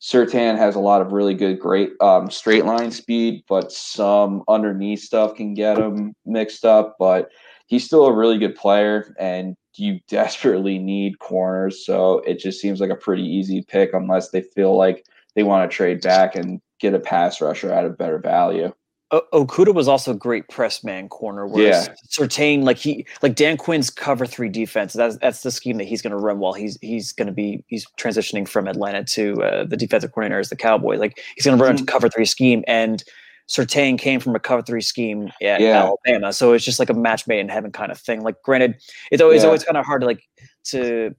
[0.01, 4.99] Surtain has a lot of really good, great um, straight line speed, but some underneath
[4.99, 6.97] stuff can get him mixed up.
[6.99, 7.29] But
[7.67, 11.85] he's still a really good player, and you desperately need corners.
[11.85, 15.05] So it just seems like a pretty easy pick unless they feel like
[15.35, 18.73] they want to trade back and get a pass rusher at a better value.
[19.11, 21.45] Okudah was also a great press man corner.
[21.45, 21.95] Whereas yeah.
[22.09, 24.93] Surtain, like he, like Dan Quinn's cover three defense.
[24.93, 27.63] That's that's the scheme that he's going to run while he's he's going to be
[27.67, 30.99] he's transitioning from Atlanta to uh, the defensive coordinator as the Cowboys.
[30.99, 31.85] Like he's going to run mm-hmm.
[31.85, 33.03] cover three scheme, and
[33.47, 35.83] Surtain came from a cover three scheme at yeah.
[35.83, 38.21] Alabama, so it's just like a match made in heaven kind of thing.
[38.21, 38.81] Like, granted,
[39.11, 39.47] it's always yeah.
[39.47, 40.23] always kind of hard to like
[40.65, 41.13] to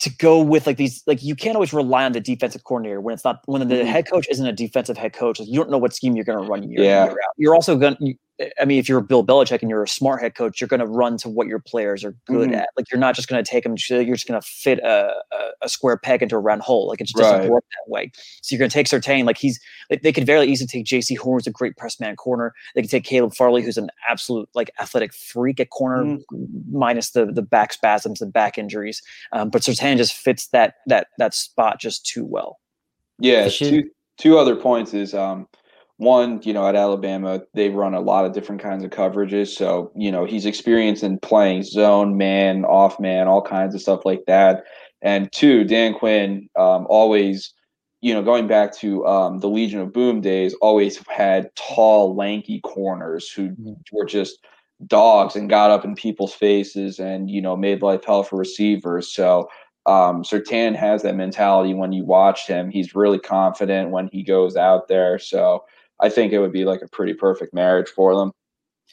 [0.00, 3.12] to go with like these like you can't always rely on the defensive coordinator when
[3.12, 3.86] it's not when the mm-hmm.
[3.86, 5.38] head coach isn't a defensive head coach.
[5.38, 7.04] Like, you don't know what scheme you're going to run year, yeah.
[7.04, 7.34] year out.
[7.36, 8.14] You're also going to
[8.60, 10.86] I mean, if you're Bill Belichick and you're a smart head coach, you're going to
[10.86, 12.60] run to what your players are good mm-hmm.
[12.60, 12.70] at.
[12.76, 13.74] Like you're not just going to take them.
[13.88, 16.88] You're just going to fit a, a, a, square peg into a round hole.
[16.88, 17.50] Like it just doesn't right.
[17.50, 18.10] work that way.
[18.42, 19.26] So you're going to take Surtain.
[19.26, 19.60] Like he's
[19.90, 22.54] like they could very easily take Jaycee Horn, who's a great press man corner.
[22.74, 26.78] They could take Caleb Farley, who's an absolute like athletic freak at corner, mm-hmm.
[26.78, 29.02] minus the the back spasms and back injuries.
[29.32, 32.58] Um, but Surtain just fits that that that spot just too well.
[33.18, 33.48] Yeah.
[33.48, 35.46] Two two other points is um
[36.00, 39.48] one, you know, at Alabama, they run a lot of different kinds of coverages.
[39.48, 44.06] So, you know, he's experienced in playing zone, man, off man, all kinds of stuff
[44.06, 44.64] like that.
[45.02, 47.52] And two, Dan Quinn um, always,
[48.00, 52.62] you know, going back to um, the Legion of Boom days, always had tall, lanky
[52.62, 53.72] corners who mm-hmm.
[53.92, 54.38] were just
[54.86, 59.12] dogs and got up in people's faces and, you know, made life hell for receivers.
[59.12, 59.50] So,
[59.84, 62.70] um, Surtain has that mentality when you watch him.
[62.70, 65.18] He's really confident when he goes out there.
[65.18, 65.64] So,
[66.00, 68.32] I think it would be like a pretty perfect marriage for them.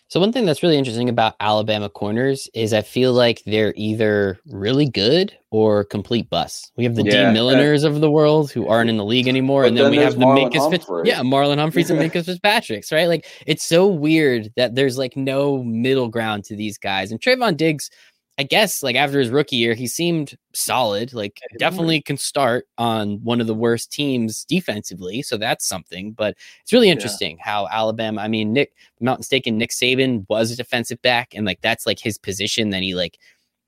[0.09, 4.39] So one thing that's really interesting about Alabama corners is I feel like they're either
[4.45, 6.71] really good or complete busts.
[6.77, 9.65] We have the yeah, Dee Milliners of the world who aren't in the league anymore,
[9.65, 13.07] and then, then we have the Minkah Fitz, yeah, Marlon Humphreys and Minkah Fitzpatrick's, right?
[13.09, 17.11] Like it's so weird that there's like no middle ground to these guys.
[17.11, 17.89] And Trevon Diggs,
[18.39, 21.11] I guess like after his rookie year, he seemed solid.
[21.13, 26.11] Like definitely can start on one of the worst teams defensively, so that's something.
[26.11, 27.43] But it's really interesting yeah.
[27.45, 28.21] how Alabama.
[28.21, 31.87] I mean, Nick, I'm not mistaken, Nick Saban was a defensive back, and like that's
[31.87, 32.69] like his position.
[32.69, 33.17] Then he like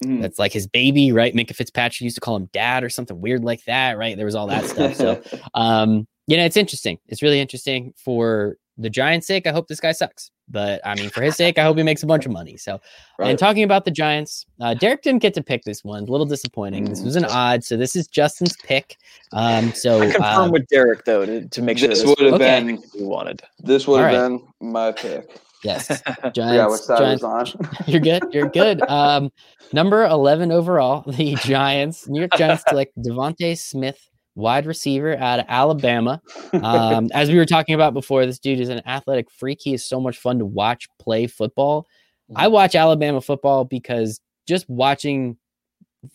[0.03, 0.22] mm.
[0.22, 1.34] that's like his baby, right?
[1.34, 4.15] Minkah Fitzpatrick used to call him dad or something weird like that, right?
[4.15, 4.93] There was all that stuff.
[4.95, 5.22] So,
[5.55, 6.99] um, you know, it's interesting.
[7.07, 9.46] It's really interesting for the Giants' sake.
[9.46, 10.32] I hope this guy sucks.
[10.52, 12.58] But I mean, for his sake, I hope he makes a bunch of money.
[12.58, 12.82] So,
[13.20, 13.30] right.
[13.30, 16.04] and talking about the Giants, uh, Derek didn't get to pick this one.
[16.04, 16.86] A little disappointing.
[16.86, 17.30] This was an mm.
[17.30, 17.64] odd.
[17.64, 18.98] So this is Justin's pick.
[19.32, 22.20] Um, so I confirm uh, with Derek though to, to make sure this, this would
[22.26, 22.64] have okay.
[22.64, 23.42] been we wanted.
[23.60, 24.30] This would have right.
[24.30, 25.40] been my pick.
[25.64, 25.88] Yes,
[26.34, 26.88] Giants.
[26.90, 27.46] yeah, Giants, on?
[27.86, 28.24] you're good.
[28.32, 28.82] You're good.
[28.84, 29.30] Um,
[29.74, 34.09] number eleven overall, the Giants, New York Giants select DeVonta Smith
[34.40, 36.22] wide receiver out of Alabama.
[36.52, 39.60] Um, as we were talking about before, this dude is an athletic freak.
[39.62, 41.88] He is so much fun to watch play football.
[42.36, 42.54] I mm-hmm.
[42.54, 45.38] watch Alabama football because just watching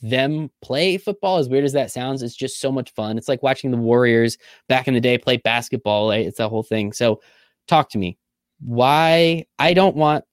[0.02, 3.16] them play football, as weird as that sounds, is just so much fun.
[3.16, 6.10] It's like watching the Warriors back in the day play basketball.
[6.10, 6.92] It's a whole thing.
[6.92, 7.20] So,
[7.68, 8.18] talk to me.
[8.60, 10.24] Why I don't want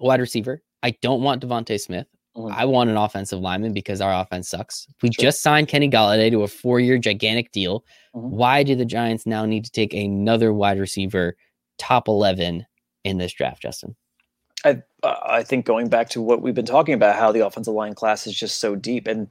[0.00, 0.62] wide receiver.
[0.82, 2.06] I don't want Devonte Smith.
[2.38, 2.54] Mm-hmm.
[2.56, 4.86] I want an offensive lineman because our offense sucks.
[5.02, 5.22] We sure.
[5.22, 7.84] just signed Kenny Golladay to a four-year gigantic deal.
[8.14, 8.30] Mm-hmm.
[8.30, 11.36] Why do the Giants now need to take another wide receiver,
[11.78, 12.64] top eleven
[13.02, 13.96] in this draft, Justin?
[14.64, 17.94] I I think going back to what we've been talking about, how the offensive line
[17.94, 19.28] class is just so deep, and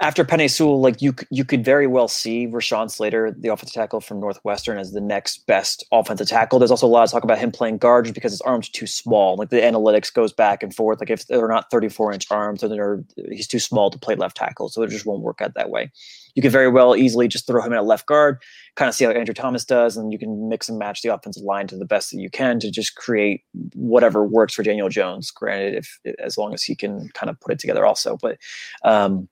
[0.00, 4.00] after Penei Sewell, like you you could very well see Rashawn Slater, the offensive tackle
[4.00, 6.58] from Northwestern, as the next best offensive tackle.
[6.58, 9.36] There's also a lot of talk about him playing guard because his arms too small.
[9.36, 10.98] Like the analytics goes back and forth.
[11.00, 14.36] Like if they're not 34 inch arms, then they're he's too small to play left
[14.36, 15.92] tackle, so it just won't work out that way.
[16.34, 18.42] You could very well easily just throw him in at left guard,
[18.74, 21.44] kind of see how Andrew Thomas does, and you can mix and match the offensive
[21.44, 23.42] line to the best that you can to just create
[23.74, 25.30] whatever works for Daniel Jones.
[25.30, 28.38] Granted, if as long as he can kind of put it together, also, but.
[28.82, 29.28] Um,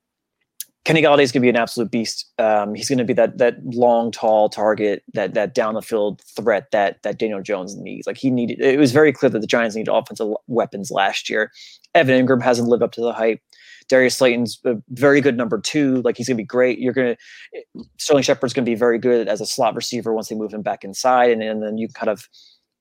[0.85, 2.33] Kenny Golladay is going to be an absolute beast.
[2.39, 6.21] Um, he's going to be that that long, tall target, that that down the field
[6.37, 8.07] threat that that Daniel Jones needs.
[8.07, 8.61] Like he needed.
[8.61, 11.53] It was very clear that the Giants needed offensive weapons last year.
[11.95, 13.41] Evan Engram hasn't lived up to the hype.
[13.89, 16.03] Darius Slayton's a very good number two.
[16.03, 16.79] Like he's going to be great.
[16.79, 20.29] You're going to Sterling Shepard's going to be very good as a slot receiver once
[20.29, 22.29] they move him back inside, and, and then you kind of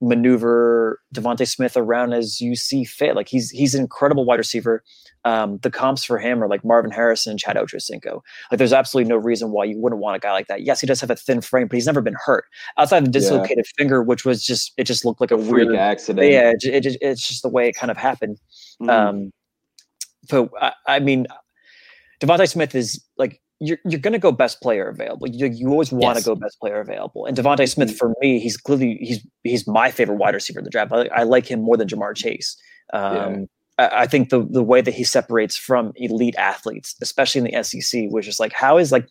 [0.02, 3.16] maneuver Devonte Smith around as you see fit.
[3.16, 4.84] Like he's he's an incredible wide receiver.
[5.24, 8.22] Um, the comps for him are like Marvin Harrison and Chad Ochocinco.
[8.50, 10.64] Like there's absolutely no reason why you wouldn't want a guy like that.
[10.64, 12.46] Yes, he does have a thin frame, but he's never been hurt
[12.78, 13.78] outside of the dislocated yeah.
[13.78, 16.28] finger, which was just it just looked like a, a weird accident.
[16.28, 18.40] Yeah, it, it, it's just the way it kind of happened.
[18.82, 18.90] Mm.
[18.90, 19.32] Um,
[20.26, 21.28] so I, I mean,
[22.20, 25.28] Devonte Smith is like you're you're going to go best player available.
[25.30, 26.24] You, you always want yes.
[26.24, 27.26] to go best player available.
[27.28, 27.98] And DeVonta Smith mm-hmm.
[27.98, 30.92] for me, he's clearly he's he's my favorite wide receiver in the draft.
[30.92, 32.58] I, I like him more than Ja'Marr Chase.
[32.92, 33.38] Um, yeah.
[33.78, 37.64] I, I, think the the way that he separates from elite athletes, especially in the
[37.64, 39.08] SEC, which is like how is like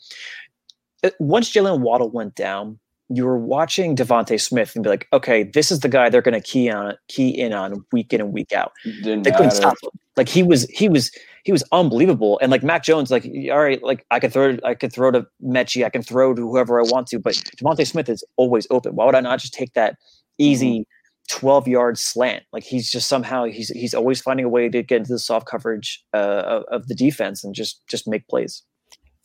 [1.05, 5.44] uh, once Jaylen Waddle went down, you were watching DeVonta Smith and be like, okay,
[5.44, 8.32] this is the guy they're going to key on, key in on week in and
[8.32, 8.72] week out.
[8.84, 9.57] Didn't they couldn't matter.
[9.57, 9.90] stop him.
[10.16, 11.11] Like he was, he was,
[11.45, 12.38] he was unbelievable.
[12.43, 15.26] And like Mac Jones, like all right, like I could throw, I could throw to
[15.43, 18.95] Metchie, I can throw to whoever I want to, but DeVonta Smith is always open.
[18.95, 19.97] Why would I not just take that
[20.38, 20.80] easy?
[20.80, 20.91] Mm-hmm.
[21.28, 24.97] 12 yard slant like he's just somehow he's he's always finding a way to get
[24.97, 28.64] into the soft coverage uh, of, of the defense and just just make plays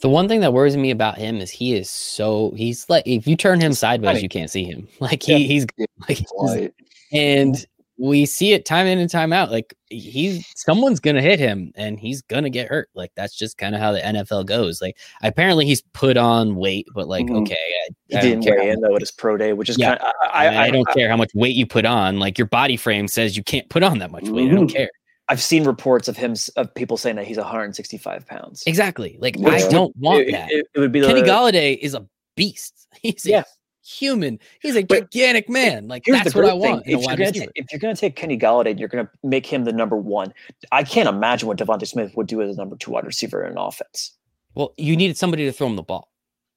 [0.01, 3.25] the one thing that worries me about him is he is so he's like if
[3.27, 4.87] you turn him sideways, you can't see him.
[4.99, 5.47] Like he yeah.
[5.47, 5.65] he's
[6.07, 6.69] like he's,
[7.11, 7.65] and
[7.97, 9.51] we see it time in and time out.
[9.51, 12.89] Like he's someone's gonna hit him and he's gonna get hurt.
[12.93, 14.81] Like that's just kind of how the NFL goes.
[14.81, 17.43] Like apparently he's put on weight, but like mm-hmm.
[17.43, 19.97] okay, I, he I didn't weigh in though at his pro day, which is yeah.
[19.97, 22.19] Kind I, I, I, don't care how much weight you put on.
[22.19, 24.45] Like your body frame says you can't put on that much weight.
[24.45, 24.51] Mm-hmm.
[24.51, 24.77] I don't mm-hmm.
[24.77, 24.89] care.
[25.27, 28.63] I've seen reports of him of people saying that he's 165 pounds.
[28.67, 29.17] Exactly.
[29.19, 29.49] Like yeah.
[29.49, 30.51] I don't want it, that.
[30.51, 32.87] It, it, would be Kenny the, Golladay is a beast.
[33.01, 33.43] He's yeah.
[33.85, 34.39] A human.
[34.61, 35.87] He's a gigantic man.
[35.87, 36.83] Like that's what I want.
[36.85, 39.73] If you're, gonna take, if you're gonna take Kenny Golladay, you're gonna make him the
[39.73, 40.33] number one.
[40.71, 43.53] I can't imagine what DeVonta Smith would do as a number two wide receiver in
[43.53, 44.13] an offense.
[44.53, 46.09] Well, you needed somebody to throw him the ball.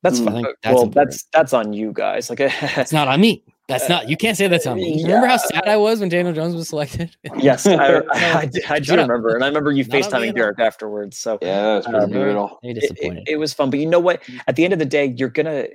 [0.02, 0.42] That's fine.
[0.42, 0.94] That's well, important.
[0.94, 2.30] that's that's on you guys.
[2.30, 3.44] Like it's not on me.
[3.68, 4.08] That's not.
[4.08, 4.94] You can't say that's on me.
[4.96, 5.08] Yeah.
[5.08, 7.14] Remember how sad I was when Daniel Jones was selected?
[7.38, 11.18] yes, I, I, I do remember, and I remember you FaceTiming Derek afterwards.
[11.18, 12.58] So yeah, it was pretty um, brutal.
[12.62, 14.22] It, it, it, was fun, but you know what?
[14.46, 15.66] At the end of the day, you're gonna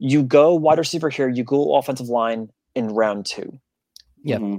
[0.00, 3.60] you go wide receiver here, you go offensive line in round two.
[4.24, 4.38] Yeah.
[4.38, 4.56] Mm-hmm.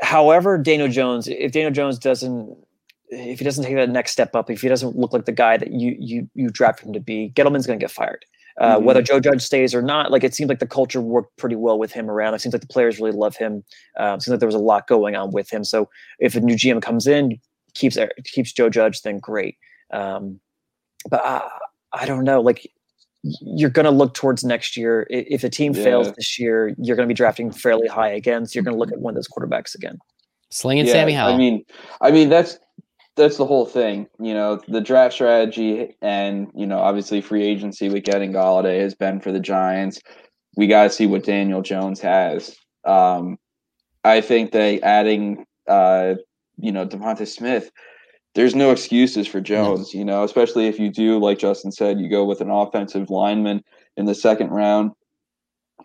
[0.00, 2.56] However, Daniel Jones, if Daniel Jones doesn't
[3.10, 5.56] if he doesn't take that next step up, if he doesn't look like the guy
[5.56, 8.24] that you you you draft him to be, Gettleman's going to get fired.
[8.60, 8.84] Uh, mm-hmm.
[8.84, 11.78] Whether Joe Judge stays or not, like it seems like the culture worked pretty well
[11.78, 12.34] with him around.
[12.34, 13.64] It seems like the players really love him.
[13.96, 15.64] Um, seems like there was a lot going on with him.
[15.64, 15.88] So
[16.18, 17.38] if a new GM comes in,
[17.74, 19.56] keeps keeps Joe Judge, then great.
[19.92, 20.40] Um,
[21.08, 21.48] but I,
[21.92, 22.40] I don't know.
[22.40, 22.70] Like
[23.22, 25.06] you're going to look towards next year.
[25.10, 25.84] If a team yeah.
[25.84, 28.46] fails this year, you're going to be drafting fairly high again.
[28.46, 29.98] So you're going to look at one of those quarterbacks again.
[30.50, 31.34] Slinging yeah, Sammy Howell.
[31.34, 31.64] I mean,
[32.00, 32.58] I mean that's
[33.16, 34.06] that's the whole thing.
[34.18, 38.94] You know, the draft strategy and, you know, obviously free agency with getting Golladay has
[38.94, 40.00] been for the Giants.
[40.56, 42.56] We got to see what Daniel Jones has.
[42.84, 43.38] Um,
[44.04, 46.14] I think they adding, uh,
[46.56, 47.70] you know, DeVonta Smith,
[48.38, 52.08] there's no excuses for Jones, you know, especially if you do, like Justin said, you
[52.08, 53.64] go with an offensive lineman
[53.96, 54.92] in the second round,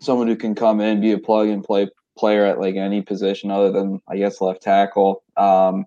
[0.02, 3.50] someone who can come in, be a plug and play player at like any position
[3.50, 5.24] other than, I guess, left tackle.
[5.36, 5.86] Um,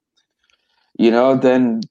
[0.98, 1.82] you know, then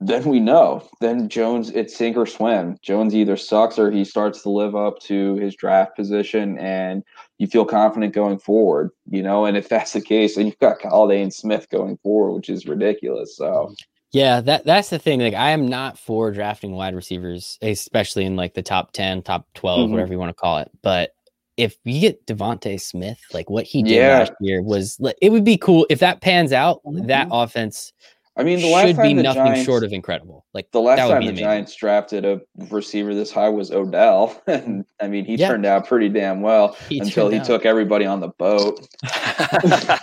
[0.00, 0.88] then we know.
[1.00, 2.78] Then Jones, it's sink or swim.
[2.82, 7.04] Jones either sucks or he starts to live up to his draft position, and
[7.38, 8.90] you feel confident going forward.
[9.08, 12.32] You know, and if that's the case, then you've got Golladay and Smith going forward,
[12.32, 13.36] which is ridiculous.
[13.36, 13.72] So.
[14.12, 15.20] Yeah, that that's the thing.
[15.20, 19.46] Like, I am not for drafting wide receivers, especially in like the top ten, top
[19.54, 19.92] 12 mm-hmm.
[19.92, 20.70] whatever you want to call it.
[20.82, 21.10] But
[21.56, 24.18] if you get Devonte Smith, like what he did yeah.
[24.18, 26.82] last year was, it would be cool if that pans out.
[26.84, 27.06] Mm-hmm.
[27.06, 27.92] That offense
[28.38, 30.44] I mean, the last should be nothing Giants, short of incredible.
[30.52, 31.36] Like the last time the amazing.
[31.36, 35.48] Giants drafted a receiver this high was Odell, and I mean, he yeah.
[35.48, 37.46] turned out pretty damn well he until he out.
[37.46, 38.86] took everybody on the boat.
[39.04, 39.98] uh,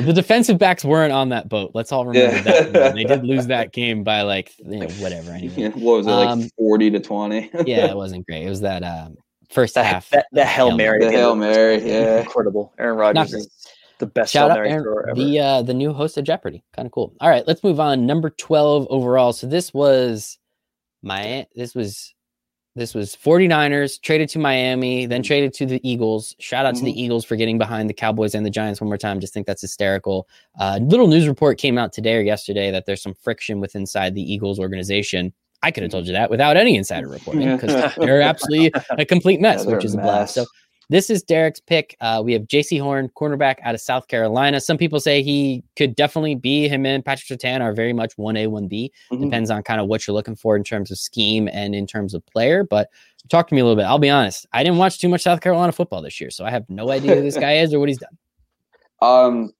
[0.00, 1.70] the defensive backs weren't on that boat.
[1.72, 2.62] Let's all remember yeah.
[2.62, 2.94] that.
[2.94, 5.30] They did lose that game by like you know, whatever.
[5.30, 7.48] Anyway, yeah, what was it like um, forty to twenty?
[7.64, 8.44] yeah, it wasn't great.
[8.44, 9.16] It was that um,
[9.50, 10.10] first that, half.
[10.10, 10.98] That, that hail mary.
[10.98, 11.88] The hail mary.
[11.88, 12.74] Yeah, incredible.
[12.76, 13.46] Aaron Rodgers
[14.00, 16.64] the best Shout out Aaron, the uh, the new host of Jeopardy.
[16.74, 17.14] Kind of cool.
[17.20, 18.06] All right, let's move on.
[18.06, 19.32] Number twelve overall.
[19.32, 20.38] So this was
[21.02, 22.14] my this was
[22.76, 26.36] this was 49ers traded to Miami, then traded to the Eagles.
[26.38, 26.78] Shout out mm-hmm.
[26.78, 27.00] to the mm-hmm.
[27.00, 29.18] Eagles for getting behind the Cowboys and the Giants one more time.
[29.18, 30.28] Just think that's hysterical.
[30.58, 34.14] Uh, little news report came out today or yesterday that there's some friction with inside
[34.14, 35.32] the Eagles organization.
[35.62, 39.40] I could have told you that without any insider reporting because they're absolutely a complete
[39.40, 40.34] mess, yeah, which is a blast.
[40.34, 40.46] So
[40.90, 41.96] this is Derek's pick.
[42.00, 44.60] Uh, we have Jaycee Horn, cornerback out of South Carolina.
[44.60, 48.48] Some people say he could definitely be him and Patrick Surtain are very much 1A,
[48.48, 48.90] 1B.
[49.12, 49.22] Mm-hmm.
[49.22, 52.12] Depends on kind of what you're looking for in terms of scheme and in terms
[52.12, 52.64] of player.
[52.64, 52.90] But
[53.28, 53.86] talk to me a little bit.
[53.86, 54.46] I'll be honest.
[54.52, 57.14] I didn't watch too much South Carolina football this year, so I have no idea
[57.14, 58.18] who this guy is or what he's done.
[59.02, 59.54] Um,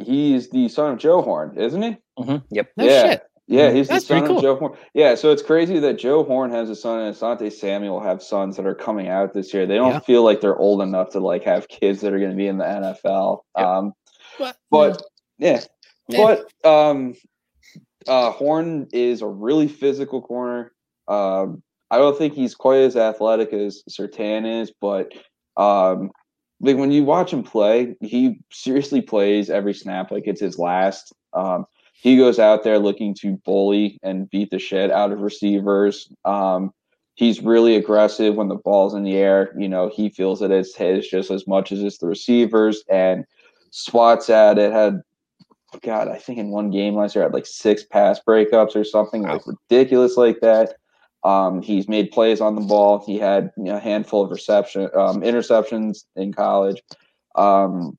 [0.00, 1.90] he's the son of Joe Horn, isn't he?
[2.18, 2.36] Mm-hmm.
[2.48, 2.70] Yep.
[2.78, 3.02] No yeah.
[3.02, 3.22] Shit.
[3.52, 4.36] Yeah, he's That's the son cool.
[4.38, 4.78] of Joe Horn.
[4.94, 8.56] Yeah, so it's crazy that Joe Horn has a son and Asante Samuel have sons
[8.56, 9.66] that are coming out this year.
[9.66, 10.00] They don't yeah.
[10.00, 12.56] feel like they're old enough to like have kids that are going to be in
[12.56, 13.40] the NFL.
[13.58, 13.66] Yep.
[13.66, 13.92] Um,
[14.38, 15.02] but, but
[15.38, 15.60] yeah.
[16.08, 16.36] yeah.
[16.62, 17.14] but um,
[18.08, 20.72] uh, Horn is a really physical corner.
[21.06, 25.12] Um, I don't think he's quite as athletic as Surtain is, but
[25.58, 26.10] um,
[26.62, 31.12] like when you watch him play, he seriously plays every snap like it's his last.
[31.34, 31.66] Um,
[32.02, 36.12] he goes out there looking to bully and beat the shit out of receivers.
[36.24, 36.74] Um,
[37.14, 39.54] he's really aggressive when the ball's in the air.
[39.56, 43.24] You know, he feels that it's his just as much as it's the receivers and
[43.70, 44.72] swats at it.
[44.72, 45.00] Had
[45.80, 49.22] God, I think in one game last year, had like six pass breakups or something
[49.22, 49.34] wow.
[49.34, 50.74] like ridiculous like that.
[51.22, 53.04] Um, he's made plays on the ball.
[53.06, 56.82] He had you know, a handful of reception um, interceptions in college.
[57.36, 57.96] Um,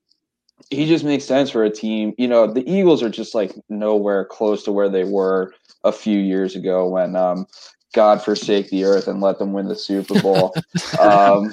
[0.70, 2.14] he just makes sense for a team.
[2.18, 5.54] You know, the Eagles are just like nowhere close to where they were
[5.84, 7.46] a few years ago when um,
[7.94, 10.54] God forsake the earth and let them win the Super Bowl.
[11.00, 11.52] um,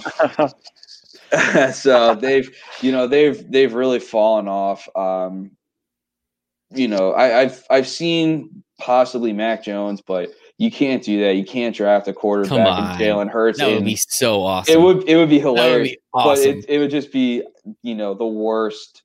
[1.74, 2.49] so they've,
[2.82, 4.88] you know, they've they've really fallen off.
[4.95, 5.51] Um,
[6.74, 10.32] you know, I, I've I've seen possibly Mac Jones, but
[10.62, 11.34] you can't do that.
[11.38, 13.57] You can't draft a quarterback in Jalen Hurts.
[13.57, 14.76] That would be so awesome.
[14.76, 15.89] It would it would be hilarious.
[15.89, 16.45] Would be awesome.
[16.45, 17.43] But it, it would just be,
[17.82, 19.01] you know, the worst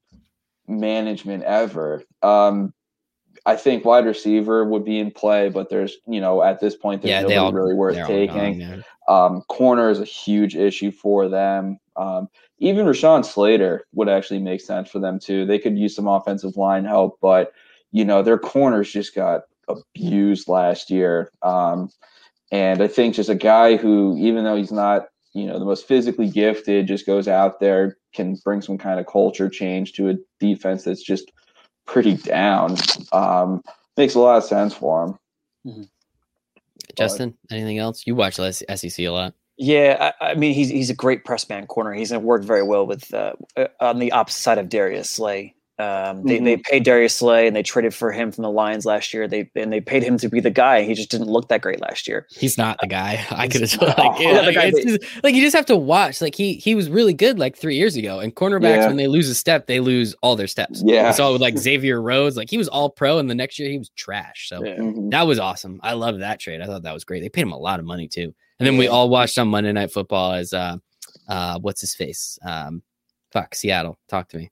[0.68, 2.04] management ever.
[2.22, 2.74] Um,
[3.46, 7.00] I think wide receiver would be in play, but there's, you know, at this point,
[7.00, 8.58] there's yeah, nobody all, really worth taking.
[8.58, 11.78] Gone, um, corner is a huge issue for them.
[11.96, 12.28] Um,
[12.58, 15.46] even Rashawn Slater would actually make sense for them too.
[15.46, 17.54] They could use some offensive line help, but
[17.92, 21.30] you know their corners just got abused last year.
[21.42, 21.90] Um,
[22.52, 25.06] and I think just a guy who, even though he's not
[25.36, 29.06] you know the most physically gifted just goes out there can bring some kind of
[29.06, 31.30] culture change to a defense that's just
[31.84, 32.74] pretty down
[33.12, 33.62] um,
[33.98, 35.18] makes a lot of sense for him.
[35.66, 35.82] Mm-hmm.
[36.96, 38.06] justin but, anything else?
[38.06, 39.34] You watch sec a lot.
[39.58, 41.92] Yeah I, I, mean he's he's a great press man corner.
[41.92, 46.22] He's worked very well with uh, uh, on the opposite side of darius slay um,
[46.22, 46.44] they, mm-hmm.
[46.46, 49.28] they paid Darius Slay and they traded for him from the Lions last year.
[49.28, 50.84] They and they paid him to be the guy.
[50.84, 52.26] He just didn't look that great last year.
[52.30, 53.26] He's not the guy.
[53.30, 56.22] I could have like, yeah, like, just, like you just have to watch.
[56.22, 58.20] Like he he was really good like three years ago.
[58.20, 58.86] And cornerbacks yeah.
[58.86, 60.82] when they lose a step, they lose all their steps.
[60.82, 61.08] Yeah.
[61.08, 63.68] We saw with like Xavier Rhodes, like he was all pro, and the next year
[63.68, 64.48] he was trash.
[64.48, 64.76] So yeah.
[64.76, 65.10] Mm-hmm.
[65.10, 65.78] that was awesome.
[65.82, 66.62] I loved that trade.
[66.62, 67.20] I thought that was great.
[67.20, 68.34] They paid him a lot of money too.
[68.58, 68.80] And then yeah.
[68.80, 70.78] we all watched on Monday Night Football as uh
[71.28, 72.82] uh what's his face um
[73.30, 73.98] fuck Seattle.
[74.08, 74.50] Talk to me.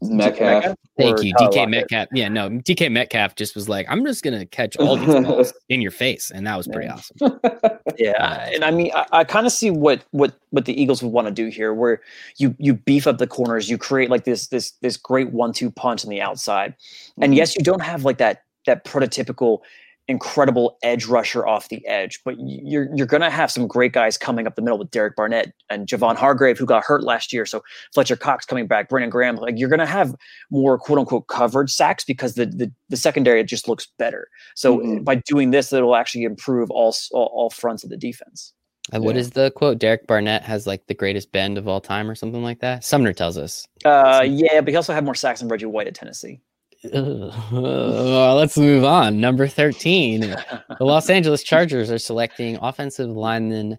[0.00, 0.76] Metcalf.
[0.96, 2.08] Thank you, DK Metcalf.
[2.12, 5.80] Yeah, no, DK Metcalf just was like, I'm just gonna catch all these balls in
[5.80, 7.16] your face, and that was pretty awesome.
[7.98, 11.12] yeah, and I mean, I, I kind of see what what what the Eagles would
[11.12, 12.00] want to do here, where
[12.36, 15.70] you you beef up the corners, you create like this this this great one two
[15.70, 16.74] punch on the outside,
[17.16, 17.38] and mm-hmm.
[17.38, 19.60] yes, you don't have like that that prototypical
[20.08, 24.16] incredible edge rusher off the edge, but you're you're going to have some great guys
[24.16, 27.44] coming up the middle with Derek Barnett and Javon Hargrave, who got hurt last year.
[27.44, 29.36] So Fletcher Cox coming back, Brandon Graham.
[29.36, 30.14] Like you're going to have
[30.50, 34.28] more quote unquote covered sacks because the the, the secondary just looks better.
[34.54, 35.04] So mm-hmm.
[35.04, 38.54] by doing this, it'll actually improve all all, all fronts of the defense.
[38.94, 39.20] Uh, what yeah.
[39.20, 39.78] is the quote?
[39.78, 42.82] Derek Barnett has like the greatest bend of all time, or something like that.
[42.84, 43.66] Sumner tells us.
[43.84, 46.40] Uh, yeah, but he also had more sacks than Reggie White at Tennessee.
[46.84, 49.20] Uh, let's move on.
[49.20, 50.20] Number 13.
[50.20, 53.78] the Los Angeles Chargers are selecting offensive lineman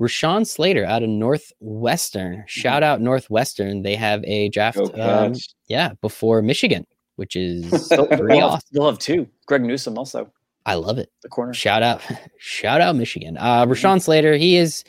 [0.00, 2.44] Rashawn Slater out of Northwestern.
[2.46, 3.82] Shout out Northwestern.
[3.82, 5.34] They have a draft, um,
[5.68, 6.86] yeah, before Michigan,
[7.16, 8.68] which is pretty awesome.
[8.72, 9.28] They'll have two.
[9.46, 10.32] Greg Newsom also.
[10.64, 11.10] I love it.
[11.22, 11.52] The corner.
[11.52, 12.02] Shout out,
[12.38, 13.36] shout out Michigan.
[13.36, 14.36] Uh, Rashawn Slater.
[14.36, 14.84] He is.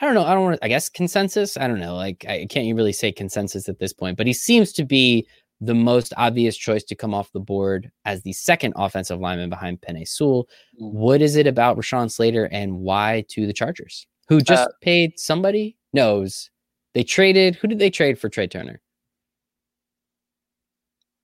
[0.00, 0.24] I don't know.
[0.24, 0.58] I don't want.
[0.62, 1.56] I guess consensus.
[1.56, 1.94] I don't know.
[1.94, 5.26] Like, I can't you really say consensus at this point, but he seems to be
[5.64, 9.80] the most obvious choice to come off the board as the second offensive lineman behind
[9.80, 10.48] Penei Sewell.
[10.80, 10.92] Mm.
[10.92, 15.18] What is it about Rashawn Slater and why to the Chargers, who just uh, paid
[15.18, 16.50] somebody knows
[16.92, 17.56] they traded?
[17.56, 18.80] Who did they trade for Trai Turner?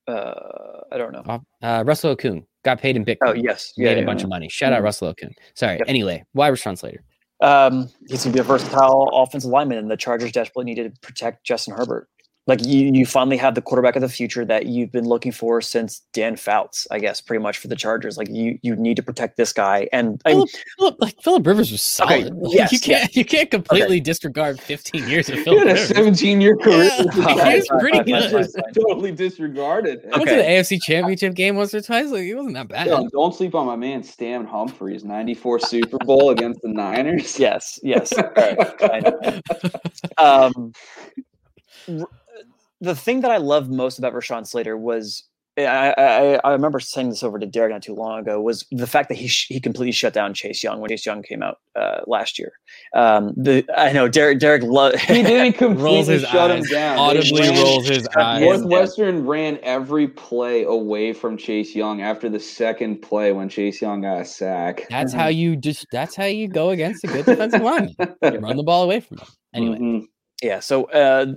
[0.09, 1.43] Uh, I don't know.
[1.63, 3.17] Uh, Russell Okung got paid in Bitcoin.
[3.23, 4.25] Oh yes, yeah, made yeah, a bunch yeah.
[4.25, 4.49] of money.
[4.49, 4.85] Shout out mm-hmm.
[4.85, 5.33] Russell Okung.
[5.55, 5.79] Sorry.
[5.79, 5.85] Yep.
[5.87, 7.05] Anyway, why Rashawn Slater?
[7.41, 11.45] Um, he's gonna be a versatile offensive lineman, and the Chargers desperately needed to protect
[11.45, 12.09] Justin Herbert
[12.47, 15.61] like you, you finally have the quarterback of the future that you've been looking for
[15.61, 18.17] since Dan Fouts, I guess, pretty much for the Chargers.
[18.17, 19.89] Like you, you need to protect this guy.
[19.93, 22.35] And Philip, Philip, like Philip Rivers was solid.
[22.41, 24.01] Okay, yes, you can't, you can't completely okay.
[24.01, 25.89] disregard 15 years of Philip Rivers.
[25.89, 26.91] 17 year career.
[27.15, 28.51] Yeah, he was pretty good.
[28.75, 30.05] totally disregarded.
[30.07, 30.19] Okay.
[30.19, 32.11] Went to the AFC Championship game once or twice.
[32.11, 32.87] Like he wasn't that bad.
[32.87, 37.39] Yo, don't sleep on my man Stan Humphries, 94 Super Bowl against the Niners.
[37.39, 38.13] Yes, yes.
[40.19, 40.73] um,
[42.81, 45.25] the thing that I love most about Rashawn Slater was
[45.67, 48.87] I, I, I remember saying this over to Derek not too long ago was the
[48.87, 51.59] fact that he sh- he completely shut down Chase Young when Chase Young came out
[51.77, 52.53] uh, last year.
[52.95, 56.67] Um, the I know Derek Derek lo- he didn't completely shut eyes.
[56.67, 56.99] him down.
[56.99, 58.41] Audibly ran, rolls his eyes.
[58.41, 64.03] Northwestern ran every play away from Chase Young after the second play when Chase Young
[64.03, 64.87] got a sack.
[64.89, 67.97] That's how you just that's how you go against a good defensive lineman.
[67.99, 69.29] You run the ball away from him.
[69.53, 70.05] Anyway, mm-hmm.
[70.43, 70.61] yeah.
[70.61, 71.35] So uh,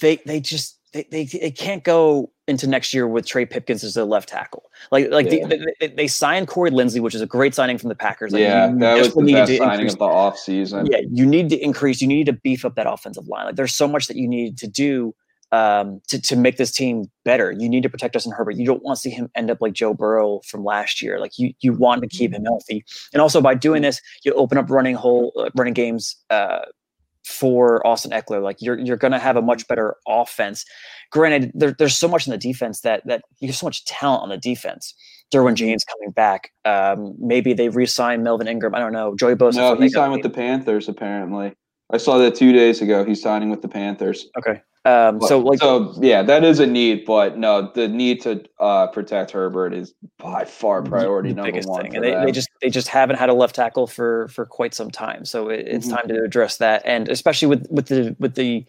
[0.00, 3.94] they they just they, they, they can't go into next year with Trey Pipkins as
[3.94, 4.64] their left tackle.
[4.90, 5.46] Like like yeah.
[5.46, 8.32] they, they, they, signed Corey Linsley, which is a great signing from the Packers.
[8.32, 10.88] Like yeah, that was the best signing increase, of the offseason.
[10.90, 12.00] Yeah, you need to increase.
[12.00, 13.46] You need to beef up that offensive line.
[13.46, 15.14] Like there's so much that you need to do
[15.52, 17.52] um, to to make this team better.
[17.52, 18.56] You need to protect Justin Herbert.
[18.56, 21.20] You don't want to see him end up like Joe Burrow from last year.
[21.20, 22.84] Like you you want to keep him healthy.
[23.12, 26.16] And also by doing this, you open up running whole uh, running games.
[26.30, 26.60] Uh,
[27.28, 28.42] for Austin Ekeler.
[28.42, 30.64] Like you're you're going to have a much better offense.
[31.12, 34.22] Granted, there, there's so much in the defense that that you have so much talent
[34.22, 34.94] on the defense.
[35.32, 36.50] Derwin James coming back.
[36.64, 38.74] Um, maybe they re-sign Melvin Ingram.
[38.74, 39.14] I don't know.
[39.14, 39.56] Joey Bosa.
[39.56, 40.88] No, he signed with the Panthers.
[40.88, 41.52] Apparently,
[41.90, 43.04] I saw that two days ago.
[43.04, 44.26] He's signing with the Panthers.
[44.38, 44.62] Okay.
[44.88, 48.86] Um, so like, so yeah, that is a need, but no, the need to uh,
[48.86, 51.82] protect Herbert is by far priority number one.
[51.82, 51.96] Thing.
[51.96, 54.90] And they, they, just they just haven't had a left tackle for for quite some
[54.90, 55.96] time, so it, it's mm-hmm.
[55.96, 58.64] time to address that, and especially with with the with the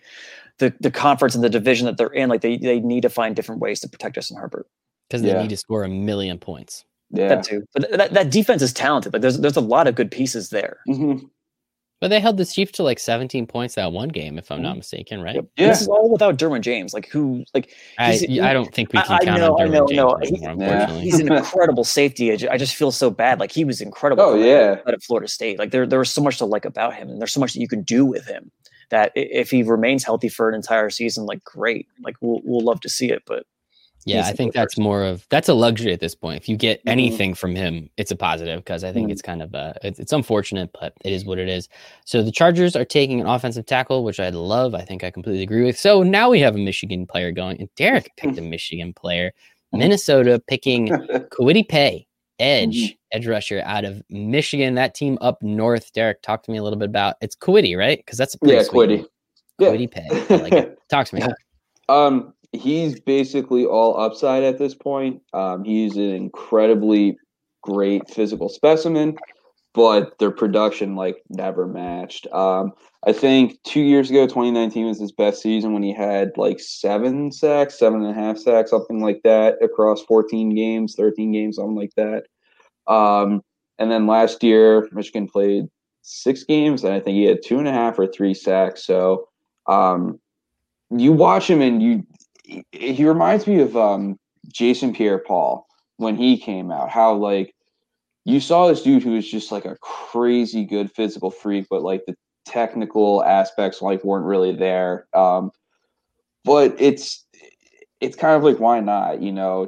[0.58, 3.36] the the conference and the division that they're in, like they they need to find
[3.36, 4.68] different ways to protect Justin Herbert
[5.08, 5.42] because they yeah.
[5.42, 6.84] need to score a million points.
[7.12, 7.64] Yeah, that too.
[7.74, 9.14] But that, that defense is talented.
[9.14, 10.80] Like there's there's a lot of good pieces there.
[10.88, 11.26] Mm-hmm.
[12.02, 14.70] But they held the Chiefs to like 17 points that one game, if I'm not
[14.70, 14.78] mm-hmm.
[14.80, 15.36] mistaken, right?
[15.58, 15.68] Yeah.
[15.68, 19.02] This is all without Derwin James, like who, like I, he, I don't think we
[19.02, 20.48] can I, count I know, on Derwin I know, James no.
[20.48, 22.32] Anymore, he, he's an incredible safety.
[22.48, 23.40] I just feel so bad.
[23.42, 24.24] Like he was incredible.
[24.24, 27.10] Oh yeah, at Florida State, like there there was so much to like about him,
[27.10, 28.50] and there's so much that you can do with him.
[28.92, 32.80] That if he remains healthy for an entire season, like great, like we'll we'll love
[32.82, 33.24] to see it.
[33.26, 33.44] But
[34.06, 36.42] yeah, I think that's more of that's a luxury at this point.
[36.42, 36.90] If you get mm-hmm.
[36.90, 39.12] anything from him, it's a positive because I think mm-hmm.
[39.12, 41.68] it's kind of uh, it's, it's, unfortunate, but it is what it is.
[42.06, 44.74] So the Chargers are taking an offensive tackle, which I love.
[44.74, 45.78] I think I completely agree with.
[45.78, 49.30] So now we have a Michigan player going, and Derek picked a Michigan player.
[49.30, 49.80] Mm-hmm.
[49.80, 50.88] Minnesota picking
[51.32, 52.08] Kwity Paye,
[52.40, 53.18] edge mm-hmm.
[53.18, 54.76] edge rusher out of Michigan.
[54.76, 55.92] That team up north.
[55.94, 57.98] Derek, talk to me a little bit about it's Kwity, right?
[57.98, 59.06] Because that's a yeah, Kwity.
[59.60, 60.38] Kwity Paye.
[60.38, 61.24] Like talk to me.
[61.90, 65.22] Um, he's basically all upside at this point.
[65.34, 67.18] Um, he's an incredibly
[67.62, 69.18] great physical specimen,
[69.74, 72.28] but their production like never matched.
[72.34, 72.72] Um,
[73.06, 77.32] I think two years ago, 2019 was his best season when he had like seven
[77.32, 81.76] sacks, seven and a half sacks, something like that across 14 games, 13 games, something
[81.76, 82.24] like that.
[82.92, 83.42] Um,
[83.78, 85.66] and then last year, Michigan played
[86.02, 88.86] six games, and I think he had two and a half or three sacks.
[88.86, 89.30] So
[89.68, 90.20] um,
[90.90, 92.06] you watch him and you
[92.72, 94.18] he reminds me of um,
[94.52, 95.68] Jason Pierre-Paul
[95.98, 96.90] when he came out.
[96.90, 97.54] How like
[98.26, 102.06] you saw this dude who was just like a crazy good physical freak, but like
[102.06, 102.16] the
[102.46, 105.08] technical aspects like weren't really there.
[105.14, 105.52] Um,
[106.44, 107.26] but it's
[108.02, 109.22] it's kind of like why not?
[109.22, 109.68] You know,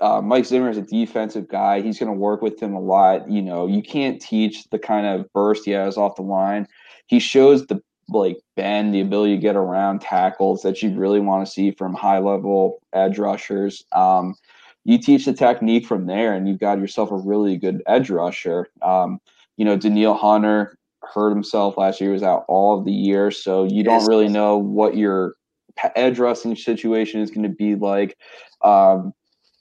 [0.00, 1.80] uh, Mike Zimmer is a defensive guy.
[1.80, 3.30] He's going to work with him a lot.
[3.30, 6.66] You know, you can't teach the kind of burst he has off the line.
[7.06, 11.46] He shows the like bend, the ability to get around tackles that you really want
[11.46, 13.84] to see from high level edge rushers.
[13.92, 14.34] Um,
[14.84, 18.68] you teach the technique from there, and you've got yourself a really good edge rusher.
[18.82, 19.20] Um,
[19.56, 23.30] you know, Danielle Hunter hurt himself last year; he was out all of the year,
[23.30, 25.34] so you don't really know what your
[25.96, 28.16] edge rushing situation is going to be like.
[28.62, 29.12] Um,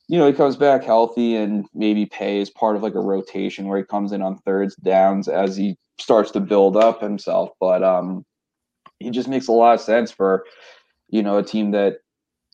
[0.08, 3.78] you know, he comes back healthy and maybe Paye's part of like a rotation where
[3.78, 7.52] he comes in on thirds downs as he starts to build up himself.
[7.60, 8.26] But um,
[9.00, 10.46] he just makes a lot of sense for
[11.10, 11.98] you know a team that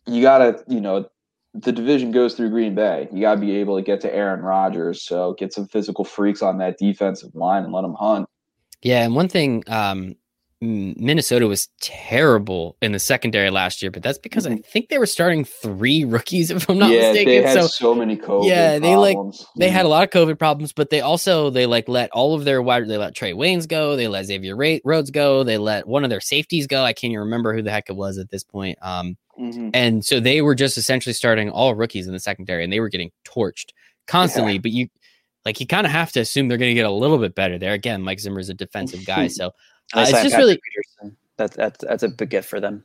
[0.05, 1.09] you gotta you know
[1.53, 3.07] the division goes through Green Bay.
[3.11, 5.01] You gotta be able to get to Aaron Rodgers.
[5.01, 8.27] So get some physical freaks on that defensive line and let them hunt.
[8.81, 10.15] Yeah, and one thing um,
[10.61, 14.55] Minnesota was terrible in the secondary last year, but that's because mm-hmm.
[14.65, 17.25] I think they were starting three rookies, if I'm not yeah, mistaken.
[17.25, 18.47] They had so, so many COVID.
[18.47, 19.39] Yeah, they problems.
[19.39, 19.75] like they mm-hmm.
[19.75, 22.61] had a lot of COVID problems, but they also they like let all of their
[22.61, 26.09] wide they let Trey Waynes go, they let Xavier Rhodes go, they let one of
[26.09, 26.83] their safeties go.
[26.83, 28.77] I can't even remember who the heck it was at this point.
[28.81, 29.69] Um, mm-hmm.
[29.73, 32.89] and so they were just essentially starting all rookies in the secondary, and they were
[32.89, 33.71] getting torched
[34.07, 34.53] constantly.
[34.53, 34.59] Yeah.
[34.59, 34.87] But you
[35.45, 37.57] like you kind of have to assume they're going to get a little bit better
[37.57, 37.73] there.
[37.73, 39.51] Again, Mike Zimmer is a defensive guy, so
[39.93, 40.59] uh, it's just really
[41.37, 42.83] that's that's that's a big gift for them.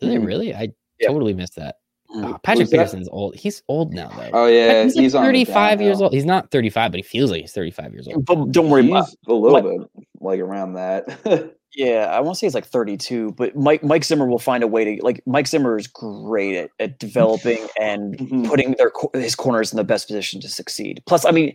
[0.00, 0.24] Did they mm-hmm.
[0.24, 0.54] really?
[0.54, 1.10] I yep.
[1.10, 1.76] totally missed that.
[2.10, 3.34] Oh, Patrick Peterson's old.
[3.34, 4.30] He's old now, though.
[4.32, 6.12] Oh yeah, he's, he's like 35 years old.
[6.12, 8.24] He's not 35, but he feels like he's 35 years old.
[8.24, 11.08] But don't worry, he's a little bit like around that.
[11.76, 14.66] Yeah, I want to say it's like 32, but Mike Mike Zimmer will find a
[14.66, 18.46] way to like Mike Zimmer is great at, at developing and mm-hmm.
[18.46, 21.02] putting their his corners in the best position to succeed.
[21.04, 21.54] Plus, I mean,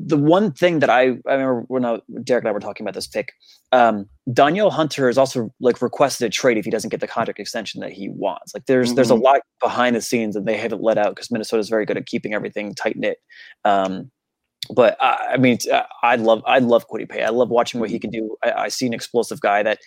[0.00, 2.94] the one thing that I I remember when I, Derek and I were talking about
[2.94, 3.32] this pick,
[3.70, 7.38] um, Danielle Hunter has also like requested a trade if he doesn't get the contract
[7.38, 8.54] extension that he wants.
[8.54, 8.96] Like there's mm-hmm.
[8.96, 9.22] there's a mm-hmm.
[9.22, 12.06] lot behind the scenes that they haven't let out because Minnesota is very good at
[12.06, 13.18] keeping everything tight knit.
[13.64, 14.10] Um,
[14.70, 17.24] but uh, I mean, uh, I love I love Kwity Paye.
[17.24, 18.36] I love watching what he can do.
[18.42, 19.78] I, I, see an explosive guy that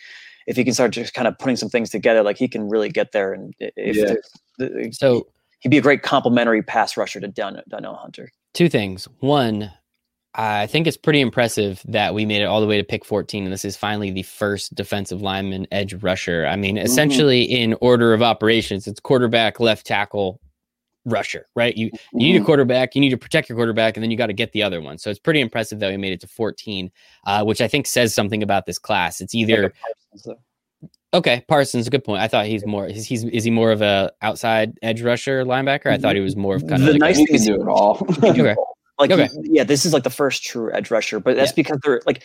[0.45, 2.90] if he can start just kind of putting some things together, like he can really
[2.90, 3.34] get there.
[3.34, 3.95] And if
[4.60, 4.90] yeah.
[4.91, 5.28] so,
[5.60, 8.30] he'd be a great complementary pass rusher to Danielle Hunter.
[8.54, 9.08] Two things.
[9.20, 9.72] One,
[10.36, 13.44] I think it's pretty impressive that we made it all the way to pick 14,
[13.44, 16.45] and this is finally the first defensive lineman edge rusher.
[16.45, 16.86] I mean, mm-hmm.
[16.86, 17.72] essentially mm-hmm.
[17.72, 20.40] in order of operations, it's quarterback, left tackle,
[21.07, 21.75] rusher, right?
[21.75, 22.45] You you need a mm-hmm.
[22.45, 24.81] quarterback, you need to protect your quarterback, and then you got to get the other
[24.81, 24.97] one.
[24.97, 26.91] So it's pretty impressive that we made it to 14,
[27.25, 29.21] uh, which I think says something about this class.
[29.21, 29.73] It's either
[31.13, 32.21] okay, Parsons, a good point.
[32.21, 35.88] I thought he's more he's, he's is he more of a outside edge rusher linebacker?
[35.88, 37.67] I thought he was more of kind of the like nice thing is do it
[37.67, 38.05] all.
[38.23, 38.55] okay.
[38.99, 39.29] Like okay.
[39.43, 41.55] yeah, this is like the first true edge rusher, but that's yeah.
[41.57, 42.23] because they're like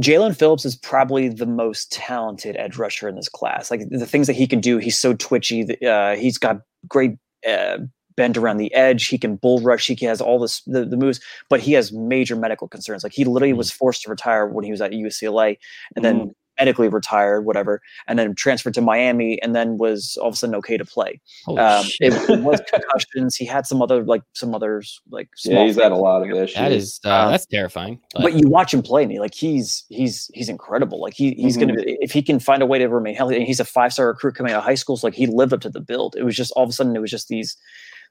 [0.00, 3.70] Jaelan Phillips is probably the most talented edge rusher in this class.
[3.70, 5.84] Like the things that he can do, he's so twitchy.
[5.84, 7.12] Uh, he's got great
[7.46, 7.78] uh,
[8.16, 9.06] bend around the edge.
[9.06, 9.86] He can bull rush.
[9.86, 13.02] He has all this the, the moves, but he has major medical concerns.
[13.02, 13.58] Like he literally mm-hmm.
[13.58, 15.56] was forced to retire when he was at UCLA,
[15.96, 16.18] and mm-hmm.
[16.18, 20.36] then medically retired, whatever, and then transferred to Miami, and then was all of a
[20.36, 21.20] sudden okay to play.
[21.46, 23.36] Um, it, it, was concussions.
[23.36, 26.54] He had some other like some others like yeah, he's had a lot of issues.
[26.54, 28.00] That is uh, um, that's terrifying.
[28.14, 28.22] But.
[28.22, 28.32] but.
[28.34, 31.00] you watch him play, and he like he's he's he's incredible.
[31.00, 31.68] Like he he's mm-hmm.
[31.68, 33.36] gonna be, if he can find a way to remain healthy.
[33.36, 35.52] And he's a five star recruit coming out of high school, so like he lived
[35.52, 36.16] up to the build.
[36.16, 37.56] It was just all of a sudden it was just these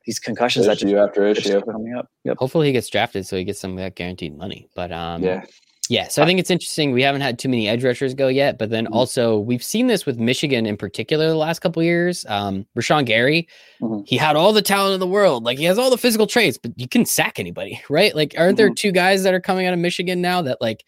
[0.06, 2.10] these concussions issue that just, after issue coming up.
[2.24, 2.38] Yep.
[2.38, 4.70] Hopefully he gets drafted so he gets some of that guaranteed money.
[4.74, 5.44] But um, yeah,
[5.90, 6.92] yeah, so I think it's interesting.
[6.92, 8.94] We haven't had too many edge rushers go yet, but then mm-hmm.
[8.94, 12.26] also we've seen this with Michigan in particular the last couple years.
[12.28, 13.48] Um, Rashan Gary,
[13.82, 14.04] mm-hmm.
[14.06, 16.58] he had all the talent in the world, like he has all the physical traits,
[16.58, 18.16] but you can sack anybody, right?
[18.16, 18.66] Like, aren't mm-hmm.
[18.66, 20.84] there two guys that are coming out of Michigan now that like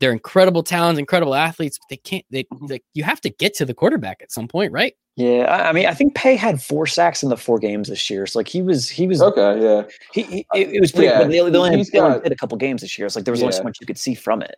[0.00, 2.24] they're incredible talents, incredible athletes, but they can't.
[2.30, 2.66] They mm-hmm.
[2.66, 4.94] like you have to get to the quarterback at some point, right?
[5.16, 8.26] Yeah, I mean, I think Paye had four sacks in the four games this year.
[8.26, 9.62] So like he was, he was okay.
[9.62, 9.82] Yeah,
[10.12, 11.08] he, he it, it was pretty.
[11.08, 13.06] Yeah, they, they only, they only did a couple games this year.
[13.06, 13.46] It's like there was yeah.
[13.46, 14.56] only so much you could see from it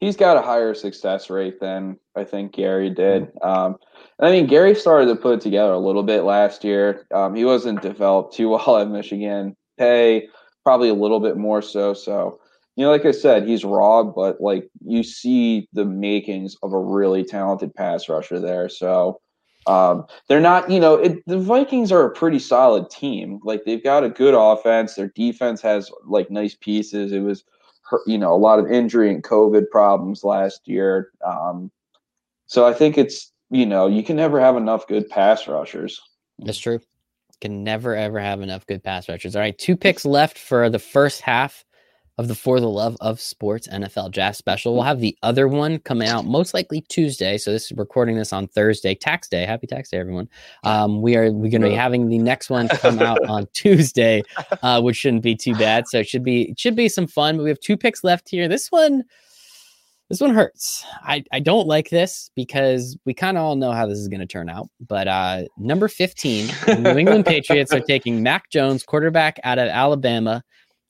[0.00, 3.24] he's got a higher success rate than I think Gary did.
[3.24, 3.48] Mm-hmm.
[3.48, 3.76] Um,
[4.20, 7.06] I mean, Gary started to put it together a little bit last year.
[7.12, 9.56] Um, he wasn't developed too well at Michigan.
[9.78, 10.28] Paye
[10.64, 11.94] probably a little bit more so.
[11.94, 12.40] So,
[12.76, 16.78] you know, like I said, he's raw, but like you see the makings of a
[16.78, 18.68] really talented pass rusher there.
[18.68, 19.20] So.
[19.68, 23.38] Um, they're not, you know, it, the Vikings are a pretty solid team.
[23.44, 24.94] Like they've got a good offense.
[24.94, 27.12] Their defense has like nice pieces.
[27.12, 27.44] It was
[28.06, 31.10] you know, a lot of injury and COVID problems last year.
[31.24, 31.70] Um,
[32.46, 36.00] so I think it's, you know, you can never have enough good pass rushers.
[36.38, 36.80] That's true.
[37.40, 39.36] Can never ever have enough good pass rushers.
[39.36, 41.64] All right, two picks left for the first half
[42.18, 44.74] of the For the Love of Sports NFL Draft Special.
[44.74, 47.38] We'll have the other one coming out most likely Tuesday.
[47.38, 49.46] So this is recording this on Thursday, tax day.
[49.46, 50.28] Happy tax day, everyone.
[50.64, 54.22] Um, we are we're going to be having the next one come out on Tuesday,
[54.62, 55.86] uh, which shouldn't be too bad.
[55.86, 57.36] So it should be it should be some fun.
[57.36, 58.48] But we have two picks left here.
[58.48, 59.04] This one.
[60.10, 60.86] This one hurts.
[61.02, 64.20] I, I don't like this because we kind of all know how this is going
[64.20, 64.70] to turn out.
[64.80, 66.50] But uh, number 15,
[66.82, 70.42] New England Patriots are taking Mac Jones, quarterback out of Alabama,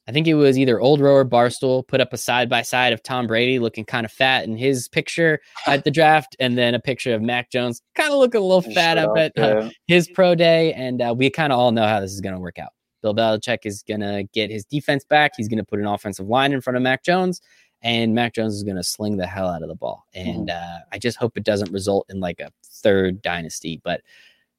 [0.08, 2.94] I think it was either Old Row or Barstool put up a side by side
[2.94, 6.74] of Tom Brady looking kind of fat in his picture at the draft, and then
[6.74, 10.08] a picture of Mac Jones kind of looking a little fat up at uh, his
[10.08, 10.72] pro day.
[10.72, 12.70] And uh, we kind of all know how this is going to work out.
[13.02, 15.32] Bill Belichick is going to get his defense back.
[15.36, 17.42] He's going to put an offensive line in front of Mac Jones,
[17.82, 20.06] and Mac Jones is going to sling the hell out of the ball.
[20.14, 20.74] And mm-hmm.
[20.74, 23.78] uh, I just hope it doesn't result in like a third dynasty.
[23.84, 24.00] But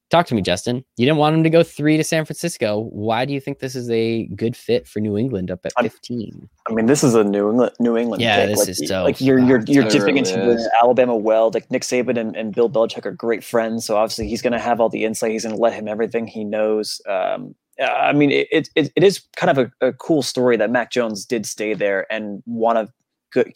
[0.10, 0.84] Talk to me, Justin.
[0.98, 2.90] You didn't want him to go three to San Francisco.
[2.92, 6.50] Why do you think this is a good fit for New England up at fifteen?
[6.68, 8.22] I mean, this is a New England New England.
[8.22, 8.50] Yeah, pick.
[8.50, 9.04] this like, is so.
[9.04, 11.52] Like you're you're you're dipping into the Alabama well.
[11.54, 14.60] Like Nick Saban and, and Bill Belichick are great friends, so obviously he's going to
[14.60, 15.32] have all the insight.
[15.32, 17.02] He's going to let him everything he knows.
[17.08, 20.92] Um, I mean, it, it, it is kind of a, a, cool story that Mac
[20.92, 22.94] Jones did stay there and want to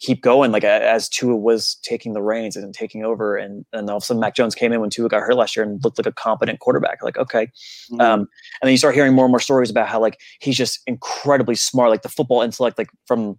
[0.00, 3.96] keep going like as Tua was taking the reins and taking over and and all
[3.96, 5.98] of a sudden Mac Jones came in when Tua got hurt last year and looked
[5.98, 8.00] like a competent quarterback like okay mm-hmm.
[8.00, 8.28] um, and
[8.62, 11.90] then you start hearing more and more stories about how like he's just incredibly smart
[11.90, 13.38] like the football intellect like from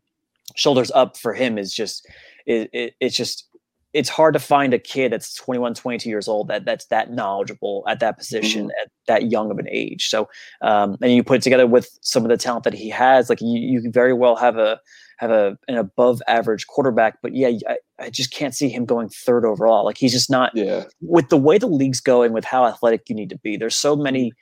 [0.55, 2.07] shoulders up for him is just
[2.45, 3.47] it, it it's just
[3.95, 7.83] it's hard to find a kid that's 21 22 years old that that's that knowledgeable
[7.87, 8.83] at that position mm-hmm.
[8.83, 10.27] at that young of an age so
[10.61, 13.41] um, and you put it together with some of the talent that he has like
[13.41, 14.79] you, you very well have a
[15.17, 17.19] have a an above average quarterback.
[17.21, 19.85] But yeah, I, I just can't see him going third overall.
[19.85, 20.51] Like he's just not.
[20.55, 20.85] Yeah.
[21.01, 23.95] With the way the league's going, with how athletic you need to be, there's so
[23.95, 24.33] many.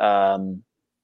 [0.00, 0.62] Um,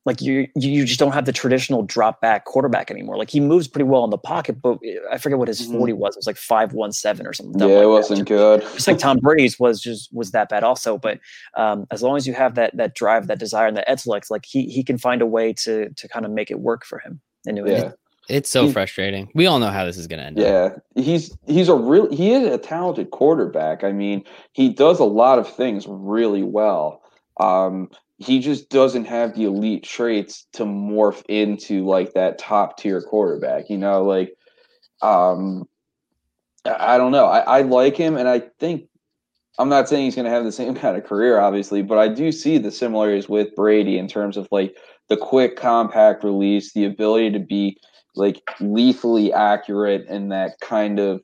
[0.09, 3.19] like you, you just don't have the traditional drop back quarterback anymore.
[3.19, 4.79] Like he moves pretty well in the pocket, but
[5.13, 5.77] I forget what his mm-hmm.
[5.77, 6.17] forty was.
[6.17, 7.61] It was like five one seven or something.
[7.61, 8.25] Yeah, like it wasn't that.
[8.29, 8.63] good.
[8.63, 10.97] Just like Tom Brady's was just was that bad also.
[10.97, 11.21] But
[11.59, 14.47] um, as long as you have that that drive, that desire, and that intellect, like
[14.47, 17.21] he he can find a way to to kind of make it work for him.
[17.47, 17.73] Anyway.
[17.73, 17.93] Yeah.
[18.31, 19.31] It's so frustrating.
[19.35, 20.39] We all know how this is going to end.
[20.39, 20.83] Yeah, up.
[20.95, 23.85] he's he's a real he is a talented quarterback.
[23.85, 24.23] I mean,
[24.53, 27.03] he does a lot of things really well.
[27.41, 27.89] Um,
[28.19, 33.71] he just doesn't have the elite traits to morph into like that top tier quarterback.
[33.71, 34.35] You know, like
[35.01, 35.69] um,
[36.65, 37.27] I don't know.
[37.27, 38.89] I, I like him, and I think
[39.59, 42.09] I'm not saying he's going to have the same kind of career, obviously, but I
[42.09, 44.77] do see the similarities with Brady in terms of like
[45.09, 47.79] the quick, compact release, the ability to be
[48.15, 51.23] like lethally accurate in that kind of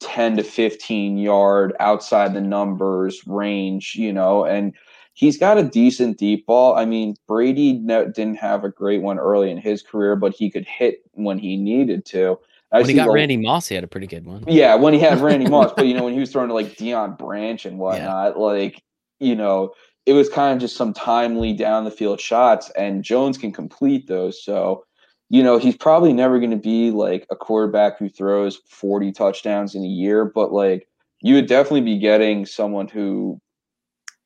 [0.00, 4.74] 10 to 15 yard outside the numbers range, you know, and
[5.14, 6.74] he's got a decent deep ball.
[6.74, 10.66] I mean, Brady didn't have a great one early in his career, but he could
[10.66, 12.38] hit when he needed to.
[12.72, 14.44] I when he got Randy Moss, he had a pretty good one.
[14.48, 16.76] Yeah, when he had Randy Moss, but you know, when he was throwing to like
[16.76, 18.42] Deion Branch and whatnot, yeah.
[18.42, 18.82] like,
[19.20, 19.74] you know,
[20.06, 24.08] it was kind of just some timely down the field shots, and Jones can complete
[24.08, 24.42] those.
[24.42, 24.84] So
[25.32, 29.74] you know, he's probably never going to be like a quarterback who throws 40 touchdowns
[29.74, 30.86] in a year, but like
[31.22, 33.40] you would definitely be getting someone who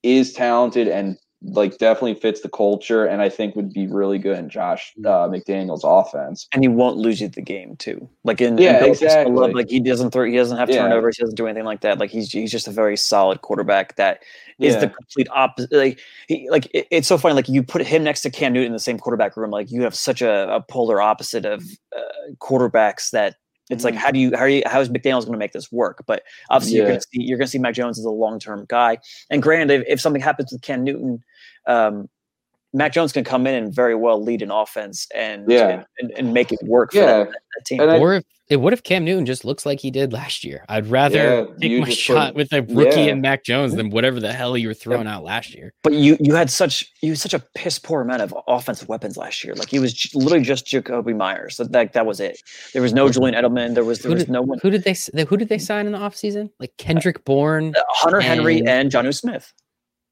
[0.07, 4.39] is talented and like definitely fits the culture and I think would be really good
[4.39, 6.49] in Josh uh, McDaniels offense.
[6.53, 8.09] And he won't lose you the game too.
[8.25, 9.53] Like in, yeah, in exactly.
[9.53, 11.23] like he doesn't throw, he doesn't have turnovers, yeah.
[11.23, 11.99] he doesn't do anything like that.
[11.99, 14.23] Like he's he's just a very solid quarterback that
[14.59, 14.81] is yeah.
[14.81, 15.73] the complete opposite.
[15.73, 17.35] Like he, like it, it's so funny.
[17.35, 19.51] Like you put him next to Cam Newton in the same quarterback room.
[19.51, 21.63] Like you have such a, a polar opposite of
[21.95, 23.37] uh, quarterbacks that
[23.71, 24.03] it's like mm-hmm.
[24.03, 26.05] how do you how are you how is McDaniels going to make this work?
[26.07, 26.83] But obviously yeah.
[26.83, 28.99] you're going to see you're going to see Mac Jones as a long term guy.
[29.31, 31.23] And granted, if, if something happens with Cam Newton,
[31.67, 32.09] um,
[32.73, 35.85] Mac Jones can come in and very well lead an offense and yeah.
[35.99, 37.25] and, and, make it work for yeah.
[37.25, 37.81] that, that team.
[37.81, 40.65] or if it, what if Cam Newton just looks like he did last year?
[40.69, 43.13] I'd rather yeah, take my shot put, with a rookie yeah.
[43.13, 45.73] and Mac Jones than whatever the hell you were throwing out last year.
[45.83, 49.17] But you you had such you had such a piss poor amount of offensive weapons
[49.17, 49.55] last year.
[49.55, 51.57] Like he was literally just Jakobi Meyers.
[51.57, 52.41] That, that that was it.
[52.73, 53.75] There was no Julian Edelman.
[53.75, 54.61] There was there who was did, no one.
[54.63, 54.95] Who did they
[55.25, 56.51] who did they sign in the offseason?
[56.61, 59.53] Like Kendrick Bourne, uh, Hunter and, Henry, and Jonnu Smith.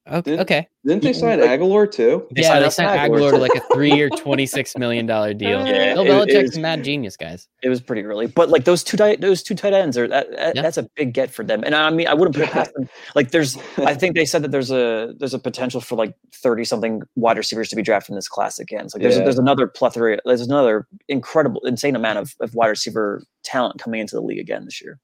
[0.06, 0.20] Okay.
[0.20, 0.68] Didn't, okay.
[0.84, 2.26] Didn't they sign Agholor too?
[2.34, 5.66] They yeah, they signed Agholor to like a three-year, twenty-six million dollar deal.
[5.66, 7.48] Yeah, Bill Belichick's mad genius, guys.
[7.62, 10.30] It was pretty early, but like those two tight, those two tight ends are that,
[10.32, 10.62] that yeah.
[10.62, 11.62] that's a big get for them.
[11.64, 12.88] And I mean, I wouldn't put it past them.
[13.14, 16.64] Like, there's, I think they said that there's a there's a potential for like thirty
[16.64, 18.88] something wide receivers to be drafted in this class again.
[18.88, 19.22] So like, there's yeah.
[19.22, 24.16] there's another plethora, there's another incredible, insane amount of, of wide receiver talent coming into
[24.16, 24.98] the league again this year.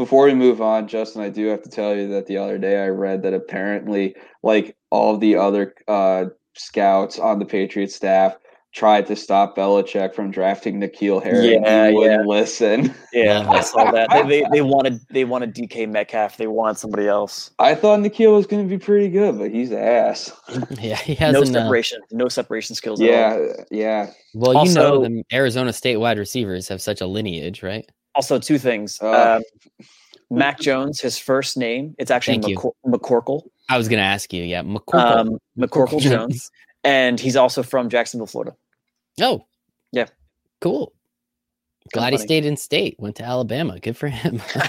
[0.00, 2.82] Before we move on, Justin, I do have to tell you that the other day
[2.82, 6.24] I read that apparently, like all of the other uh,
[6.56, 8.38] scouts on the Patriots staff,
[8.72, 11.52] tried to stop Belichick from drafting N'Keal Harry.
[11.52, 12.34] Yeah, he wouldn't yeah.
[12.34, 12.94] listen.
[13.12, 14.08] Yeah, I saw that.
[14.08, 16.38] They, they, they wanted they wanted DK Metcalf.
[16.38, 17.50] They wanted somebody else.
[17.58, 20.32] I thought N'Keal was going to be pretty good, but he's ass.
[20.80, 23.02] yeah, he has no uh, separation, uh, no separation skills.
[23.02, 24.12] Yeah, yeah.
[24.32, 27.86] Well, also, you know, the Arizona State wide receivers have such a lineage, right?
[28.14, 29.00] Also, two things.
[29.00, 29.42] Uh, um,
[30.30, 33.42] Mac Jones, his first name, it's actually McCor- McCorkle.
[33.68, 34.44] I was going to ask you.
[34.44, 35.16] Yeah, McCorkle.
[35.16, 36.50] Um, McCorkle Jones
[36.84, 38.56] and he's also from Jacksonville, Florida.
[39.20, 39.46] Oh,
[39.92, 40.06] yeah,
[40.60, 40.92] cool.
[41.92, 42.94] Glad he stayed in state.
[42.98, 43.80] Went to Alabama.
[43.80, 44.36] Good for him.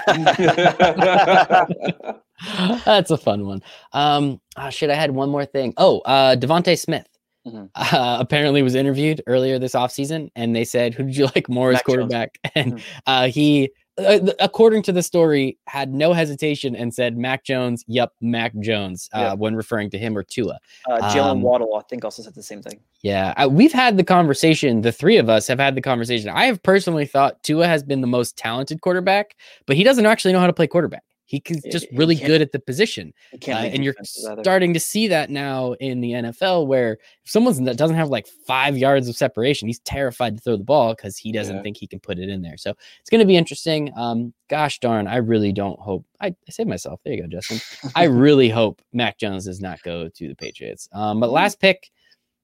[2.85, 3.61] That's a fun one.
[3.93, 5.73] Um, oh, shit, I had one more thing.
[5.77, 7.07] Oh, uh, DeVonta Smith.
[7.45, 7.65] Mm-hmm.
[7.73, 11.71] Uh, apparently was interviewed earlier this offseason and they said who did you like more
[11.71, 12.99] as quarterback and mm-hmm.
[13.07, 17.83] uh, he uh, according to the story, had no hesitation and said Mac Jones.
[17.87, 19.37] Yep, Mac Jones uh, yep.
[19.37, 20.59] when referring to him or Tua.
[20.89, 22.79] Uh, Jaylen um, Waddle, I think, also said the same thing.
[23.01, 24.81] Yeah, uh, we've had the conversation.
[24.81, 26.29] The three of us have had the conversation.
[26.29, 29.35] I have personally thought Tua has been the most talented quarterback,
[29.65, 31.03] but he doesn't actually know how to play quarterback.
[31.31, 33.13] He's just really good at the position.
[33.47, 37.77] Uh, and you're starting to see that now in the NFL where if someone that
[37.77, 41.31] doesn't have like five yards of separation, he's terrified to throw the ball because he
[41.31, 41.61] doesn't yeah.
[41.61, 42.57] think he can put it in there.
[42.57, 43.91] So it's going to be interesting.
[43.95, 46.05] Um, gosh darn, I really don't hope.
[46.19, 46.99] I, I saved myself.
[47.05, 47.61] There you go, Justin.
[47.95, 50.89] I really hope Mac Jones does not go to the Patriots.
[50.91, 51.35] Um, but mm-hmm.
[51.35, 51.89] last pick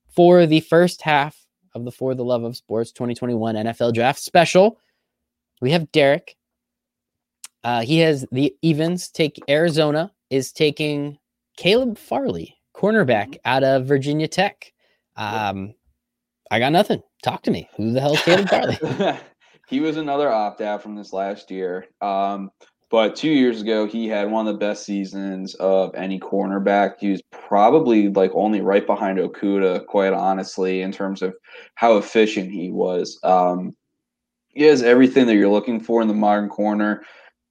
[0.07, 1.37] for the first half
[1.75, 4.79] of the For the Love of Sports 2021 NFL Draft Special,
[5.61, 6.37] we have Derek
[7.63, 11.17] uh, he has the evens take Arizona is taking
[11.57, 13.47] Caleb Farley, cornerback mm-hmm.
[13.47, 14.71] out of Virginia Tech.
[15.15, 15.73] Um,
[16.51, 17.01] I got nothing.
[17.23, 17.69] Talk to me.
[17.75, 19.19] Who the hell is Caleb Farley?
[19.67, 21.87] he was another opt out from this last year.
[22.01, 22.51] Um,
[22.89, 26.95] but two years ago, he had one of the best seasons of any cornerback.
[26.99, 31.33] He was probably like only right behind Okudah, quite honestly, in terms of
[31.75, 33.19] how efficient he was.
[33.23, 33.75] Um,
[34.47, 37.03] he has everything that you're looking for in the modern corner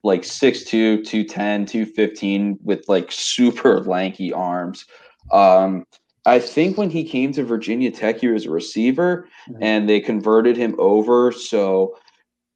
[0.07, 4.85] like 6'2, 210, 215 with like super lanky arms.
[5.31, 5.85] Um,
[6.25, 9.61] I think when he came to Virginia Tech, he was a receiver mm-hmm.
[9.61, 11.31] and they converted him over.
[11.31, 11.97] So,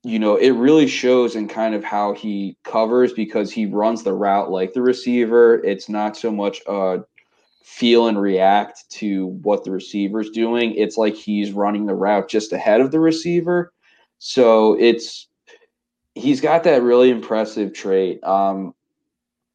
[0.04, 4.14] you know, it really shows in kind of how he covers because he runs the
[4.14, 5.64] route like the receiver.
[5.64, 7.00] It's not so much uh
[7.64, 10.76] feel and react to what the receiver's doing.
[10.76, 13.72] It's like he's running the route just ahead of the receiver.
[14.20, 15.28] So it's
[16.16, 18.24] he's got that really impressive trait.
[18.24, 18.74] Um,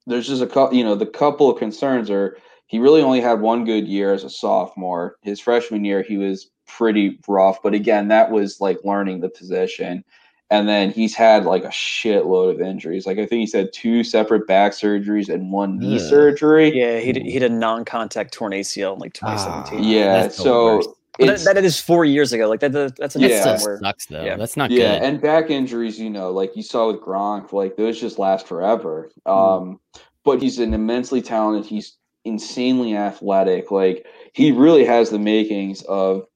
[0.07, 3.41] there's just a couple, you know, the couple of concerns are he really only had
[3.41, 5.16] one good year as a sophomore.
[5.23, 10.05] His freshman year, he was pretty rough, but again, that was like learning the position.
[10.49, 13.05] And then he's had like a shitload of injuries.
[13.05, 16.73] Like I think he said two separate back surgeries and one knee surgery.
[16.73, 19.78] Yeah, he did, he had a non-contact torn ACL in like 2017.
[19.78, 22.49] Ah, yeah, so that, that is four years ago.
[22.49, 23.59] Like that, that's a yeah.
[23.63, 24.25] where, sucks though.
[24.25, 24.37] Yeah.
[24.37, 25.03] That's not yeah, good.
[25.07, 29.11] and back injuries, you know, like you saw with Gronk, like those just last forever.
[29.27, 29.33] Mm.
[29.33, 29.81] Um,
[30.25, 31.69] but he's an immensely talented.
[31.69, 33.71] He's insanely athletic.
[33.71, 36.27] Like he really has the makings of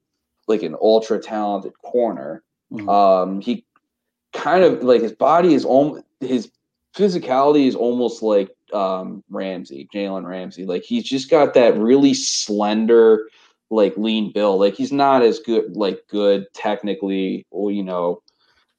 [0.47, 2.43] like an ultra talented corner.
[2.73, 2.89] Mm.
[2.89, 3.65] Um, he
[4.33, 6.51] kind of like his body is almost his
[6.95, 10.65] physicality is almost like um Ramsey, Jalen Ramsey.
[10.65, 13.29] Like he's just got that really slender
[13.71, 14.59] like lean Bill.
[14.59, 18.23] Like he's not as good, like good technically, or you know,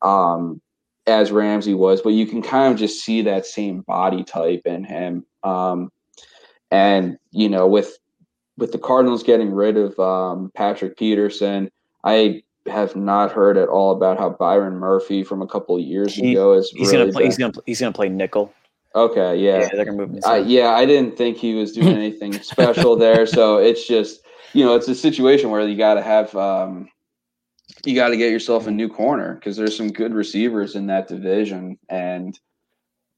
[0.01, 0.61] um,
[1.07, 4.83] as Ramsey was, but you can kind of just see that same body type in
[4.83, 5.25] him.
[5.43, 5.91] Um,
[6.69, 7.97] and you know, with
[8.57, 11.71] with the Cardinals getting rid of um, Patrick Peterson,
[12.03, 16.13] I have not heard at all about how Byron Murphy from a couple of years
[16.13, 16.69] he, ago is.
[16.69, 17.25] He's really gonna play.
[17.25, 17.53] He's gonna.
[17.65, 18.53] He's gonna play nickel.
[18.93, 20.19] Okay, yeah, yeah, they're gonna move.
[20.25, 24.21] Uh, yeah, I didn't think he was doing anything special there, so it's just
[24.53, 26.89] you know, it's a situation where you got to have, um,
[27.85, 31.07] you got to get yourself a new corner because there's some good receivers in that
[31.07, 32.37] division, and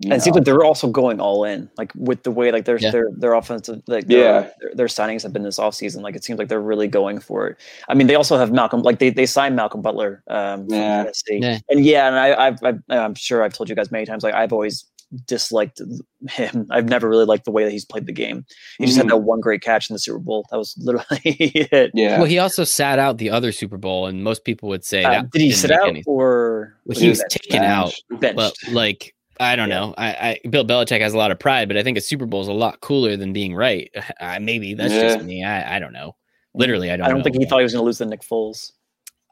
[0.03, 2.77] and it seems like they're also going all in, like with the way like their
[2.77, 2.91] yeah.
[2.91, 6.01] their their offensive like their, yeah their, their, signings have been this offseason.
[6.01, 7.57] Like it seems like they're really going for it.
[7.87, 11.09] I mean, they also have Malcolm like they they signed Malcolm Butler um yeah.
[11.29, 11.59] yeah.
[11.69, 14.33] and yeah, and I I've, I've I'm sure I've told you guys many times like
[14.33, 14.85] I've always
[15.25, 15.81] disliked
[16.29, 16.67] him.
[16.69, 18.45] I've never really liked the way that he's played the game.
[18.77, 19.09] He just mm-hmm.
[19.09, 20.45] had that one great catch in the Super Bowl.
[20.51, 21.91] That was literally it.
[21.93, 22.17] Yeah.
[22.17, 25.23] Well, he also sat out the other Super Bowl, and most people would say uh.
[25.31, 26.03] Did he sit out anything.
[26.07, 28.03] or well, he was taken benched?
[28.11, 28.19] out?
[28.19, 28.35] Benched.
[28.35, 29.15] But like.
[29.39, 29.79] I don't yeah.
[29.79, 29.95] know.
[29.97, 32.43] I, I, Bill Belichick has a lot of pride, but I think a Super Bowl
[32.43, 33.89] is a lot cooler than being right.
[34.21, 35.15] Uh, maybe that's yeah.
[35.15, 35.43] just me.
[35.43, 36.15] I, I don't know.
[36.53, 37.05] Literally, I don't.
[37.05, 37.23] I don't know.
[37.23, 38.71] think he thought he was going to lose the Nick Foles.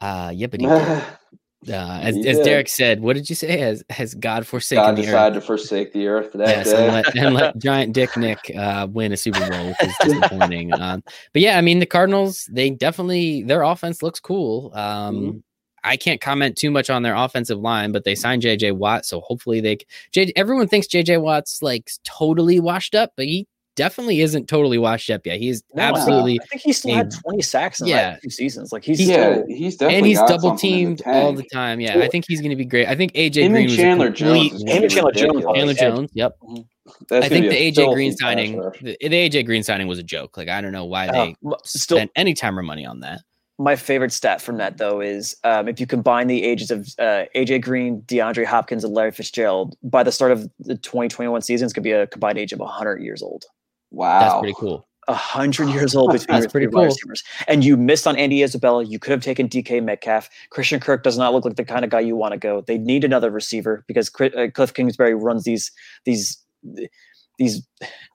[0.00, 0.66] Uh, yeah, but he
[1.68, 3.56] Uh, as, as Derek said, what did you say?
[3.58, 6.84] Has has God forsaken God decided to forsake the earth that yes, day.
[6.84, 10.72] and let, and let Giant Dick Nick uh, win a Super Bowl, which is disappointing.
[10.80, 14.72] um, but yeah, I mean the Cardinals, they definitely their offense looks cool.
[14.74, 15.38] Um, mm-hmm.
[15.84, 19.20] I can't comment too much on their offensive line, but they signed JJ Watt, so
[19.20, 19.78] hopefully they.
[20.12, 23.46] J, everyone thinks JJ Watt's like totally washed up, but he
[23.76, 25.38] definitely isn't totally washed up yet.
[25.38, 26.38] He's no, absolutely.
[26.40, 28.16] I think he still had 20 sacks in yeah.
[28.22, 28.72] two seasons.
[28.72, 31.80] Like he's yeah, still, he's definitely and he's double teamed all the time.
[31.80, 32.88] Yeah, I think he's going to be great.
[32.88, 34.62] I think AJ Him Green and Chandler Jones.
[34.62, 35.44] Him and Chandler Jones.
[35.44, 36.10] Chandler Jones.
[36.14, 36.36] Yep.
[36.42, 37.14] Mm-hmm.
[37.14, 40.36] I think the AJ Green signing, the, the, AJ Green signing was a joke.
[40.36, 43.22] Like I don't know why they uh, still, spent any time or money on that.
[43.58, 47.24] My favorite stat from that though is um, if you combine the ages of uh,
[47.36, 51.72] AJ Green, DeAndre Hopkins, and Larry Fitzgerald by the start of the 2021 season, it's
[51.72, 53.44] going to be a combined age of 100 years old.
[53.92, 54.88] Wow, that's pretty cool.
[55.08, 56.84] A hundred years old between that's pretty cool.
[56.84, 58.84] receivers, and you missed on Andy Isabella.
[58.84, 60.30] You could have taken DK Metcalf.
[60.50, 62.62] Christian Kirk does not look like the kind of guy you want to go.
[62.62, 65.70] They need another receiver because uh, Cliff Kingsbury runs these
[66.04, 66.38] these
[67.42, 67.66] these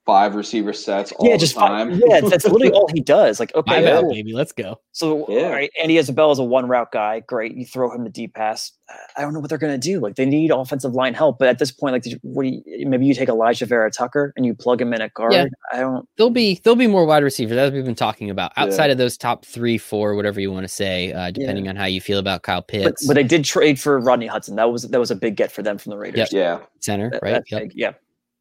[0.08, 1.90] five receiver sets all yeah, just time.
[1.90, 3.38] Five, yeah, that's literally all he does.
[3.38, 4.80] Like, okay, out, baby, let's go.
[4.92, 5.42] So, yeah.
[5.42, 7.20] all right, Andy Isabella is a one route guy.
[7.20, 8.72] Great, you throw him the deep pass.
[9.18, 10.00] I don't know what they're gonna do.
[10.00, 13.04] Like, they need offensive line help, but at this point, like, what do you, maybe
[13.04, 15.34] you take Alijah Vera-Tucker and you plug him in at guard.
[15.34, 15.44] Yeah.
[15.74, 16.08] I don't.
[16.16, 18.92] There'll be there'll be more wide receivers as we've been talking about outside yeah.
[18.92, 21.72] of those top three, four, whatever you want to say, uh, depending yeah.
[21.72, 23.06] on how you feel about Kyle Pitts.
[23.06, 24.56] But, but, they did trade for Rodney Hudson.
[24.56, 26.18] That was that was a big get for them from the Raiders.
[26.18, 26.28] Yep.
[26.32, 27.42] Yeah, center, that, right?
[27.50, 27.72] Yep.
[27.74, 27.92] yeah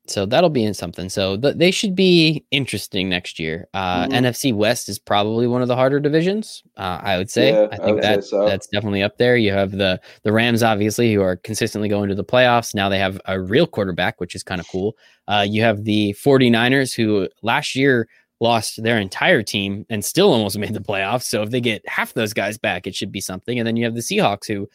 [0.09, 1.09] so that'll be in something.
[1.09, 3.67] So th- they should be interesting next year.
[3.73, 4.13] Uh, mm-hmm.
[4.13, 6.63] NFC West is probably one of the harder divisions.
[6.77, 7.51] Uh, I would say.
[7.51, 8.45] Yeah, I think that so.
[8.45, 9.37] that's definitely up there.
[9.37, 12.73] You have the the Rams, obviously, who are consistently going to the playoffs.
[12.75, 14.97] Now they have a real quarterback, which is kind of cool.
[15.27, 18.07] Uh, you have the 49ers, who last year
[18.39, 21.23] lost their entire team and still almost made the playoffs.
[21.23, 23.57] So if they get half those guys back, it should be something.
[23.57, 24.69] And then you have the Seahawks, who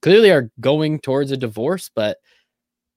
[0.00, 2.18] clearly are going towards a divorce, but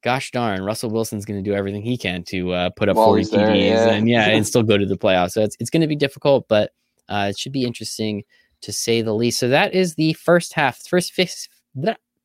[0.03, 3.07] gosh darn, Russell Wilson's going to do everything he can to uh, put up While
[3.07, 3.89] 40 TDs there, yeah.
[3.89, 5.31] and yeah, and still go to the playoffs.
[5.31, 6.71] So it's, it's going to be difficult, but
[7.09, 8.23] uh, it should be interesting
[8.61, 9.39] to say the least.
[9.39, 11.47] So that is the first half, first fifth,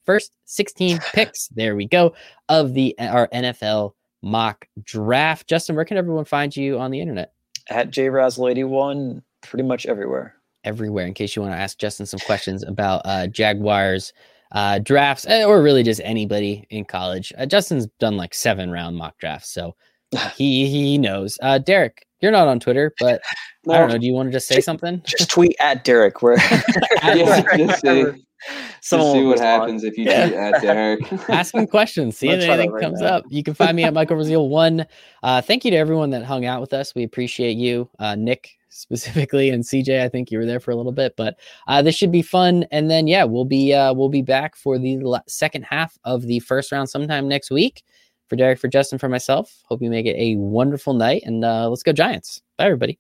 [0.05, 1.49] first 16 picks.
[1.49, 2.15] There we go
[2.49, 3.93] of the our NFL
[4.23, 5.49] mock draft.
[5.49, 7.33] Justin, where can everyone find you on the internet?
[7.69, 10.35] At jrazzle81, pretty much everywhere.
[10.65, 11.07] Everywhere.
[11.07, 14.13] In case you want to ask Justin some questions about uh, Jaguars
[14.53, 17.33] uh, drafts, eh, or really just anybody in college.
[17.37, 19.75] Uh, Justin's done like seven round mock drafts, so
[20.37, 21.39] he he knows.
[21.43, 23.23] Uh, Derek, you're not on Twitter, but
[23.65, 23.99] no, I don't know.
[23.99, 25.03] Do you want to just say just, something?
[25.05, 26.23] Just tweet at Derek.
[26.23, 26.37] Where
[27.03, 30.27] yeah, just see, just see what happens if you yeah.
[30.27, 31.13] tweet at Derek.
[31.29, 32.17] Ask him questions.
[32.17, 33.09] See if anything right comes now.
[33.09, 33.25] up.
[33.29, 34.87] You can find me at Michael Brazil one.
[35.23, 36.95] Uh, thank you to everyone that hung out with us.
[36.95, 40.03] We appreciate you, uh, Nick specifically and CJ.
[40.03, 42.65] I think you were there for a little bit, but uh, this should be fun.
[42.71, 46.41] And then yeah, we'll be uh, we'll be back for the second half of the
[46.41, 47.83] first round sometime next week.
[48.29, 49.63] For Derek, for Justin, for myself.
[49.69, 52.43] Hope you make it a wonderful night, and uh, let's go Giants.
[52.57, 52.99] Bye, everybody.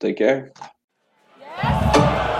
[0.00, 0.52] Take care.
[1.38, 2.34] Yeah.